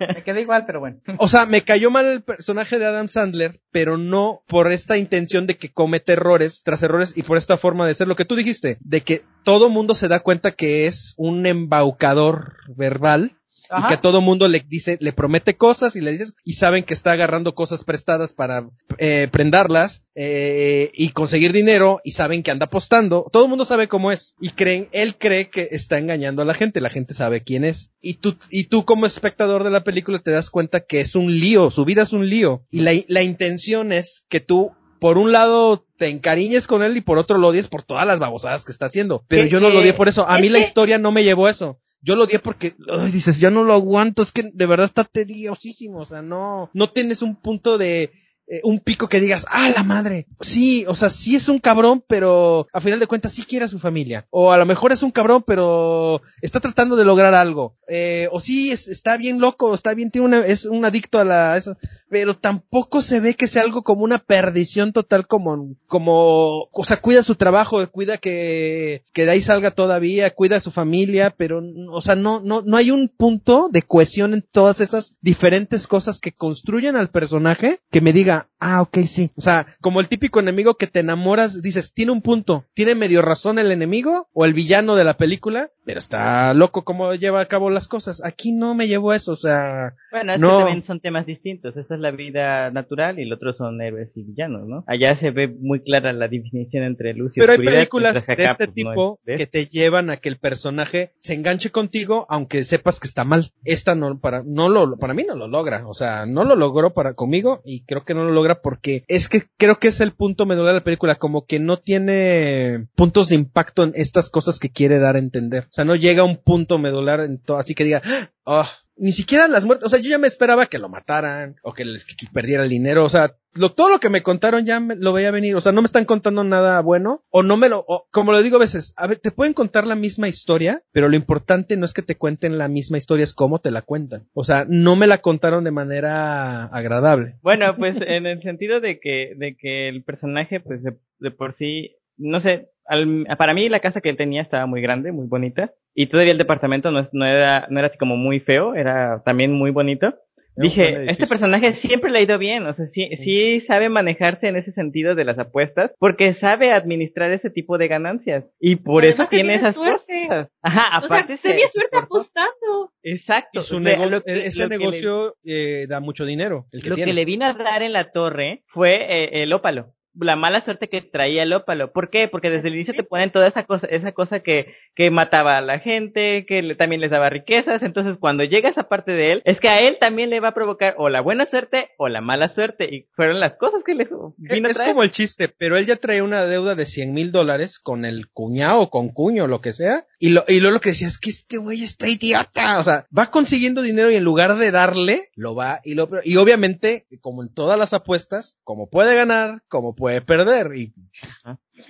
Me 0.00 0.22
quedé 0.24 0.40
igual, 0.40 0.64
pero 0.66 0.80
bueno. 0.80 1.00
O 1.18 1.28
sea, 1.28 1.46
me 1.46 1.62
cayó 1.62 1.90
mal 1.90 2.06
el 2.06 2.22
personaje 2.22 2.78
de 2.78 2.86
Adam 2.86 3.08
Sandler, 3.08 3.60
pero 3.70 3.98
no 3.98 4.42
por 4.46 4.72
esta 4.72 4.96
intención 4.96 5.46
de 5.46 5.56
que 5.56 5.70
comete 5.72 6.12
errores 6.12 6.62
tras 6.64 6.82
errores 6.82 7.12
y 7.16 7.22
por 7.22 7.36
esta 7.36 7.56
forma 7.56 7.86
de 7.86 7.94
ser 7.94 8.08
lo 8.08 8.16
que 8.16 8.24
tú 8.24 8.34
dijiste, 8.34 8.78
de 8.80 9.02
que 9.02 9.22
todo 9.44 9.68
mundo 9.68 9.94
se 9.94 10.08
da 10.08 10.20
cuenta 10.20 10.52
que 10.52 10.86
es 10.86 11.14
un 11.16 11.46
embaucador 11.46 12.56
verbal 12.68 13.39
y 13.78 13.86
que 13.88 13.94
a 13.94 14.00
todo 14.00 14.20
mundo 14.20 14.48
le 14.48 14.60
dice, 14.66 14.98
le 15.00 15.12
promete 15.12 15.56
cosas 15.56 15.94
y 15.96 16.00
le 16.00 16.10
dices, 16.10 16.34
y 16.44 16.54
saben 16.54 16.82
que 16.84 16.94
está 16.94 17.12
agarrando 17.12 17.54
cosas 17.54 17.84
prestadas 17.84 18.32
para 18.32 18.68
eh, 18.98 19.28
prendarlas 19.30 20.02
eh, 20.14 20.90
y 20.94 21.10
conseguir 21.10 21.52
dinero 21.52 22.00
y 22.04 22.12
saben 22.12 22.42
que 22.42 22.50
anda 22.50 22.66
apostando. 22.66 23.26
Todo 23.32 23.44
el 23.44 23.48
mundo 23.48 23.64
sabe 23.64 23.88
cómo 23.88 24.10
es 24.12 24.34
y 24.40 24.50
creen, 24.50 24.88
él 24.92 25.16
cree 25.16 25.48
que 25.50 25.68
está 25.70 25.98
engañando 25.98 26.42
a 26.42 26.44
la 26.44 26.54
gente, 26.54 26.80
la 26.80 26.90
gente 26.90 27.14
sabe 27.14 27.42
quién 27.42 27.64
es. 27.64 27.90
Y 28.00 28.14
tú, 28.14 28.36
y 28.50 28.64
tú 28.64 28.84
como 28.84 29.06
espectador 29.06 29.64
de 29.64 29.70
la 29.70 29.84
película 29.84 30.18
te 30.18 30.30
das 30.30 30.50
cuenta 30.50 30.80
que 30.80 31.00
es 31.00 31.14
un 31.14 31.38
lío, 31.38 31.70
su 31.70 31.84
vida 31.84 32.02
es 32.02 32.12
un 32.12 32.28
lío. 32.28 32.64
Y 32.70 32.80
la, 32.80 32.92
la 33.08 33.22
intención 33.22 33.92
es 33.92 34.24
que 34.28 34.40
tú 34.40 34.72
por 35.00 35.16
un 35.16 35.32
lado 35.32 35.86
te 35.96 36.08
encariñes 36.08 36.66
con 36.66 36.82
él 36.82 36.94
y 36.96 37.00
por 37.00 37.16
otro 37.16 37.38
lo 37.38 37.48
odies 37.48 37.68
por 37.68 37.82
todas 37.82 38.06
las 38.06 38.18
babosadas 38.18 38.64
que 38.66 38.72
está 38.72 38.86
haciendo. 38.86 39.24
Pero 39.28 39.44
¿Qué- 39.44 39.48
yo 39.48 39.60
no 39.60 39.70
lo 39.70 39.78
odié 39.80 39.94
por 39.94 40.08
eso. 40.08 40.28
A 40.28 40.38
mí 40.38 40.48
la 40.50 40.58
historia 40.58 40.98
no 40.98 41.10
me 41.10 41.24
llevó 41.24 41.46
a 41.46 41.50
eso. 41.50 41.78
Yo 42.02 42.16
lo 42.16 42.24
odié 42.24 42.38
porque 42.38 42.74
ay, 42.88 43.10
dices, 43.10 43.38
ya 43.38 43.50
no 43.50 43.62
lo 43.62 43.74
aguanto, 43.74 44.22
es 44.22 44.32
que 44.32 44.50
de 44.52 44.66
verdad 44.66 44.86
está 44.86 45.04
tediosísimo, 45.04 46.00
o 46.00 46.04
sea, 46.04 46.22
no, 46.22 46.70
no 46.72 46.88
tienes 46.88 47.22
un 47.22 47.36
punto 47.36 47.76
de, 47.76 48.10
eh, 48.52 48.60
un 48.64 48.80
pico 48.80 49.08
que 49.08 49.20
digas, 49.20 49.46
ah, 49.48 49.70
la 49.74 49.84
madre. 49.84 50.26
Sí, 50.40 50.84
o 50.88 50.94
sea, 50.96 51.08
sí 51.08 51.36
es 51.36 51.48
un 51.48 51.60
cabrón, 51.60 52.02
pero 52.08 52.66
a 52.72 52.80
final 52.80 52.98
de 52.98 53.06
cuentas 53.06 53.32
sí 53.32 53.44
quiere 53.44 53.64
a 53.64 53.68
su 53.68 53.78
familia. 53.78 54.26
O 54.30 54.50
a 54.50 54.58
lo 54.58 54.66
mejor 54.66 54.90
es 54.92 55.02
un 55.04 55.12
cabrón, 55.12 55.44
pero 55.46 56.20
está 56.42 56.58
tratando 56.58 56.96
de 56.96 57.04
lograr 57.04 57.32
algo. 57.34 57.76
Eh, 57.88 58.28
o 58.32 58.40
sí, 58.40 58.72
es- 58.72 58.88
está 58.88 59.16
bien 59.16 59.40
loco, 59.40 59.72
está 59.72 59.94
bien, 59.94 60.10
tiene 60.10 60.26
una, 60.26 60.38
es 60.44 60.64
un 60.64 60.84
adicto 60.84 61.20
a 61.20 61.24
la, 61.24 61.56
eso. 61.56 61.76
Pero 62.08 62.36
tampoco 62.36 63.02
se 63.02 63.20
ve 63.20 63.34
que 63.34 63.46
sea 63.46 63.62
algo 63.62 63.82
como 63.84 64.02
una 64.02 64.18
perdición 64.18 64.92
total 64.92 65.28
como, 65.28 65.76
como, 65.86 66.68
o 66.72 66.84
sea, 66.84 67.00
cuida 67.00 67.22
su 67.22 67.36
trabajo, 67.36 67.86
cuida 67.90 68.18
que, 68.18 69.04
que 69.12 69.24
de 69.26 69.30
ahí 69.30 69.42
salga 69.42 69.70
todavía, 69.70 70.30
cuida 70.34 70.56
a 70.56 70.60
su 70.60 70.72
familia, 70.72 71.34
pero, 71.36 71.62
o 71.90 72.00
sea, 72.02 72.16
no, 72.16 72.40
no, 72.40 72.62
no 72.66 72.76
hay 72.76 72.90
un 72.90 73.08
punto 73.08 73.68
de 73.70 73.82
cohesión 73.82 74.34
en 74.34 74.42
todas 74.42 74.80
esas 74.80 75.18
diferentes 75.20 75.86
cosas 75.86 76.18
que 76.18 76.32
construyen 76.32 76.96
al 76.96 77.10
personaje 77.10 77.80
que 77.90 78.00
me 78.00 78.12
diga, 78.12 78.39
that 78.40 78.49
ah, 78.60 78.82
ok, 78.82 78.98
sí. 79.06 79.30
O 79.36 79.40
sea, 79.40 79.66
como 79.80 80.00
el 80.00 80.08
típico 80.08 80.40
enemigo 80.40 80.74
que 80.74 80.86
te 80.86 81.00
enamoras, 81.00 81.62
dices, 81.62 81.92
tiene 81.92 82.12
un 82.12 82.22
punto, 82.22 82.64
tiene 82.74 82.94
medio 82.94 83.22
razón 83.22 83.58
el 83.58 83.72
enemigo 83.72 84.28
o 84.32 84.44
el 84.44 84.54
villano 84.54 84.96
de 84.96 85.04
la 85.04 85.14
película, 85.16 85.70
pero 85.84 85.98
está 85.98 86.54
loco 86.54 86.84
cómo 86.84 87.14
lleva 87.14 87.40
a 87.40 87.46
cabo 87.46 87.70
las 87.70 87.88
cosas. 87.88 88.22
Aquí 88.24 88.52
no 88.52 88.74
me 88.74 88.86
llevó 88.86 89.12
eso, 89.12 89.32
o 89.32 89.36
sea, 89.36 89.94
Bueno, 90.12 90.34
es 90.34 90.40
No. 90.40 90.48
que 90.50 90.64
también 90.64 90.84
son 90.84 91.00
temas 91.00 91.26
distintos. 91.26 91.76
Esta 91.76 91.94
es 91.94 92.00
la 92.00 92.10
vida 92.10 92.70
natural 92.70 93.18
y 93.18 93.22
el 93.22 93.32
otro 93.32 93.52
son 93.54 93.80
héroes 93.80 94.10
y 94.14 94.22
villanos, 94.22 94.66
¿no? 94.68 94.84
Allá 94.86 95.16
se 95.16 95.30
ve 95.30 95.48
muy 95.48 95.80
clara 95.80 96.12
la 96.12 96.28
definición 96.28 96.84
entre 96.84 97.14
luz 97.14 97.36
y 97.36 97.40
Pero 97.40 97.52
hay 97.52 97.58
películas 97.58 98.14
de 98.14 98.20
este 98.34 98.36
pues, 98.36 98.68
no 98.68 98.74
tipo 98.74 99.20
es 99.26 99.38
que 99.38 99.46
te 99.46 99.66
llevan 99.66 100.10
a 100.10 100.16
que 100.18 100.28
el 100.28 100.36
personaje 100.38 101.12
se 101.18 101.34
enganche 101.34 101.70
contigo, 101.70 102.26
aunque 102.28 102.64
sepas 102.64 103.00
que 103.00 103.08
está 103.08 103.24
mal. 103.24 103.52
Esta 103.64 103.94
no, 103.94 104.18
para, 104.18 104.42
no 104.44 104.68
lo, 104.68 104.96
para 104.98 105.14
mí 105.14 105.24
no 105.26 105.34
lo 105.34 105.48
logra. 105.48 105.86
O 105.86 105.94
sea, 105.94 106.26
no 106.26 106.44
lo 106.44 106.56
logró 106.56 106.92
para 106.92 107.14
conmigo 107.14 107.62
y 107.64 107.84
creo 107.84 108.04
que 108.04 108.14
no 108.14 108.24
lo 108.24 108.32
logra 108.32 108.49
porque 108.56 109.04
es 109.08 109.28
que 109.28 109.44
creo 109.56 109.78
que 109.78 109.88
es 109.88 110.00
el 110.00 110.12
punto 110.12 110.46
medular 110.46 110.74
de 110.74 110.80
la 110.80 110.84
película, 110.84 111.14
como 111.16 111.46
que 111.46 111.58
no 111.58 111.78
tiene 111.78 112.88
puntos 112.94 113.28
de 113.28 113.36
impacto 113.36 113.84
en 113.84 113.92
estas 113.94 114.30
cosas 114.30 114.58
que 114.58 114.70
quiere 114.70 114.98
dar 114.98 115.16
a 115.16 115.20
entender. 115.20 115.64
O 115.64 115.72
sea, 115.72 115.84
no 115.84 115.96
llega 115.96 116.22
a 116.22 116.26
un 116.26 116.36
punto 116.36 116.78
medular 116.78 117.20
en 117.20 117.38
todo, 117.38 117.58
así 117.58 117.74
que 117.74 117.84
diga, 117.84 118.02
oh, 118.44 118.68
ni 118.96 119.12
siquiera 119.12 119.48
las 119.48 119.64
muertes, 119.64 119.86
o 119.86 119.88
sea, 119.88 120.00
yo 120.00 120.10
ya 120.10 120.18
me 120.18 120.26
esperaba 120.26 120.66
que 120.66 120.78
lo 120.78 120.88
mataran 120.88 121.56
o 121.62 121.72
que 121.72 121.84
les 121.84 122.04
que 122.04 122.14
perdiera 122.32 122.64
el 122.64 122.68
dinero, 122.68 123.04
o 123.04 123.08
sea, 123.08 123.36
lo, 123.54 123.72
todo 123.72 123.88
lo 123.88 123.98
que 123.98 124.10
me 124.10 124.22
contaron 124.22 124.64
ya 124.64 124.78
me, 124.78 124.94
lo 124.94 125.12
veía 125.12 125.30
venir, 125.30 125.56
o 125.56 125.60
sea, 125.60 125.72
no 125.72 125.82
me 125.82 125.86
están 125.86 126.04
contando 126.04 126.44
nada 126.44 126.80
bueno 126.82 127.22
o 127.30 127.42
no 127.42 127.56
me 127.56 127.68
lo, 127.68 127.84
o, 127.86 128.06
como 128.10 128.32
lo 128.32 128.42
digo 128.42 128.56
a 128.56 128.60
veces, 128.60 128.92
a 128.96 129.06
ver, 129.06 129.18
te 129.18 129.30
pueden 129.30 129.54
contar 129.54 129.86
la 129.86 129.94
misma 129.94 130.28
historia, 130.28 130.82
pero 130.92 131.08
lo 131.08 131.16
importante 131.16 131.76
no 131.76 131.84
es 131.84 131.94
que 131.94 132.02
te 132.02 132.16
cuenten 132.16 132.58
la 132.58 132.68
misma 132.68 132.98
historia, 132.98 133.24
es 133.24 133.32
cómo 133.32 133.60
te 133.60 133.70
la 133.70 133.82
cuentan. 133.82 134.28
O 134.34 134.44
sea, 134.44 134.66
no 134.68 134.96
me 134.96 135.06
la 135.06 135.18
contaron 135.18 135.64
de 135.64 135.70
manera 135.70 136.64
agradable. 136.66 137.38
Bueno, 137.42 137.74
pues 137.76 137.96
en 138.00 138.26
el 138.26 138.42
sentido 138.42 138.80
de 138.80 139.00
que, 139.00 139.34
de 139.36 139.56
que 139.56 139.88
el 139.88 140.04
personaje, 140.04 140.60
pues 140.60 140.82
de, 140.82 140.96
de 141.18 141.30
por 141.30 141.54
sí, 141.54 141.96
no 142.16 142.40
sé, 142.40 142.70
al- 142.90 143.26
para 143.38 143.54
mí 143.54 143.68
la 143.68 143.80
casa 143.80 144.00
que 144.00 144.10
él 144.10 144.16
tenía 144.16 144.42
estaba 144.42 144.66
muy 144.66 144.82
grande, 144.82 145.12
muy 145.12 145.26
bonita, 145.26 145.72
y 145.94 146.06
todavía 146.06 146.32
el 146.32 146.38
departamento 146.38 146.90
no, 146.90 147.24
era, 147.24 147.66
no 147.70 147.78
era 147.78 147.88
así 147.88 147.96
como 147.98 148.16
muy 148.16 148.40
feo, 148.40 148.74
era 148.74 149.22
también 149.24 149.52
muy 149.52 149.70
bonito. 149.70 150.14
Dije, 150.56 151.04
este 151.10 151.26
personaje 151.26 151.72
siempre 151.74 152.10
le 152.10 152.18
ha 152.18 152.22
ido 152.22 152.36
bien, 152.36 152.66
o 152.66 152.74
sea, 152.74 152.84
sí, 152.84 153.08
sí 153.22 153.60
sabe 153.60 153.88
manejarse 153.88 154.48
en 154.48 154.56
ese 154.56 154.72
sentido 154.72 155.14
de 155.14 155.24
las 155.24 155.38
apuestas, 155.38 155.92
porque 155.98 156.34
sabe 156.34 156.72
administrar 156.72 157.30
ese 157.32 157.48
tipo 157.48 157.78
de 157.78 157.88
ganancias, 157.88 158.44
y 158.58 158.76
por 158.76 159.04
Además 159.04 159.20
eso 159.20 159.30
tiene 159.30 159.54
esas 159.54 159.74
suerte. 159.76 160.26
cosas. 160.28 160.48
Ajá, 160.60 160.98
O 161.02 161.08
sea, 161.08 161.18
aparte 161.20 161.36
se 161.38 161.48
tenía 161.50 161.68
suerte 161.68 161.96
apostando. 161.96 162.92
Exacto. 163.02 163.60
Y 163.60 163.62
su 163.62 163.76
o 163.76 163.80
sea, 163.80 163.96
nego- 163.96 164.10
lo 164.10 164.20
que- 164.20 164.46
ese 164.46 164.62
que 164.64 164.68
le- 164.68 164.78
negocio 164.78 165.34
eh, 165.44 165.86
da 165.88 166.00
mucho 166.00 166.26
dinero, 166.26 166.66
el 166.72 166.82
que 166.82 166.90
lo 166.90 166.94
tiene. 166.96 167.10
que 167.12 167.14
le 167.14 167.24
vino 167.24 167.46
a 167.46 167.54
dar 167.54 167.82
en 167.82 167.92
la 167.92 168.10
torre 168.10 168.62
fue 168.66 168.94
eh, 169.08 169.42
el 169.42 169.52
ópalo. 169.52 169.94
La 170.20 170.36
mala 170.36 170.60
suerte 170.60 170.88
que 170.88 171.02
traía 171.02 171.42
el 171.42 171.52
ópalo. 171.52 171.92
¿Por 171.92 172.10
qué? 172.10 172.28
Porque 172.28 172.50
desde 172.50 172.68
el 172.68 172.74
inicio 172.74 172.94
te 172.94 173.02
ponen 173.02 173.30
toda 173.30 173.46
esa 173.46 173.64
cosa, 173.64 173.86
esa 173.90 174.12
cosa 174.12 174.40
que, 174.40 174.74
que 174.94 175.10
mataba 175.10 175.58
a 175.58 175.60
la 175.62 175.78
gente, 175.78 176.44
que 176.46 176.62
le- 176.62 176.74
también 176.74 177.00
les 177.00 177.10
daba 177.10 177.30
riquezas. 177.30 177.82
Entonces, 177.82 178.16
cuando 178.20 178.44
llega 178.44 178.68
esa 178.68 178.88
parte 178.88 179.12
de 179.12 179.32
él, 179.32 179.42
es 179.44 179.60
que 179.60 179.68
a 179.68 179.80
él 179.80 179.96
también 180.00 180.30
le 180.30 180.40
va 180.40 180.48
a 180.48 180.54
provocar 180.54 180.94
o 180.98 181.08
la 181.08 181.20
buena 181.20 181.46
suerte 181.46 181.90
o 181.98 182.08
la 182.08 182.20
mala 182.20 182.48
suerte. 182.48 182.88
Y 182.94 183.08
fueron 183.14 183.40
las 183.40 183.54
cosas 183.54 183.82
que 183.84 183.94
le 183.94 184.04
vino 184.36 184.68
a 184.68 184.70
es 184.70 184.76
traer. 184.76 184.90
como 184.92 185.02
el 185.02 185.10
chiste, 185.10 185.48
pero 185.48 185.76
él 185.76 185.86
ya 185.86 185.96
traía 185.96 186.24
una 186.24 186.44
deuda 186.46 186.74
de 186.74 186.86
100 186.86 187.12
mil 187.14 187.32
dólares 187.32 187.78
con 187.78 188.04
el 188.04 188.28
cuñado 188.30 188.90
con 188.90 189.08
cuño, 189.10 189.46
lo 189.46 189.60
que 189.60 189.72
sea. 189.72 190.06
Y 190.18 190.30
lo, 190.30 190.44
y 190.48 190.60
luego 190.60 190.74
lo 190.74 190.80
que 190.80 190.90
decía 190.90 191.06
es 191.08 191.18
que 191.18 191.30
este 191.30 191.56
güey 191.56 191.82
está 191.82 192.06
idiota. 192.08 192.78
O 192.78 192.84
sea, 192.84 193.06
va 193.16 193.30
consiguiendo 193.30 193.80
dinero 193.82 194.10
y 194.10 194.16
en 194.16 194.24
lugar 194.24 194.56
de 194.56 194.70
darle, 194.70 195.20
lo 195.34 195.54
va 195.54 195.80
y 195.84 195.94
lo, 195.94 196.08
y 196.24 196.36
obviamente, 196.36 197.06
como 197.20 197.42
en 197.42 197.52
todas 197.52 197.78
las 197.78 197.94
apuestas, 197.94 198.56
como 198.64 198.88
puede 198.90 199.14
ganar, 199.14 199.62
como 199.68 199.94
puede 199.94 200.09
perder. 200.20 200.74
Y 200.76 200.92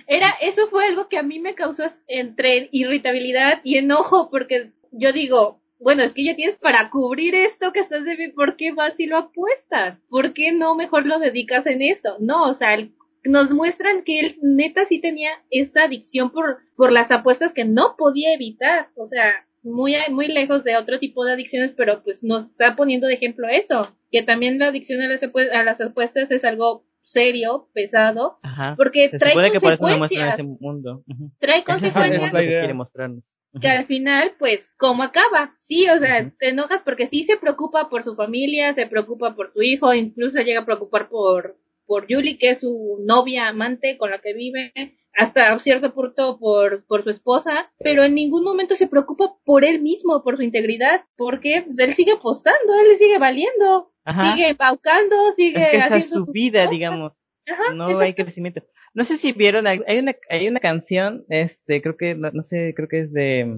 Era, 0.07 0.29
eso 0.41 0.67
fue 0.69 0.85
algo 0.85 1.07
que 1.09 1.17
a 1.17 1.23
mí 1.23 1.39
me 1.39 1.55
causó 1.55 1.83
entre 2.07 2.69
irritabilidad 2.71 3.61
y 3.63 3.77
enojo, 3.77 4.29
porque 4.29 4.71
yo 4.91 5.11
digo, 5.11 5.61
bueno, 5.79 6.03
es 6.03 6.13
que 6.13 6.23
ya 6.23 6.35
tienes 6.35 6.55
para 6.57 6.89
cubrir 6.89 7.33
esto 7.35 7.71
que 7.73 7.79
estás 7.79 8.05
debiendo, 8.05 8.35
¿por 8.35 8.55
qué 8.55 8.71
vas 8.71 8.99
y 8.99 9.07
lo 9.07 9.17
apuestas? 9.17 9.97
¿Por 10.09 10.33
qué 10.33 10.51
no 10.51 10.75
mejor 10.75 11.05
lo 11.05 11.19
dedicas 11.19 11.65
en 11.65 11.81
esto? 11.81 12.17
No, 12.19 12.49
o 12.49 12.53
sea, 12.53 12.73
el- 12.75 12.93
nos 13.23 13.51
muestran 13.51 14.03
que 14.03 14.19
él 14.19 14.37
neta 14.41 14.85
sí 14.85 14.99
tenía 14.99 15.31
esta 15.49 15.83
adicción 15.83 16.31
por, 16.31 16.59
por 16.75 16.91
las 16.91 17.11
apuestas 17.11 17.53
que 17.53 17.65
no 17.65 17.95
podía 17.97 18.33
evitar, 18.33 18.89
o 18.95 19.07
sea, 19.07 19.45
muy, 19.63 19.93
muy 20.09 20.27
lejos 20.27 20.63
de 20.63 20.75
otro 20.75 20.97
tipo 20.97 21.23
de 21.23 21.33
adicciones, 21.33 21.73
pero 21.77 22.01
pues 22.03 22.23
nos 22.23 22.47
está 22.47 22.75
poniendo 22.75 23.05
de 23.07 23.13
ejemplo 23.13 23.47
eso, 23.47 23.95
que 24.11 24.23
también 24.23 24.57
la 24.57 24.67
adicción 24.67 25.01
a 25.01 25.07
las, 25.07 25.21
a 25.23 25.63
las 25.63 25.81
apuestas 25.81 26.31
es 26.31 26.43
algo 26.43 26.83
serio, 27.03 27.67
pesado, 27.73 28.37
Ajá. 28.43 28.75
porque 28.77 29.09
Se 29.09 29.17
trae 29.17 29.31
supone 29.33 29.51
que 29.51 29.59
por 29.59 29.73
eso 29.73 29.87
nos 29.87 29.97
muestran 29.97 30.29
consecuencias, 30.31 30.33
ese 30.33 30.63
mundo. 30.65 31.03
Ujú. 31.07 31.31
trae 31.39 31.59
es 31.59 31.65
consecuencias 31.65 32.31
que 32.31 32.43
idea. 32.43 32.59
quiere 32.59 32.73
mostrarnos. 32.73 33.23
que 33.59 33.67
al 33.67 33.85
final, 33.85 34.33
pues, 34.39 34.69
¿cómo 34.77 35.03
acaba? 35.03 35.53
Sí, 35.57 35.87
o 35.89 35.99
sea, 35.99 36.31
te 36.39 36.49
enojas 36.49 36.81
porque 36.85 37.07
sí 37.07 37.23
se 37.23 37.37
preocupa 37.37 37.89
por 37.89 38.03
su 38.03 38.15
familia, 38.15 38.73
se 38.73 38.87
preocupa 38.87 39.35
por 39.35 39.51
tu 39.53 39.61
hijo, 39.61 39.93
incluso 39.93 40.39
llega 40.41 40.61
a 40.61 40.65
preocupar 40.65 41.09
por, 41.09 41.57
por 41.85 42.05
Julie, 42.09 42.37
que 42.37 42.51
es 42.51 42.61
su 42.61 42.97
novia 43.05 43.47
amante 43.49 43.97
con 43.97 44.09
la 44.11 44.19
que 44.19 44.33
vive, 44.33 44.71
hasta 45.13 45.59
cierto 45.59 45.93
punto 45.93 46.39
por, 46.39 46.85
por 46.85 47.03
su 47.03 47.09
esposa, 47.09 47.69
pero 47.79 48.03
en 48.05 48.15
ningún 48.15 48.45
momento 48.45 48.75
se 48.75 48.87
preocupa 48.87 49.35
por 49.43 49.65
él 49.65 49.81
mismo, 49.81 50.23
por 50.23 50.37
su 50.37 50.43
integridad, 50.43 51.01
porque 51.17 51.65
él 51.77 51.93
sigue 51.95 52.13
apostando, 52.13 52.73
él 52.81 52.87
le 52.87 52.95
sigue 52.95 53.17
valiendo, 53.17 53.90
Ajá. 54.03 54.33
sigue 54.33 54.49
embaucando, 54.49 55.15
sigue 55.35 55.61
Es 55.61 55.69
que 55.69 55.77
esa 55.77 55.85
es 55.97 56.05
haciendo 56.05 56.25
su 56.25 56.31
vida, 56.31 56.61
cosas. 56.61 56.71
digamos. 56.71 57.13
Ajá, 57.47 57.73
no 57.73 57.85
exacto. 57.87 58.05
hay 58.05 58.13
crecimiento. 58.13 58.63
No 58.93 59.03
sé 59.03 59.17
si 59.17 59.31
vieron, 59.31 59.67
hay 59.67 59.79
una, 59.99 60.15
hay 60.29 60.47
una 60.47 60.59
canción, 60.59 61.23
este, 61.29 61.81
creo 61.81 61.95
que, 61.95 62.13
no, 62.13 62.29
no 62.31 62.43
sé, 62.43 62.73
creo 62.75 62.89
que 62.89 63.01
es 63.01 63.13
de, 63.13 63.57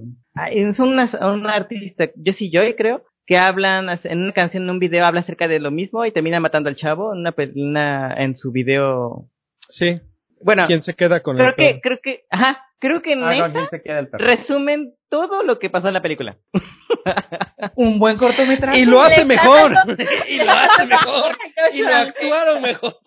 son 0.73 0.89
unas, 0.89 1.15
una 1.15 1.55
artista, 1.55 2.09
Jessie 2.23 2.51
Joy 2.51 2.75
creo, 2.75 3.03
que 3.25 3.37
hablan, 3.37 3.87
en 4.03 4.19
una 4.21 4.33
canción, 4.33 4.63
en 4.63 4.69
un 4.69 4.79
video, 4.79 5.05
habla 5.05 5.21
acerca 5.21 5.47
de 5.47 5.59
lo 5.59 5.71
mismo 5.71 6.05
y 6.05 6.11
termina 6.11 6.39
matando 6.39 6.69
al 6.69 6.75
chavo 6.75 7.13
en 7.13 7.19
una, 7.21 7.33
una 7.55 8.13
en 8.15 8.37
su 8.37 8.51
video. 8.51 9.27
sí, 9.69 9.99
Bueno, 10.43 10.65
¿quién 10.67 10.83
se 10.83 10.93
queda 10.95 11.21
con 11.21 11.35
creo 11.37 11.49
el 11.49 11.55
que, 11.55 11.65
perro? 11.69 11.79
creo 11.81 11.99
que, 12.03 12.25
ajá, 12.29 12.65
creo 12.79 13.01
que 13.01 13.13
en 13.13 13.23
Ah, 13.23 13.27
con 13.27 13.33
esa 13.35 13.51
quién 13.53 13.69
se 13.69 13.81
queda 13.81 13.99
el 13.99 14.07
perro. 14.09 14.25
resumen 14.25 14.95
todo 15.09 15.43
lo 15.43 15.59
que 15.59 15.69
pasó 15.69 15.87
en 15.87 15.93
la 15.93 16.01
película. 16.01 16.37
Un 17.75 17.99
buen 17.99 18.17
cortometraje. 18.17 18.79
Y 18.79 18.85
lo 18.85 19.01
hace 19.01 19.25
mejor. 19.25 19.73
y 20.29 20.37
lo 20.43 20.51
hace 20.51 20.85
mejor. 20.87 21.37
Y 21.73 21.81
lo 21.81 21.95
actuaron 21.95 22.61
mejor. 22.61 22.97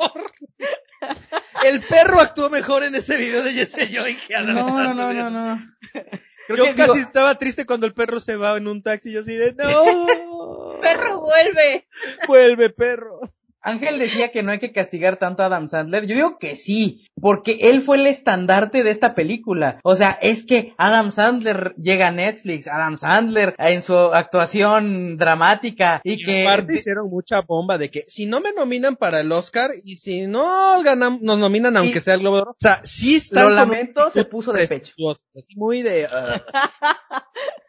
El 1.65 1.83
perro 1.85 2.21
actuó 2.21 2.49
mejor 2.51 2.83
en 2.85 2.95
ese 2.95 3.17
video 3.17 3.43
de 3.43 3.53
Jesse 3.53 3.91
Joy 3.91 4.15
que 4.17 4.35
Adam 4.35 4.55
No, 4.55 4.69
no, 4.83 4.95
no, 4.95 5.13
no, 5.13 5.31
no. 5.31 5.75
Creo 6.47 6.59
Yo 6.59 6.65
que, 6.67 6.75
casi 6.77 6.93
digo, 6.95 7.07
estaba 7.07 7.35
triste 7.39 7.67
cuando 7.67 7.87
el 7.87 7.93
perro 7.95 8.21
se 8.21 8.37
va 8.37 8.57
en 8.57 8.69
un 8.69 8.83
taxi. 8.83 9.13
Yo 9.13 9.21
así 9.21 9.35
de, 9.35 9.53
no. 9.55 10.79
Perro 10.81 11.21
vuelve. 11.21 11.87
Vuelve, 12.29 12.71
perro. 12.71 13.21
Ángel 13.67 13.99
decía 13.99 14.31
que 14.31 14.43
no 14.43 14.53
hay 14.53 14.59
que 14.61 14.71
castigar 14.73 15.17
tanto 15.17 15.43
a 15.43 15.47
Adam 15.47 15.69
Sandler. 15.69 16.07
Yo 16.07 16.15
digo 16.15 16.39
que 16.39 16.55
sí, 16.55 17.09
porque 17.21 17.59
él 17.63 17.83
fue 17.83 17.97
el 17.97 18.07
estandarte 18.07 18.85
de 18.85 18.91
esta 18.93 19.15
película. 19.17 19.81
O 19.83 19.97
sea, 19.97 20.17
es 20.23 20.45
que 20.45 20.73
Adam 20.79 21.11
Sandler 21.11 21.75
llega 21.77 22.09
a 22.09 22.13
Netflix, 22.13 22.69
Adam 22.69 22.97
Sandler 22.97 23.57
en 23.59 23.83
su 23.83 23.97
actuación 23.97 25.17
dramática 25.17 26.01
y, 26.05 26.13
Y 26.13 26.25
que 26.25 26.47
aparte 26.47 26.75
hicieron 26.75 27.11
mucha 27.11 27.41
bomba 27.41 27.77
de 27.77 27.91
que 27.91 28.05
si 28.07 28.27
no 28.27 28.41
me 28.41 28.53
nominan 28.53 28.95
para 28.95 29.21
el 29.21 29.33
Oscar 29.33 29.73
y 29.83 29.97
si 29.97 30.27
no 30.29 30.81
ganamos, 30.85 31.21
nos 31.23 31.39
nominan 31.39 31.77
aunque 31.77 31.99
Y- 31.99 32.03
sea 32.03 32.15
el 32.15 32.21
Globo 32.21 32.37
de 32.37 32.43
Oro. 32.43 32.51
O 32.53 32.57
sea, 32.61 32.81
sí 32.85 33.17
están 33.17 33.49
lo 33.49 33.51
lamento, 33.51 34.11
se 34.11 34.25
puso 34.25 34.53
de 34.53 34.69
pecho. 34.69 34.95
Muy 35.57 35.83
de, 35.83 36.07
ah. 36.07 36.43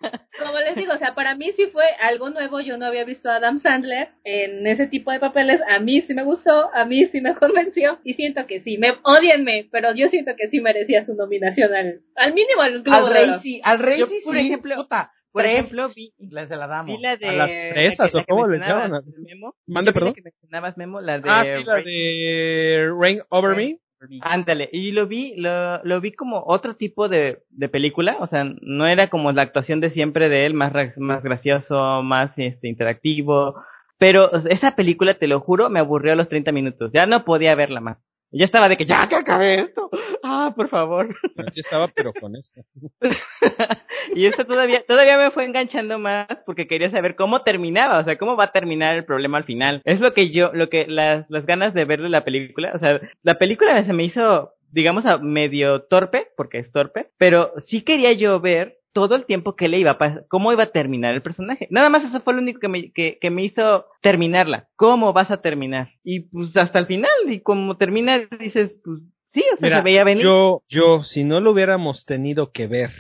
Como 0.39 0.57
les 0.59 0.75
digo, 0.75 0.93
o 0.93 0.97
sea, 0.97 1.15
para 1.15 1.35
mí 1.35 1.51
sí 1.51 1.67
fue 1.67 1.85
algo 2.01 2.29
nuevo. 2.29 2.59
Yo 2.61 2.77
no 2.77 2.85
había 2.85 3.03
visto 3.03 3.29
a 3.29 3.35
Adam 3.38 3.57
Sandler 3.59 4.09
en 4.23 4.65
ese 4.67 4.88
tipo 4.88 5.11
de 5.11 5.19
papeles. 5.19 5.61
A 5.69 5.79
mí 5.79 6.01
sí 6.01 6.13
me 6.13 6.23
gustó, 6.23 6.69
a 6.73 6.85
mí 6.85 7.05
sí 7.07 7.21
me 7.21 7.35
convenció. 7.73 7.99
Y 8.03 8.13
siento 8.13 8.45
que 8.47 8.59
sí, 8.59 8.77
me 8.77 8.93
odienme, 9.03 9.67
pero 9.71 9.93
yo 9.95 10.07
siento 10.07 10.31
que 10.38 10.49
sí 10.49 10.61
merecía 10.61 11.05
su 11.05 11.15
nominación 11.15 11.73
al, 11.73 12.01
al 12.15 12.33
mínimo 12.33 12.61
al 12.61 12.81
Globo 12.83 13.07
al 13.07 13.13
de 13.13 13.19
rey 13.19 13.29
sí, 13.41 13.61
al 13.63 13.79
rey 13.79 13.99
Yo, 13.99 14.05
sí, 14.05 14.19
por 14.23 14.35
sí, 14.35 14.47
ejemplo- 14.47 14.75
puta, 14.75 15.11
Por 15.31 15.45
ejemplo, 15.45 15.89
vi, 15.95 16.13
les 16.17 16.49
la 16.49 16.67
damos. 16.67 16.95
vi 16.97 17.01
la 17.01 17.15
de... 17.17 17.27
A 17.27 17.33
las 17.33 17.63
la 17.63 17.69
fresas, 17.71 18.11
que- 18.11 18.17
¿o 18.17 18.19
la 18.21 18.25
cómo 18.25 18.47
le 18.47 18.59
llaman? 18.59 19.03
Memo. 19.17 19.55
Mande, 19.67 19.89
la 19.91 19.93
perdón. 19.93 20.13
que 20.13 20.21
mencionabas, 20.21 20.77
Memo, 20.77 21.01
la 21.01 21.19
de... 21.19 21.29
Ah, 21.29 21.43
sí, 21.43 21.63
la 21.63 21.73
Rain- 21.75 21.85
de 21.85 22.91
Rain 22.99 23.21
Over 23.29 23.55
Me. 23.55 23.79
Ándale, 24.21 24.69
y 24.71 24.91
lo 24.91 25.07
vi, 25.07 25.35
lo, 25.37 25.83
lo 25.83 25.99
vi 26.01 26.11
como 26.11 26.43
otro 26.45 26.75
tipo 26.75 27.09
de, 27.09 27.43
de 27.49 27.69
película, 27.69 28.17
o 28.19 28.27
sea, 28.27 28.43
no 28.61 28.85
era 28.85 29.09
como 29.09 29.31
la 29.31 29.41
actuación 29.41 29.79
de 29.79 29.89
siempre 29.89 30.29
de 30.29 30.45
él, 30.45 30.53
más, 30.53 30.73
más 30.97 31.23
gracioso, 31.23 32.03
más 32.03 32.37
este, 32.37 32.67
interactivo, 32.67 33.55
pero 33.97 34.31
esa 34.47 34.75
película, 34.75 35.15
te 35.15 35.27
lo 35.27 35.39
juro, 35.39 35.69
me 35.69 35.79
aburrió 35.79 36.13
a 36.13 36.15
los 36.15 36.29
30 36.29 36.51
minutos, 36.51 36.91
ya 36.93 37.05
no 37.05 37.25
podía 37.25 37.55
verla 37.55 37.81
más. 37.81 37.97
Ya 38.29 38.45
estaba 38.45 38.67
de 38.67 38.77
que 38.77 38.85
ya 38.85 39.07
que 39.07 39.15
acabé 39.15 39.61
esto, 39.61 39.89
ah, 40.28 40.53
por 40.55 40.69
favor. 40.69 41.15
Así 41.47 41.59
estaba, 41.59 41.88
pero 41.88 42.13
con 42.13 42.36
esto. 42.36 42.61
y 44.15 44.25
esto 44.25 44.45
todavía, 44.45 44.82
todavía 44.86 45.17
me 45.17 45.32
fue 45.32 45.45
enganchando 45.45 45.99
más 45.99 46.28
porque 46.45 46.67
quería 46.67 46.89
saber 46.89 47.15
cómo 47.15 47.41
terminaba, 47.43 47.99
o 47.99 48.03
sea, 48.03 48.17
cómo 48.17 48.36
va 48.36 48.45
a 48.45 48.51
terminar 48.51 48.95
el 48.95 49.05
problema 49.05 49.38
al 49.38 49.43
final. 49.43 49.82
Es 49.86 49.99
lo 49.99 50.13
que 50.13 50.32
yo, 50.32 50.51
lo 50.53 50.69
que, 50.69 50.86
las, 50.88 51.25
las 51.30 51.45
ganas 51.45 51.73
de 51.73 51.86
ver 51.86 52.01
de 52.01 52.09
la 52.09 52.23
película, 52.23 52.71
o 52.75 52.80
sea, 52.80 52.99
la 53.23 53.38
película 53.38 53.82
se 53.84 53.93
me 53.93 54.03
hizo, 54.03 54.53
digamos, 54.71 55.05
a 55.05 55.17
medio 55.17 55.84
torpe, 55.84 56.28
porque 56.36 56.59
es 56.59 56.71
torpe, 56.71 57.09
pero 57.17 57.53
sí 57.59 57.82
quería 57.82 58.13
yo 58.13 58.39
ver 58.39 58.78
todo 58.97 59.15
el 59.15 59.25
tiempo 59.25 59.55
que 59.55 59.67
le 59.67 59.78
iba 59.78 59.91
a 59.91 59.97
pasar, 59.99 60.25
cómo 60.28 60.51
iba 60.51 60.63
a 60.63 60.71
terminar 60.71 61.13
el 61.13 61.21
personaje. 61.21 61.67
Nada 61.69 61.88
más 61.89 62.03
eso 62.03 62.19
fue 62.19 62.34
lo 62.34 62.41
único 62.41 62.59
que 62.59 62.67
me, 62.67 62.91
que, 62.91 63.19
que 63.21 63.30
me 63.30 63.43
hizo 63.43 63.86
terminarla. 64.01 64.69
¿Cómo 64.75 65.13
vas 65.13 65.30
a 65.30 65.41
terminar? 65.41 65.89
Y 66.03 66.21
pues 66.21 66.57
hasta 66.57 66.80
el 66.80 66.88
final, 66.88 67.11
y 67.28 67.41
como 67.41 67.78
termina, 67.78 68.28
dices, 68.39 68.73
pues 68.84 69.01
sí, 69.38 69.45
o 69.53 69.57
sea, 69.57 69.67
Mira, 69.67 69.77
se 69.77 69.83
veía 69.83 70.03
venir. 70.03 70.23
yo, 70.23 70.63
yo, 70.67 71.03
si 71.03 71.23
no 71.23 71.39
lo 71.39 71.51
hubiéramos 71.51 72.05
tenido 72.05 72.51
que 72.51 72.67
ver 72.67 72.91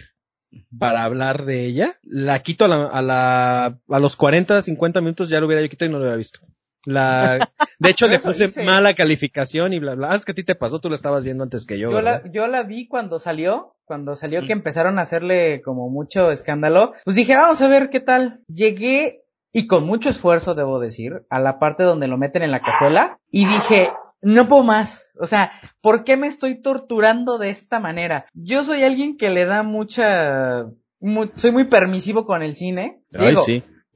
para 0.79 1.03
hablar 1.03 1.45
de 1.45 1.65
ella, 1.65 1.95
la 2.03 2.39
quito 2.39 2.65
a 2.65 2.67
la, 2.67 2.85
a 2.87 3.01
la, 3.01 3.65
a 3.89 3.99
los 3.99 4.15
40, 4.15 4.61
50 4.61 5.01
minutos 5.01 5.29
ya 5.29 5.39
lo 5.39 5.45
hubiera 5.47 5.61
yo 5.61 5.69
quitado 5.69 5.89
y 5.89 5.91
no 5.91 5.97
lo 5.97 6.03
hubiera 6.03 6.17
visto. 6.17 6.39
La, 6.85 7.51
de 7.79 7.89
hecho 7.89 8.07
le 8.07 8.17
puse 8.19 8.45
hice. 8.45 8.63
mala 8.63 8.93
calificación 8.93 9.73
y 9.73 9.79
bla, 9.79 9.95
bla. 9.95 10.11
Ah, 10.11 10.15
es 10.15 10.23
que 10.25 10.31
a 10.31 10.35
ti 10.35 10.43
te 10.43 10.55
pasó, 10.55 10.79
tú 10.79 10.87
lo 10.89 10.95
estabas 10.95 11.23
viendo 11.23 11.43
antes 11.43 11.65
que 11.65 11.77
yo, 11.77 11.91
Yo 11.91 12.01
la, 12.01 12.23
yo 12.31 12.47
la 12.47 12.63
vi 12.63 12.87
cuando 12.87 13.19
salió, 13.19 13.75
cuando 13.83 14.15
salió 14.15 14.41
Mm. 14.41 14.45
que 14.45 14.53
empezaron 14.53 14.97
a 14.97 15.01
hacerle 15.01 15.61
como 15.61 15.89
mucho 15.89 16.31
escándalo. 16.31 16.93
Pues 17.03 17.15
dije, 17.17 17.35
vamos 17.35 17.61
a 17.61 17.67
ver 17.67 17.89
qué 17.89 17.99
tal. 17.99 18.39
Llegué, 18.47 19.25
y 19.51 19.67
con 19.67 19.85
mucho 19.85 20.09
esfuerzo 20.09 20.55
debo 20.55 20.79
decir, 20.79 21.25
a 21.29 21.39
la 21.41 21.59
parte 21.59 21.83
donde 21.83 22.07
lo 22.07 22.17
meten 22.17 22.43
en 22.43 22.51
la 22.51 22.61
cajuela, 22.61 23.19
y 23.31 23.45
dije, 23.45 23.89
no 24.21 24.47
puedo 24.47 24.63
más. 24.63 25.03
O 25.19 25.25
sea, 25.27 25.51
¿por 25.81 26.03
qué 26.03 26.17
me 26.17 26.27
estoy 26.27 26.61
torturando 26.61 27.37
de 27.37 27.49
esta 27.49 27.79
manera? 27.79 28.25
Yo 28.33 28.63
soy 28.63 28.83
alguien 28.83 29.17
que 29.17 29.29
le 29.29 29.45
da 29.45 29.63
mucha, 29.63 30.65
mu- 30.99 31.31
soy 31.35 31.51
muy 31.51 31.65
permisivo 31.65 32.25
con 32.25 32.43
el 32.43 32.55
cine. 32.55 33.01
Digo, 33.11 33.43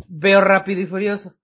Veo 0.07 0.41
rápido 0.41 0.81
y 0.81 0.85
furioso. 0.85 1.35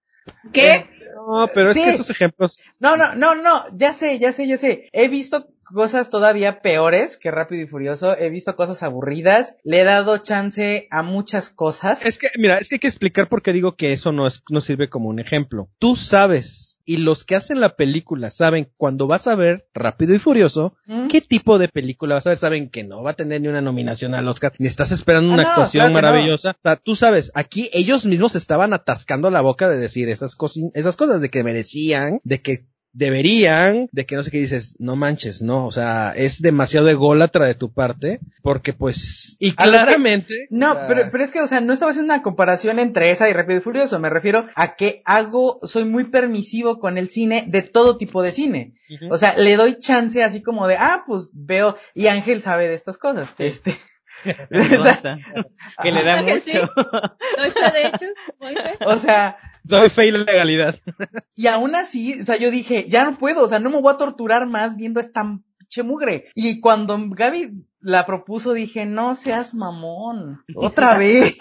¿Qué? 0.52 0.72
Eh, 0.72 0.90
No, 1.30 1.48
pero 1.54 1.70
es 1.72 1.76
Sí. 1.76 1.84
que 1.84 1.90
esos 1.90 2.10
ejemplos, 2.10 2.62
no, 2.80 2.96
no, 2.96 3.14
no, 3.16 3.36
no, 3.36 3.64
ya 3.76 3.92
sé, 3.92 4.18
ya 4.18 4.32
sé, 4.32 4.48
ya 4.48 4.58
sé. 4.58 4.88
He 4.94 5.10
visto 5.10 5.50
cosas 5.66 6.10
todavía 6.10 6.62
peores 6.62 7.18
que 7.18 7.32
Rápido 7.32 7.62
y 7.64 7.68
Furioso. 7.68 8.18
He 8.18 8.30
visto 8.30 8.56
cosas 8.56 8.82
aburridas. 8.82 9.58
Le 9.66 9.82
he 9.82 9.84
dado 9.84 10.18
chance 10.20 10.88
a 10.90 11.04
muchas 11.04 11.50
cosas. 11.50 12.06
es 12.06 12.18
que, 12.18 12.30
mira, 12.38 12.60
es 12.60 12.70
que 12.70 12.76
hay 12.76 12.80
que 12.80 12.88
explicar 12.88 13.28
por 13.28 13.42
qué 13.42 13.52
digo 13.52 13.76
que 13.76 13.92
eso 13.92 14.14
no 14.14 14.26
es, 14.26 14.42
no 14.50 14.62
sirve 14.62 14.90
como 14.90 15.10
un 15.10 15.20
ejemplo. 15.20 15.70
Tú 15.80 15.98
sabes, 15.98 16.77
y 16.88 16.98
los 16.98 17.24
que 17.26 17.36
hacen 17.36 17.60
la 17.60 17.76
película 17.76 18.32
saben 18.32 18.70
cuando 18.78 19.06
vas 19.06 19.28
a 19.28 19.36
ver 19.36 19.68
Rápido 19.76 20.16
y 20.16 20.20
Furioso, 20.20 20.76
¿Mm? 20.88 21.08
¿Qué 21.08 21.22
tipo 21.22 21.60
de 21.60 21.68
película 21.68 22.16
vas 22.16 22.26
a 22.26 22.30
ver? 22.32 22.38
Saben 22.38 22.70
que 22.70 22.84
no 22.86 23.04
va 23.04 23.12
a 23.12 23.16
tener 23.16 23.42
ni 23.42 23.50
una 23.50 23.62
nominación 23.62 24.16
al 24.16 24.28
Oscar, 24.28 24.54
ni 24.58 24.68
estás 24.68 24.92
esperando 24.92 25.30
Ah, 25.32 25.34
una 25.34 25.44
no, 25.44 25.50
actuación 25.50 25.82
claro 25.92 25.96
que 25.96 26.02
no. 26.02 26.08
maravillosa. 26.14 26.50
O 26.52 26.62
sea, 26.64 26.76
tú 26.78 26.96
sabes, 26.96 27.32
aquí 27.36 27.70
ellos 27.74 28.06
mismos 28.06 28.36
estaban 28.36 28.74
atascando 28.74 29.30
la 29.30 29.42
boca 29.42 29.68
de 29.70 29.78
decir 29.78 30.08
esas, 30.10 30.38
esas 30.74 30.96
cosas, 30.96 31.22
de 31.22 31.30
que 31.30 31.44
merecían, 31.44 32.22
de 32.24 32.42
que 32.42 32.66
deberían, 32.98 33.90
de 33.92 34.08
que 34.08 34.16
no 34.16 34.24
sé 34.24 34.32
qué 34.32 34.40
dices, 34.40 34.76
no 34.80 34.96
manches, 34.96 35.44
no, 35.44 35.68
o 35.68 35.72
sea, 35.72 36.14
es 36.16 36.42
demasiado 36.42 36.90
ególatra 36.90 37.46
de 37.46 37.54
tu 37.54 37.72
parte, 37.72 38.20
porque 38.42 38.74
pues, 38.74 39.36
y 39.38 39.52
claramente. 39.52 40.48
No, 40.50 40.72
o 40.72 40.76
sea, 40.76 40.88
pero, 40.88 41.02
pero 41.12 41.24
es 41.24 41.32
que, 41.32 41.42
o 41.42 41.48
sea, 41.48 41.62
no 41.62 41.74
estaba 41.74 41.92
haciendo 41.92 42.12
una 42.12 42.24
comparación 42.24 42.80
entre 42.80 43.12
esa 43.12 43.30
y 43.30 43.34
Rápido 43.34 43.60
y 43.60 43.62
Furioso. 43.62 44.00
Me 44.00 44.10
refiero 44.10 44.48
a 44.56 44.76
que 44.76 45.04
hago, 45.06 45.60
soy 45.62 45.86
muy 45.86 46.06
permisivo 46.06 46.80
con 46.80 46.98
el 46.98 47.10
cine 47.10 47.46
de 47.48 47.62
todo 47.62 47.98
tipo 47.98 48.24
de 48.24 48.32
cine. 48.32 48.74
O 49.12 49.18
sea, 49.20 49.38
le 49.38 49.58
doy 49.58 49.78
chance 49.78 50.24
así 50.24 50.42
como 50.42 50.68
de, 50.68 50.78
ah, 50.78 51.04
pues 51.06 51.30
veo, 51.34 51.78
y 51.94 52.08
Ángel 52.08 52.42
sabe 52.42 52.68
de 52.68 52.74
estas 52.74 52.98
cosas. 52.98 53.32
Este. 53.38 53.78
que 55.84 55.92
le 55.92 56.04
da 56.04 56.26
que 56.26 56.40
sí. 56.40 56.54
mucho. 56.54 56.72
¿No 57.38 57.44
está 57.44 57.72
de 57.72 57.88
hecho? 57.88 58.06
O 58.86 58.98
sea, 58.98 59.38
Doy 59.64 59.90
fe 59.90 60.08
y 60.08 60.12
la 60.12 60.20
legalidad. 60.20 60.80
y 61.36 61.48
aún 61.48 61.76
así, 61.76 62.22
o 62.22 62.26
sea, 62.26 62.38
yo 62.38 62.52
dije, 62.52 62.88
ya 62.88 63.04
no 63.04 63.18
puedo, 63.18 63.44
o 63.44 63.50
sea, 63.50 63.60
no 63.60 63.70
me 63.70 63.82
voy 63.82 63.94
a 63.94 63.98
torturar 63.98 64.48
más 64.48 64.78
viendo 64.78 65.00
esta 65.00 65.24
mugre. 65.84 66.32
Y 66.36 66.60
cuando 66.62 66.98
Gaby 67.10 67.67
la 67.80 68.06
propuso, 68.06 68.54
dije, 68.54 68.86
no 68.86 69.16
seas 69.16 69.54
mamón, 69.54 70.44
otra 70.56 70.98
vez. 70.98 71.38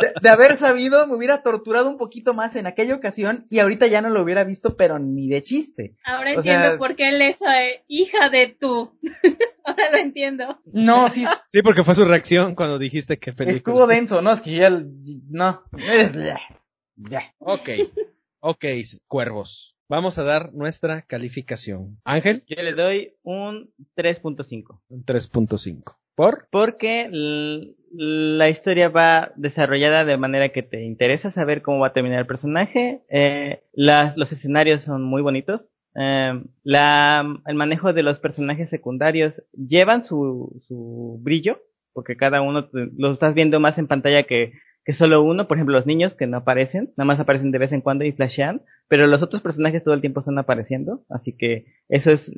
De, 0.00 0.12
de 0.20 0.28
haber 0.28 0.56
sabido, 0.56 1.06
me 1.06 1.14
hubiera 1.14 1.42
torturado 1.42 1.88
un 1.88 1.98
poquito 1.98 2.34
más 2.34 2.56
en 2.56 2.66
aquella 2.66 2.94
ocasión 2.94 3.46
y 3.50 3.60
ahorita 3.60 3.86
ya 3.86 4.02
no 4.02 4.10
lo 4.10 4.22
hubiera 4.22 4.44
visto, 4.44 4.76
pero 4.76 4.98
ni 4.98 5.28
de 5.28 5.42
chiste. 5.42 5.96
Ahora 6.04 6.32
O 6.32 6.34
entiendo 6.34 6.68
sea- 6.68 6.78
por 6.78 6.96
qué 6.96 7.08
él 7.10 7.22
es 7.22 7.36
eh, 7.42 7.84
hija 7.88 8.28
de 8.30 8.56
tú. 8.58 8.98
Ahora 9.64 9.90
lo 9.92 9.98
entiendo. 9.98 10.60
No, 10.64 11.08
sí, 11.08 11.24
Sí, 11.52 11.62
porque 11.62 11.84
fue 11.84 11.94
su 11.94 12.04
reacción 12.04 12.54
cuando 12.54 12.78
dijiste 12.78 13.18
que 13.18 13.32
película. 13.32 13.56
estuvo 13.74 13.86
denso, 13.86 14.22
no, 14.22 14.32
es 14.32 14.40
que 14.40 14.56
ya, 14.56 14.70
no. 14.70 15.62
Ya. 16.96 17.34
Ok, 17.38 17.68
ok, 18.40 18.64
cuervos. 19.06 19.75
Vamos 19.88 20.18
a 20.18 20.24
dar 20.24 20.52
nuestra 20.52 21.02
calificación. 21.02 21.98
Ángel, 22.04 22.42
Yo 22.48 22.62
le 22.62 22.72
doy 22.74 23.14
un 23.22 23.70
3.5. 23.96 24.80
un 24.88 25.04
3.5. 25.04 25.96
¿Por? 26.16 26.48
Porque 26.50 27.08
la 27.92 28.48
historia 28.48 28.88
va 28.88 29.32
desarrollada 29.36 30.04
de 30.04 30.16
manera 30.16 30.48
que 30.48 30.62
te 30.62 30.82
interesa 30.84 31.30
saber 31.30 31.62
cómo 31.62 31.80
va 31.80 31.88
a 31.88 31.92
terminar 31.92 32.20
el 32.20 32.26
personaje. 32.26 33.02
Eh, 33.10 33.62
las- 33.74 34.16
los 34.16 34.32
escenarios 34.32 34.82
son 34.82 35.02
muy 35.02 35.22
bonitos. 35.22 35.60
Eh, 35.94 36.42
la, 36.62 37.24
el 37.46 37.54
manejo 37.54 37.92
de 37.92 38.02
los 38.02 38.18
personajes 38.18 38.70
secundarios 38.70 39.42
llevan 39.52 40.04
su, 40.04 40.60
su 40.66 41.18
brillo, 41.22 41.60
porque 41.92 42.16
cada 42.16 42.40
uno 42.42 42.68
lo 42.72 43.12
estás 43.12 43.34
viendo 43.34 43.60
más 43.60 43.78
en 43.78 43.86
pantalla 43.86 44.22
que, 44.24 44.52
que 44.86 44.94
solo 44.94 45.22
uno. 45.22 45.48
Por 45.48 45.58
ejemplo, 45.58 45.76
los 45.76 45.86
niños 45.86 46.14
que 46.14 46.26
no 46.28 46.38
aparecen, 46.38 46.94
nada 46.96 47.06
más 47.06 47.20
aparecen 47.20 47.50
de 47.52 47.58
vez 47.58 47.72
en 47.72 47.82
cuando 47.82 48.04
y 48.06 48.12
flashean, 48.12 48.62
pero 48.88 49.06
los 49.08 49.22
otros 49.22 49.42
personajes 49.42 49.84
todo 49.84 49.94
el 49.94 50.00
tiempo 50.00 50.20
están 50.20 50.38
apareciendo. 50.38 51.04
Así 51.10 51.36
que 51.36 51.66
eso 51.90 52.12
es 52.12 52.32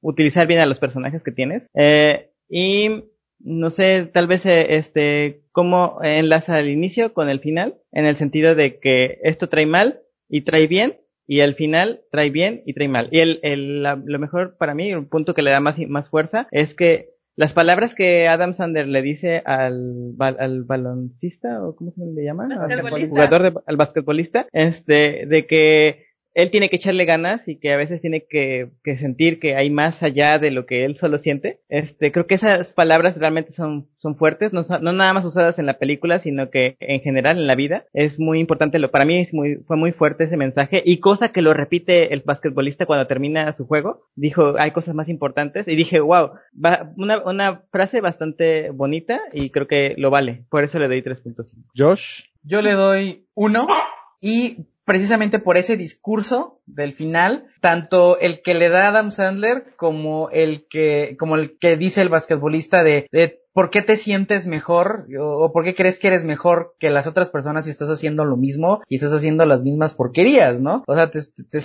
utilizar 0.00 0.46
bien 0.46 0.60
a 0.60 0.66
los 0.66 0.78
personajes 0.78 1.22
que 1.22 1.32
tienes. 1.32 1.64
Eh, 1.74 2.30
y 2.48 3.04
no 3.38 3.70
sé, 3.70 4.10
tal 4.12 4.26
vez 4.26 4.46
eh, 4.46 4.76
este, 4.76 5.42
cómo 5.52 5.98
enlaza 6.02 6.58
el 6.60 6.68
inicio 6.70 7.12
con 7.14 7.28
el 7.28 7.40
final, 7.40 7.76
en 7.92 8.06
el 8.06 8.16
sentido 8.16 8.54
de 8.54 8.78
que 8.78 9.18
esto 9.22 9.48
trae 9.48 9.66
mal 9.66 10.00
y 10.28 10.42
trae 10.42 10.66
bien, 10.66 10.96
y 11.26 11.40
al 11.40 11.54
final 11.54 12.02
trae 12.10 12.30
bien 12.30 12.62
y 12.66 12.74
trae 12.74 12.88
mal. 12.88 13.08
Y 13.10 13.20
el, 13.20 13.40
el, 13.42 13.82
la- 13.82 14.00
lo 14.04 14.18
mejor 14.18 14.56
para 14.58 14.74
mí, 14.74 14.92
un 14.94 15.08
punto 15.08 15.34
que 15.34 15.42
le 15.42 15.50
da 15.50 15.60
más, 15.60 15.78
más 15.88 16.08
fuerza, 16.08 16.48
es 16.50 16.74
que 16.74 17.10
las 17.36 17.52
palabras 17.54 17.94
que 17.94 18.28
Adam 18.28 18.52
Sander 18.52 18.86
le 18.86 19.00
dice 19.02 19.42
al, 19.44 20.12
bal- 20.16 20.36
al 20.38 20.64
baloncista, 20.64 21.62
o 21.64 21.74
cómo 21.74 21.90
se 21.92 22.04
le 22.04 22.24
llama, 22.24 22.46
al 22.66 23.08
jugador, 23.10 23.42
de- 23.54 23.60
al 23.66 23.76
basquetbolista, 23.76 24.46
este, 24.52 25.24
de 25.26 25.46
que 25.46 26.06
él 26.34 26.50
tiene 26.50 26.68
que 26.70 26.76
echarle 26.76 27.04
ganas 27.04 27.46
y 27.46 27.56
que 27.56 27.72
a 27.72 27.76
veces 27.76 28.00
tiene 28.00 28.24
que, 28.28 28.70
que 28.82 28.96
sentir 28.98 29.38
que 29.38 29.54
hay 29.56 29.70
más 29.70 30.02
allá 30.02 30.38
de 30.38 30.50
lo 30.50 30.66
que 30.66 30.84
él 30.84 30.96
solo 30.96 31.18
siente. 31.18 31.60
Este, 31.68 32.10
creo 32.12 32.26
que 32.26 32.34
esas 32.34 32.72
palabras 32.72 33.18
realmente 33.18 33.52
son, 33.52 33.88
son 33.98 34.16
fuertes, 34.16 34.52
no, 34.52 34.64
son- 34.64 34.82
no 34.82 34.92
nada 34.92 35.12
más 35.12 35.24
usadas 35.24 35.58
en 35.58 35.66
la 35.66 35.78
película, 35.78 36.18
sino 36.18 36.50
que 36.50 36.76
en 36.80 37.00
general 37.00 37.38
en 37.38 37.46
la 37.46 37.54
vida. 37.54 37.84
Es 37.92 38.18
muy 38.18 38.40
importante, 38.40 38.78
lo, 38.78 38.90
para 38.90 39.04
mí 39.04 39.20
es 39.20 39.34
muy, 39.34 39.56
fue 39.66 39.76
muy 39.76 39.92
fuerte 39.92 40.24
ese 40.24 40.36
mensaje 40.36 40.82
y 40.84 40.98
cosa 41.00 41.28
que 41.32 41.42
lo 41.42 41.52
repite 41.54 42.12
el 42.14 42.22
basquetbolista 42.24 42.86
cuando 42.86 43.06
termina 43.06 43.54
su 43.56 43.66
juego. 43.66 44.06
Dijo, 44.16 44.54
hay 44.58 44.70
cosas 44.70 44.94
más 44.94 45.08
importantes 45.08 45.68
y 45.68 45.76
dije, 45.76 46.00
wow, 46.00 46.30
va, 46.64 46.92
una, 46.96 47.18
una 47.24 47.62
frase 47.70 48.00
bastante 48.00 48.70
bonita 48.70 49.20
y 49.32 49.50
creo 49.50 49.66
que 49.66 49.94
lo 49.98 50.10
vale. 50.10 50.44
Por 50.50 50.64
eso 50.64 50.78
le 50.78 50.88
doy 50.88 51.02
3.5. 51.02 51.46
Josh. 51.76 52.22
Yo 52.42 52.60
le 52.62 52.72
doy 52.72 53.26
uno 53.34 53.66
y 54.20 54.66
precisamente 54.84 55.38
por 55.38 55.56
ese 55.56 55.76
discurso 55.76 56.60
del 56.66 56.94
final, 56.94 57.46
tanto 57.60 58.18
el 58.18 58.42
que 58.42 58.54
le 58.54 58.68
da 58.68 58.88
Adam 58.88 59.10
Sandler 59.10 59.74
como 59.76 60.30
el 60.30 60.66
que, 60.68 61.16
como 61.18 61.36
el 61.36 61.58
que 61.58 61.76
dice 61.76 62.02
el 62.02 62.08
basquetbolista 62.08 62.82
de, 62.82 63.06
de 63.12 63.41
por 63.52 63.70
qué 63.70 63.82
te 63.82 63.96
sientes 63.96 64.46
mejor 64.46 65.06
o, 65.18 65.52
por 65.52 65.64
qué 65.64 65.74
crees 65.74 65.98
que 65.98 66.08
eres 66.08 66.24
mejor 66.24 66.74
que 66.78 66.90
las 66.90 67.06
otras 67.06 67.30
personas 67.30 67.64
si 67.64 67.70
estás 67.70 67.90
haciendo 67.90 68.24
lo 68.24 68.36
mismo 68.36 68.82
y 68.88 68.96
estás 68.96 69.12
haciendo 69.12 69.46
las 69.46 69.62
mismas 69.62 69.94
porquerías, 69.94 70.60
¿no? 70.60 70.82
O 70.86 70.94
sea, 70.94 71.10
te, 71.10 71.20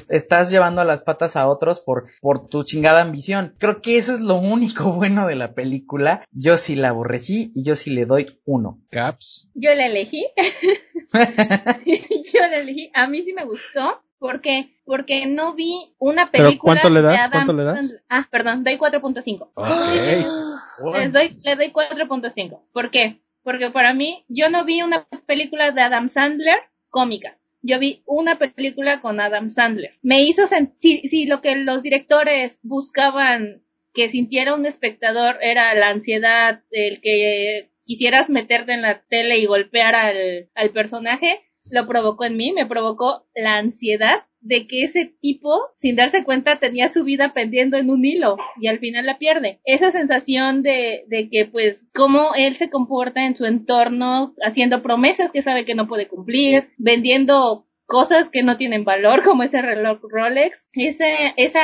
estás 0.10 0.50
llevando 0.50 0.82
a 0.82 0.86
las 0.86 1.02
patas 1.02 1.36
a 1.36 1.48
otros 1.48 1.80
por, 1.80 2.08
por 2.22 2.48
tu 2.48 2.64
chingada 2.64 3.02
ambición. 3.02 3.56
Creo 3.58 3.82
que 3.82 3.98
eso 3.98 4.14
es 4.14 4.22
lo 4.22 4.36
único 4.36 4.92
bueno 4.94 5.28
de 5.28 5.36
la 5.36 5.54
película. 5.54 6.26
Yo 6.32 6.58
sí 6.58 6.76
la 6.76 6.90
aborrecí 6.90 7.52
y 7.56 7.64
yo 7.64 7.76
sí 7.76 7.92
le 7.92 8.06
doy 8.06 8.40
uno. 8.46 8.80
Caps. 8.90 9.50
Yo 9.54 9.74
la 9.74 9.88
elegí. 9.88 10.26
Yo 12.34 12.42
la 12.42 12.58
elegí. 12.58 12.92
A 12.94 13.08
mí 13.08 13.22
sí 13.24 13.34
me 13.34 13.46
gustó. 13.46 14.02
¿Por 14.20 14.42
qué? 14.42 14.80
Porque 14.86 15.28
no 15.28 15.54
vi 15.54 15.94
una 16.00 16.32
¿Pero 16.32 16.46
película. 16.46 16.74
cuánto 16.74 16.90
le 16.90 17.02
das? 17.02 17.14
de 17.14 17.20
Adam 17.20 17.32
¿Cuánto 17.32 17.54
le 17.54 17.64
das? 17.64 17.76
Sandler. 17.76 18.04
Ah, 18.10 18.28
perdón, 18.32 18.64
doy 18.64 18.78
4.5. 18.78 19.52
Ok. 19.54 20.96
Les 20.96 21.14
doy, 21.14 21.38
le 21.44 21.56
doy 21.56 21.72
4.5. 21.72 22.62
¿Por 22.74 22.92
qué? 22.92 23.22
Porque 23.44 23.70
para 23.70 23.94
mí, 23.94 24.26
yo 24.28 24.50
no 24.50 24.66
vi 24.66 24.82
una 24.82 25.08
película 25.26 25.72
de 25.72 25.82
Adam 25.82 26.10
Sandler 26.10 26.58
cómica. 26.90 27.38
Yo 27.62 27.80
vi 27.80 28.04
una 28.06 28.38
película 28.38 29.02
con 29.02 29.20
Adam 29.20 29.50
Sandler. 29.50 29.98
Me 30.02 30.24
hizo 30.24 30.48
sentir, 30.48 31.02
si, 31.02 31.08
si 31.10 31.26
lo 31.26 31.42
que 31.42 31.56
los 31.56 31.82
directores 31.82 32.60
buscaban 32.64 33.64
que 33.94 34.10
sintiera 34.10 34.54
un 34.54 34.66
espectador 34.66 35.38
era 35.42 35.74
la 35.74 35.90
ansiedad, 35.90 36.62
el 36.72 37.02
que 37.02 37.72
quisieras 37.84 38.30
meterte 38.30 38.74
en 38.74 38.84
la 38.84 39.02
tele 39.08 39.38
y 39.40 39.46
golpear 39.46 39.96
al, 39.96 40.50
al 40.54 40.70
personaje, 40.70 41.42
lo 41.72 41.88
provocó 41.88 42.26
en 42.26 42.38
mí, 42.38 42.52
me 42.52 42.66
provocó 42.66 43.26
la 43.36 43.58
ansiedad 43.58 44.24
de 44.40 44.68
que 44.68 44.84
ese 44.84 45.14
tipo, 45.20 45.60
sin 45.78 45.96
darse 45.96 46.24
cuenta, 46.24 46.58
tenía 46.58 46.90
su 46.90 47.04
vida 47.04 47.34
pendiendo 47.34 47.78
en 47.78 47.90
un 47.90 48.06
hilo 48.06 48.38
y 48.60 48.68
al 48.68 48.80
final 48.80 49.06
la 49.06 49.18
pierde. 49.18 49.60
Esa 49.66 49.92
sensación 49.92 50.64
de, 50.64 51.04
de 51.08 51.30
que, 51.30 51.46
pues, 51.46 51.88
cómo 51.94 52.32
él 52.36 52.56
se 52.56 52.70
comporta 52.70 53.26
en 53.26 53.36
su 53.36 53.46
entorno, 53.46 54.34
haciendo 54.46 54.82
promesas 54.82 55.32
que 55.32 55.42
sabe 55.42 55.66
que 55.66 55.76
no 55.76 55.88
puede 55.88 56.08
cumplir, 56.08 56.70
vendiendo 56.78 57.68
cosas 57.88 58.30
que 58.30 58.44
no 58.44 58.58
tienen 58.58 58.84
valor, 58.84 59.24
como 59.24 59.44
ese 59.44 59.62
reloj 59.62 60.00
Rolex, 60.04 60.68
ese, 60.74 61.34
esa 61.38 61.62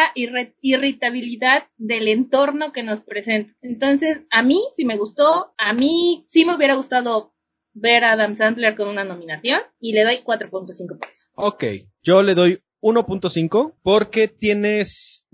irritabilidad 0.61 1.67
del 1.77 2.07
entorno 2.07 2.71
que 2.71 2.81
nos 2.81 3.01
presenta. 3.01 3.53
Entonces, 3.61 4.23
a 4.31 4.41
mí 4.41 4.61
sí 4.75 4.85
me 4.85 4.97
gustó, 4.97 5.53
a 5.57 5.73
mí 5.73 6.25
sí 6.29 6.45
me 6.45 6.55
hubiera 6.55 6.75
gustado 6.75 7.32
ver 7.73 8.03
a 8.03 8.13
Adam 8.13 8.35
Sandler 8.35 8.75
con 8.75 8.87
una 8.87 9.03
nominación 9.03 9.61
y 9.79 9.93
le 9.93 10.03
doy 10.03 10.23
4.5 10.25 10.99
pesos. 10.99 11.27
Ok, 11.35 11.63
yo 12.03 12.21
le 12.23 12.35
doy 12.35 12.59
1.5 12.81 13.73
porque 13.83 14.27
tienes, 14.27 15.25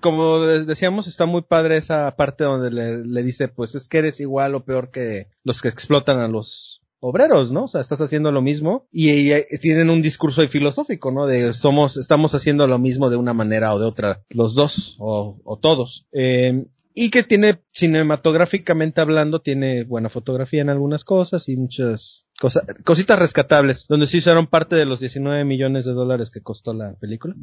como 0.00 0.40
de- 0.40 0.64
decíamos, 0.64 1.06
está 1.06 1.26
muy 1.26 1.42
padre 1.42 1.76
esa 1.76 2.14
parte 2.16 2.44
donde 2.44 2.70
le, 2.70 3.22
dice, 3.22 3.48
pues 3.48 3.74
es 3.74 3.88
que 3.88 3.98
eres 3.98 4.20
igual 4.20 4.54
o 4.54 4.64
peor 4.64 4.90
que 4.90 5.26
los 5.44 5.60
que 5.62 5.68
explotan 5.68 6.18
a 6.20 6.28
los 6.28 6.82
obreros, 7.00 7.50
¿no? 7.50 7.64
O 7.64 7.68
sea, 7.68 7.80
estás 7.80 8.00
haciendo 8.00 8.30
lo 8.30 8.42
mismo 8.42 8.86
y, 8.92 9.32
y 9.32 9.58
tienen 9.60 9.90
un 9.90 10.02
discurso 10.02 10.46
filosófico, 10.46 11.10
¿no? 11.10 11.26
De 11.26 11.52
somos, 11.52 11.96
estamos 11.96 12.32
haciendo 12.34 12.68
lo 12.68 12.78
mismo 12.78 13.10
de 13.10 13.16
una 13.16 13.34
manera 13.34 13.74
o 13.74 13.80
de 13.80 13.86
otra, 13.86 14.22
los 14.28 14.54
dos 14.54 14.96
o, 15.00 15.40
o 15.42 15.58
todos. 15.58 16.06
Eh, 16.12 16.64
y 16.94 17.10
que 17.10 17.22
tiene, 17.22 17.58
cinematográficamente 17.72 19.00
hablando, 19.00 19.40
tiene 19.40 19.84
buena 19.84 20.08
fotografía 20.08 20.62
en 20.62 20.68
algunas 20.68 21.04
cosas 21.04 21.48
y 21.48 21.56
muchas 21.56 22.26
cosas, 22.38 22.64
cositas 22.84 23.18
rescatables, 23.18 23.86
donde 23.88 24.06
sí 24.06 24.18
usaron 24.18 24.46
parte 24.46 24.76
de 24.76 24.86
los 24.86 25.00
19 25.00 25.44
millones 25.44 25.84
de 25.84 25.92
dólares 25.92 26.30
que 26.30 26.42
costó 26.42 26.74
la 26.74 26.94
película. 26.94 27.34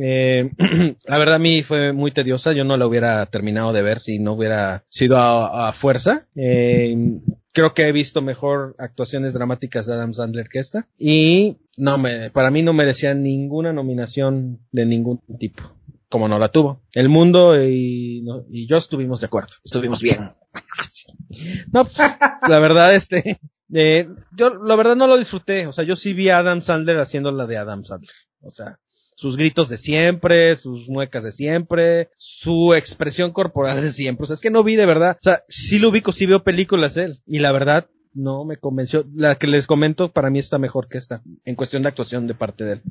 Eh, 0.00 0.50
la 1.06 1.18
verdad 1.18 1.36
a 1.36 1.40
mí 1.40 1.62
fue 1.62 1.92
muy 1.92 2.10
tediosa, 2.10 2.52
yo 2.52 2.64
no 2.64 2.76
la 2.76 2.86
hubiera 2.86 3.24
terminado 3.26 3.72
de 3.72 3.82
ver 3.82 4.00
si 4.00 4.18
no 4.18 4.32
hubiera 4.32 4.84
sido 4.88 5.18
a, 5.18 5.72
fuerza. 5.72 6.26
Eh, 6.34 6.96
creo 7.52 7.74
que 7.74 7.88
he 7.88 7.92
visto 7.92 8.22
mejor 8.22 8.74
actuaciones 8.78 9.32
dramáticas 9.32 9.86
de 9.86 9.94
Adam 9.94 10.14
Sandler 10.14 10.48
que 10.48 10.60
esta 10.60 10.88
y 10.98 11.58
no 11.76 11.98
me, 11.98 12.30
para 12.30 12.50
mí 12.50 12.62
no 12.62 12.72
merecía 12.72 13.14
ninguna 13.14 13.72
nominación 13.72 14.60
de 14.72 14.86
ningún 14.86 15.20
tipo 15.38 15.74
como 16.10 16.28
no 16.28 16.38
la 16.38 16.48
tuvo. 16.48 16.82
El 16.92 17.08
mundo 17.08 17.54
y, 17.58 18.22
yo 18.66 18.76
estuvimos 18.76 19.20
de 19.20 19.26
acuerdo. 19.26 19.54
Estuvimos 19.64 20.02
bien. 20.02 20.32
No, 21.72 21.84
pues, 21.84 21.96
la 22.48 22.58
verdad, 22.58 22.92
este, 22.92 23.40
eh, 23.72 24.08
yo 24.32 24.50
la 24.50 24.74
verdad 24.74 24.96
no 24.96 25.06
lo 25.06 25.16
disfruté. 25.16 25.68
O 25.68 25.72
sea, 25.72 25.84
yo 25.84 25.94
sí 25.94 26.12
vi 26.12 26.28
a 26.28 26.38
Adam 26.38 26.60
Sandler 26.60 26.98
haciendo 26.98 27.30
la 27.30 27.46
de 27.46 27.56
Adam 27.56 27.84
Sandler. 27.84 28.12
O 28.40 28.50
sea, 28.50 28.80
sus 29.14 29.36
gritos 29.36 29.68
de 29.68 29.76
siempre, 29.76 30.56
sus 30.56 30.88
muecas 30.88 31.22
de 31.22 31.30
siempre, 31.30 32.10
su 32.16 32.74
expresión 32.74 33.30
corporal 33.30 33.80
de 33.80 33.90
siempre. 33.90 34.24
O 34.24 34.26
sea, 34.26 34.34
es 34.34 34.40
que 34.40 34.50
no 34.50 34.64
vi 34.64 34.74
de 34.74 34.86
verdad. 34.86 35.18
O 35.20 35.22
sea, 35.22 35.44
sí 35.48 35.78
lo 35.78 35.90
ubico, 35.90 36.10
sí 36.10 36.26
veo 36.26 36.42
películas 36.42 36.96
de 36.96 37.04
él. 37.04 37.22
Y 37.26 37.38
la 37.38 37.52
verdad, 37.52 37.88
no 38.12 38.44
me 38.44 38.56
convenció. 38.56 39.06
La 39.14 39.36
que 39.36 39.46
les 39.46 39.68
comento 39.68 40.12
para 40.12 40.30
mí 40.30 40.40
está 40.40 40.58
mejor 40.58 40.88
que 40.88 40.98
esta, 40.98 41.22
en 41.44 41.54
cuestión 41.54 41.82
de 41.82 41.88
actuación 41.88 42.26
de 42.26 42.34
parte 42.34 42.64
de 42.64 42.72
él. 42.72 42.82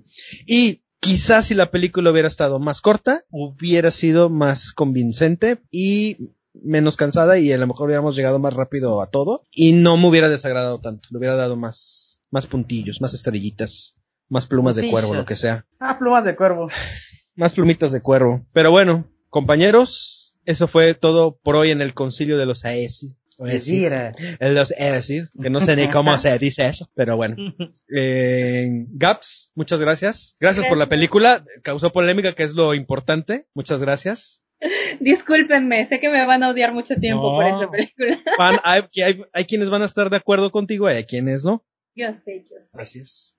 Y 0.48 0.84
quizás 1.00 1.48
si 1.48 1.56
la 1.56 1.72
película 1.72 2.12
hubiera 2.12 2.28
estado 2.28 2.60
más 2.60 2.82
corta, 2.82 3.24
hubiera 3.30 3.92
sido 3.92 4.30
más 4.30 4.72
convincente 4.72 5.62
y 5.72 6.34
menos 6.54 6.98
cansada 6.98 7.38
y 7.38 7.52
a 7.52 7.58
lo 7.58 7.68
mejor 7.68 7.88
hubiéramos 7.88 8.16
llegado 8.16 8.40
más 8.40 8.54
rápido 8.54 9.02
a 9.02 9.08
todo 9.08 9.44
y 9.52 9.74
no 9.74 9.98
me 9.98 10.08
hubiera 10.08 10.30
desagradado 10.30 10.80
tanto, 10.80 11.10
le 11.12 11.18
hubiera 11.18 11.36
dado 11.36 11.56
más, 11.56 12.22
más 12.32 12.48
puntillos, 12.48 13.02
más 13.02 13.14
estrellitas, 13.14 13.98
más 14.28 14.46
plumas 14.46 14.76
de 14.76 14.90
cuervo, 14.90 15.14
lo 15.14 15.26
que 15.26 15.36
sea. 15.36 15.66
Ah, 15.80 15.98
plumas 15.98 16.24
de 16.24 16.36
cuervo. 16.36 16.70
Más 17.36 17.54
plumitas 17.54 17.92
de 17.92 18.02
cuervo. 18.02 18.46
Pero 18.54 18.72
bueno, 18.72 19.10
compañeros, 19.30 20.38
eso 20.46 20.68
fue 20.68 20.94
todo 20.94 21.38
por 21.38 21.56
hoy 21.56 21.72
en 21.72 21.82
el 21.82 21.94
concilio 21.94 22.38
de 22.38 22.46
los 22.46 22.66
Aesi. 22.66 23.16
Decir, 23.40 23.94
En 23.94 24.54
los 24.56 24.72
Aesi, 24.72 25.24
que 25.42 25.50
no 25.50 25.62
sé 25.62 25.76
ni 25.76 25.88
cómo 25.90 26.18
se 26.18 26.38
dice 26.38 26.68
eso, 26.68 26.90
pero 26.96 27.16
bueno. 27.16 27.36
Eh, 27.96 28.68
Gaps, 28.92 29.52
muchas 29.56 29.80
gracias. 29.80 30.36
Gracias 30.40 30.66
por 30.68 30.78
la 30.78 30.88
película. 30.90 31.44
Causó 31.64 31.92
polémica, 31.92 32.34
que 32.34 32.44
es 32.44 32.54
lo 32.54 32.74
importante. 32.74 33.48
Muchas 33.54 33.80
gracias. 33.80 34.42
Discúlpenme, 35.00 35.88
sé 35.88 36.00
que 36.02 36.10
me 36.10 36.26
van 36.26 36.44
a 36.44 36.50
odiar 36.50 36.74
mucho 36.74 36.96
tiempo 36.96 37.32
No. 37.32 37.38
por 37.38 37.46
esta 37.48 37.72
película. 37.72 38.20
Fan- 38.38 38.60
hay, 38.64 38.82
hay, 39.04 39.22
hay 39.32 39.46
quienes 39.46 39.70
van 39.70 39.82
a 39.84 39.86
estar 39.86 40.10
de 40.10 40.18
acuerdo 40.18 40.52
contigo 40.52 40.90
y 40.90 40.94
hay 40.94 41.04
quienes 41.06 41.46
no. 41.46 41.66
Yo 41.96 42.08
sé, 42.26 42.46
yo 42.50 42.60
sé. 42.60 42.70
Gracias. 42.74 43.36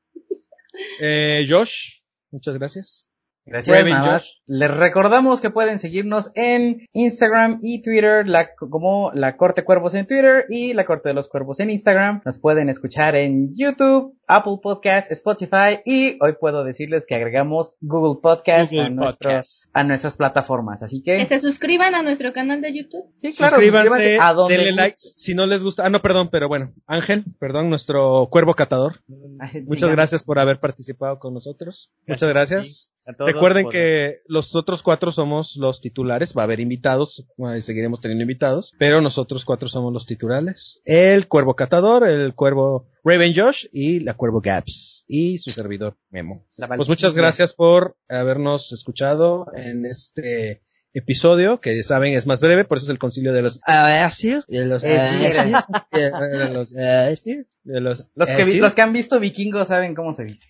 Eh, 1.00 1.46
Josh, 1.48 2.00
muchas 2.30 2.56
gracias. 2.58 3.06
Gracias, 3.46 3.86
nada 3.86 4.12
más. 4.12 4.40
Les 4.46 4.70
recordamos 4.70 5.40
que 5.40 5.50
pueden 5.50 5.78
seguirnos 5.78 6.30
en 6.34 6.86
Instagram 6.92 7.58
y 7.62 7.82
Twitter, 7.82 8.26
la, 8.26 8.54
como 8.54 9.10
La 9.12 9.36
Corte 9.36 9.64
Cuervos 9.64 9.94
en 9.94 10.06
Twitter 10.06 10.44
y 10.48 10.74
La 10.74 10.84
Corte 10.84 11.08
de 11.08 11.14
los 11.14 11.28
Cuervos 11.28 11.58
en 11.60 11.70
Instagram. 11.70 12.22
Nos 12.24 12.38
pueden 12.38 12.68
escuchar 12.68 13.16
en 13.16 13.54
YouTube, 13.54 14.16
Apple 14.36 14.58
Podcasts, 14.62 15.10
Spotify 15.10 15.80
y 15.84 16.16
hoy 16.22 16.34
puedo 16.40 16.64
decirles 16.64 17.04
que 17.06 17.14
agregamos 17.14 17.76
Google 17.80 18.20
Podcasts 18.22 18.70
Google 18.70 18.86
a, 18.86 18.90
nuestros- 18.90 19.68
a 19.72 19.84
nuestras 19.84 20.16
plataformas. 20.16 20.82
Así 20.82 21.02
que, 21.02 21.18
Que 21.18 21.26
se 21.26 21.38
suscriban 21.40 21.94
a 21.94 22.02
nuestro 22.02 22.32
canal 22.32 22.60
de 22.60 22.76
YouTube. 22.76 23.04
sí, 23.16 23.32
claro, 23.36 23.56
Suscríbanse, 23.56 23.88
suscríbanse 23.88 24.18
a 24.20 24.32
donde 24.34 24.56
denle 24.56 24.72
likes. 24.72 25.00
Si 25.16 25.34
no 25.34 25.46
les 25.46 25.62
gusta, 25.64 25.86
ah, 25.86 25.90
no, 25.90 26.00
perdón, 26.00 26.28
pero 26.30 26.48
bueno, 26.48 26.72
Ángel, 26.86 27.24
perdón, 27.38 27.68
nuestro 27.70 28.28
cuervo 28.30 28.54
catador. 28.54 29.02
Ay, 29.40 29.62
Muchas 29.66 29.90
gracias 29.90 30.22
por 30.22 30.38
haber 30.38 30.60
participado 30.60 31.18
con 31.18 31.34
nosotros. 31.34 31.90
Muchas 32.06 32.28
gracias. 32.28 32.90
Recuerden 33.18 33.64
por- 33.64 33.72
que 33.72 34.18
los 34.26 34.54
otros 34.54 34.82
cuatro 34.82 35.10
somos 35.10 35.56
los 35.56 35.80
titulares. 35.80 36.34
Va 36.36 36.42
a 36.42 36.44
haber 36.44 36.60
invitados, 36.60 37.26
bueno, 37.36 37.56
y 37.56 37.60
seguiremos 37.60 38.00
teniendo 38.00 38.22
invitados, 38.22 38.72
pero 38.78 39.00
nosotros 39.00 39.44
cuatro 39.44 39.68
somos 39.68 39.92
los 39.92 40.06
titulares. 40.06 40.80
El 40.84 41.26
cuervo 41.26 41.56
catador, 41.56 42.06
el 42.08 42.34
cuervo 42.34 42.86
Raven 43.04 43.32
Josh 43.34 43.66
y 43.72 44.00
la 44.00 44.14
cuervo 44.14 44.40
Gaps 44.40 45.04
y 45.06 45.38
su 45.38 45.50
servidor 45.50 45.96
Memo. 46.10 46.46
Pues 46.76 46.88
muchas 46.88 47.14
gracias 47.14 47.52
por 47.52 47.96
habernos 48.08 48.72
escuchado 48.72 49.46
en 49.54 49.86
este 49.86 50.62
episodio, 50.92 51.60
que 51.60 51.76
ya 51.76 51.82
saben 51.82 52.14
es 52.14 52.26
más 52.26 52.40
breve, 52.40 52.64
por 52.64 52.78
eso 52.78 52.86
es 52.86 52.90
el 52.90 52.98
concilio 52.98 53.32
de 53.32 53.42
los 53.42 53.60
Aesir, 53.66 54.44
de 54.48 54.66
los 54.66 54.82
Aesir, 54.84 55.54
de 55.92 56.48
los 56.52 56.76
Aesir, 56.76 57.46
de 57.62 57.80
los 57.80 58.06
Los 58.14 58.28
que, 58.28 58.54
los 58.56 58.74
que 58.74 58.82
han 58.82 58.92
visto 58.92 59.20
vikingos 59.20 59.68
saben 59.68 59.94
cómo 59.94 60.12
se 60.12 60.24
dice. 60.24 60.48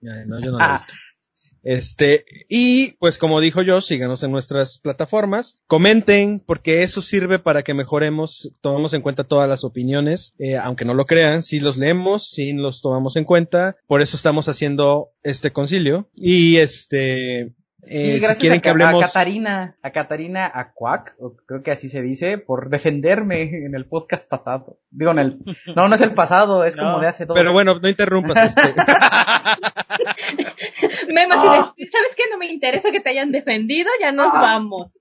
No, 0.00 0.40
yo 0.40 0.50
no 0.52 0.58
lo 0.58 0.60
he 0.60 0.62
Ah. 0.62 0.72
visto. 0.72 0.94
Este, 1.62 2.24
y 2.48 2.92
pues 2.98 3.18
como 3.18 3.40
dijo 3.40 3.62
yo, 3.62 3.80
síganos 3.80 4.22
en 4.22 4.32
nuestras 4.32 4.78
plataformas, 4.78 5.56
comenten, 5.66 6.40
porque 6.40 6.82
eso 6.82 7.02
sirve 7.02 7.38
para 7.38 7.62
que 7.62 7.74
mejoremos, 7.74 8.52
tomamos 8.60 8.94
en 8.94 9.02
cuenta 9.02 9.24
todas 9.24 9.48
las 9.48 9.64
opiniones, 9.64 10.34
eh, 10.38 10.56
aunque 10.56 10.84
no 10.84 10.94
lo 10.94 11.06
crean, 11.06 11.42
sí 11.42 11.60
los 11.60 11.76
leemos, 11.76 12.28
sí 12.28 12.52
los 12.52 12.82
tomamos 12.82 13.16
en 13.16 13.24
cuenta, 13.24 13.76
por 13.86 14.02
eso 14.02 14.16
estamos 14.16 14.48
haciendo 14.48 15.10
este 15.22 15.52
concilio, 15.52 16.08
y 16.16 16.56
este, 16.56 17.52
Sí, 17.84 17.96
eh, 17.98 18.12
si 18.14 18.18
gracias 18.20 18.38
quieren 18.38 18.58
a, 18.58 18.62
que 18.62 18.68
hablemos, 18.68 19.02
a 19.02 19.06
Catarina, 19.06 19.76
a 19.82 19.90
Catarina 19.90 20.48
Acuac, 20.54 21.14
o 21.18 21.34
creo 21.46 21.62
que 21.64 21.72
así 21.72 21.88
se 21.88 22.00
dice, 22.00 22.38
por 22.38 22.70
defenderme 22.70 23.42
en 23.66 23.74
el 23.74 23.86
podcast 23.86 24.28
pasado. 24.28 24.78
Digo, 24.90 25.10
en 25.10 25.18
el, 25.18 25.38
no, 25.76 25.88
no 25.88 25.94
es 25.94 26.00
el 26.00 26.14
pasado, 26.14 26.64
es 26.64 26.76
No, 26.76 26.84
como 26.84 27.00
de 27.00 27.08
hace 27.08 27.26
dos. 27.26 27.36
pero 27.36 27.52
bueno, 27.52 27.78
no 27.80 27.88
interrumpas, 27.88 28.56
este, 28.56 28.74
Memo, 31.12 31.34
Ah. 31.36 31.74
¿sabes 31.90 32.14
qué? 32.16 32.22
No 32.30 32.38
me 32.38 32.46
interesa 32.46 32.90
que 32.92 33.00
te 33.00 33.10
hayan 33.10 33.32
defendido, 33.32 33.90
ya 34.00 34.12
nos 34.12 34.32
Ah. 34.34 34.40
vamos. 34.40 34.98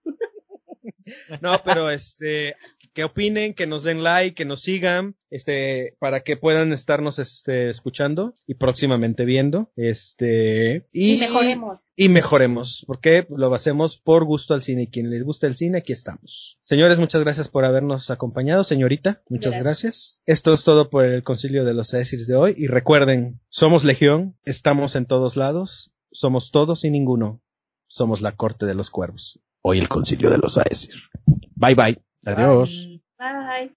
No, 1.41 1.61
pero 1.63 1.89
este, 1.89 2.55
que 2.93 3.03
opinen, 3.03 3.53
que 3.53 3.67
nos 3.67 3.83
den 3.83 4.03
like, 4.03 4.35
que 4.35 4.45
nos 4.45 4.61
sigan, 4.61 5.15
este, 5.29 5.95
para 5.99 6.21
que 6.21 6.37
puedan 6.37 6.73
estarnos, 6.73 7.19
este, 7.19 7.69
escuchando 7.69 8.33
y 8.45 8.55
próximamente 8.55 9.25
viendo, 9.25 9.71
este, 9.75 10.87
y, 10.91 11.13
Y 11.13 11.17
mejoremos. 11.19 11.79
y 11.95 12.09
mejoremos, 12.09 12.83
porque 12.87 13.25
lo 13.29 13.53
hacemos 13.53 13.97
por 13.97 14.25
gusto 14.25 14.53
al 14.53 14.61
cine 14.61 14.83
y 14.83 14.87
quien 14.87 15.09
les 15.09 15.23
gusta 15.23 15.47
el 15.47 15.55
cine, 15.55 15.79
aquí 15.79 15.93
estamos. 15.93 16.59
Señores, 16.63 16.99
muchas 16.99 17.21
gracias 17.23 17.47
por 17.47 17.65
habernos 17.65 18.09
acompañado, 18.11 18.63
señorita, 18.63 19.23
muchas 19.29 19.57
gracias. 19.57 20.21
Esto 20.25 20.53
es 20.53 20.63
todo 20.63 20.89
por 20.89 21.05
el 21.05 21.23
concilio 21.23 21.63
de 21.65 21.73
los 21.73 21.93
Aesirs 21.93 22.27
de 22.27 22.35
hoy 22.35 22.53
y 22.57 22.67
recuerden, 22.67 23.39
somos 23.49 23.83
legión, 23.83 24.37
estamos 24.43 24.95
en 24.95 25.05
todos 25.05 25.37
lados, 25.37 25.91
somos 26.11 26.51
todos 26.51 26.83
y 26.83 26.91
ninguno, 26.91 27.41
somos 27.87 28.21
la 28.21 28.33
corte 28.35 28.65
de 28.65 28.75
los 28.75 28.89
cuervos. 28.89 29.39
Hoy 29.61 29.77
el 29.79 29.87
concilio 29.87 30.29
de 30.29 30.39
los 30.39 30.57
Aesir. 30.57 30.95
Bye 31.55 31.75
bye. 31.75 32.10
Adiós. 32.25 32.87
Bye. 33.17 33.75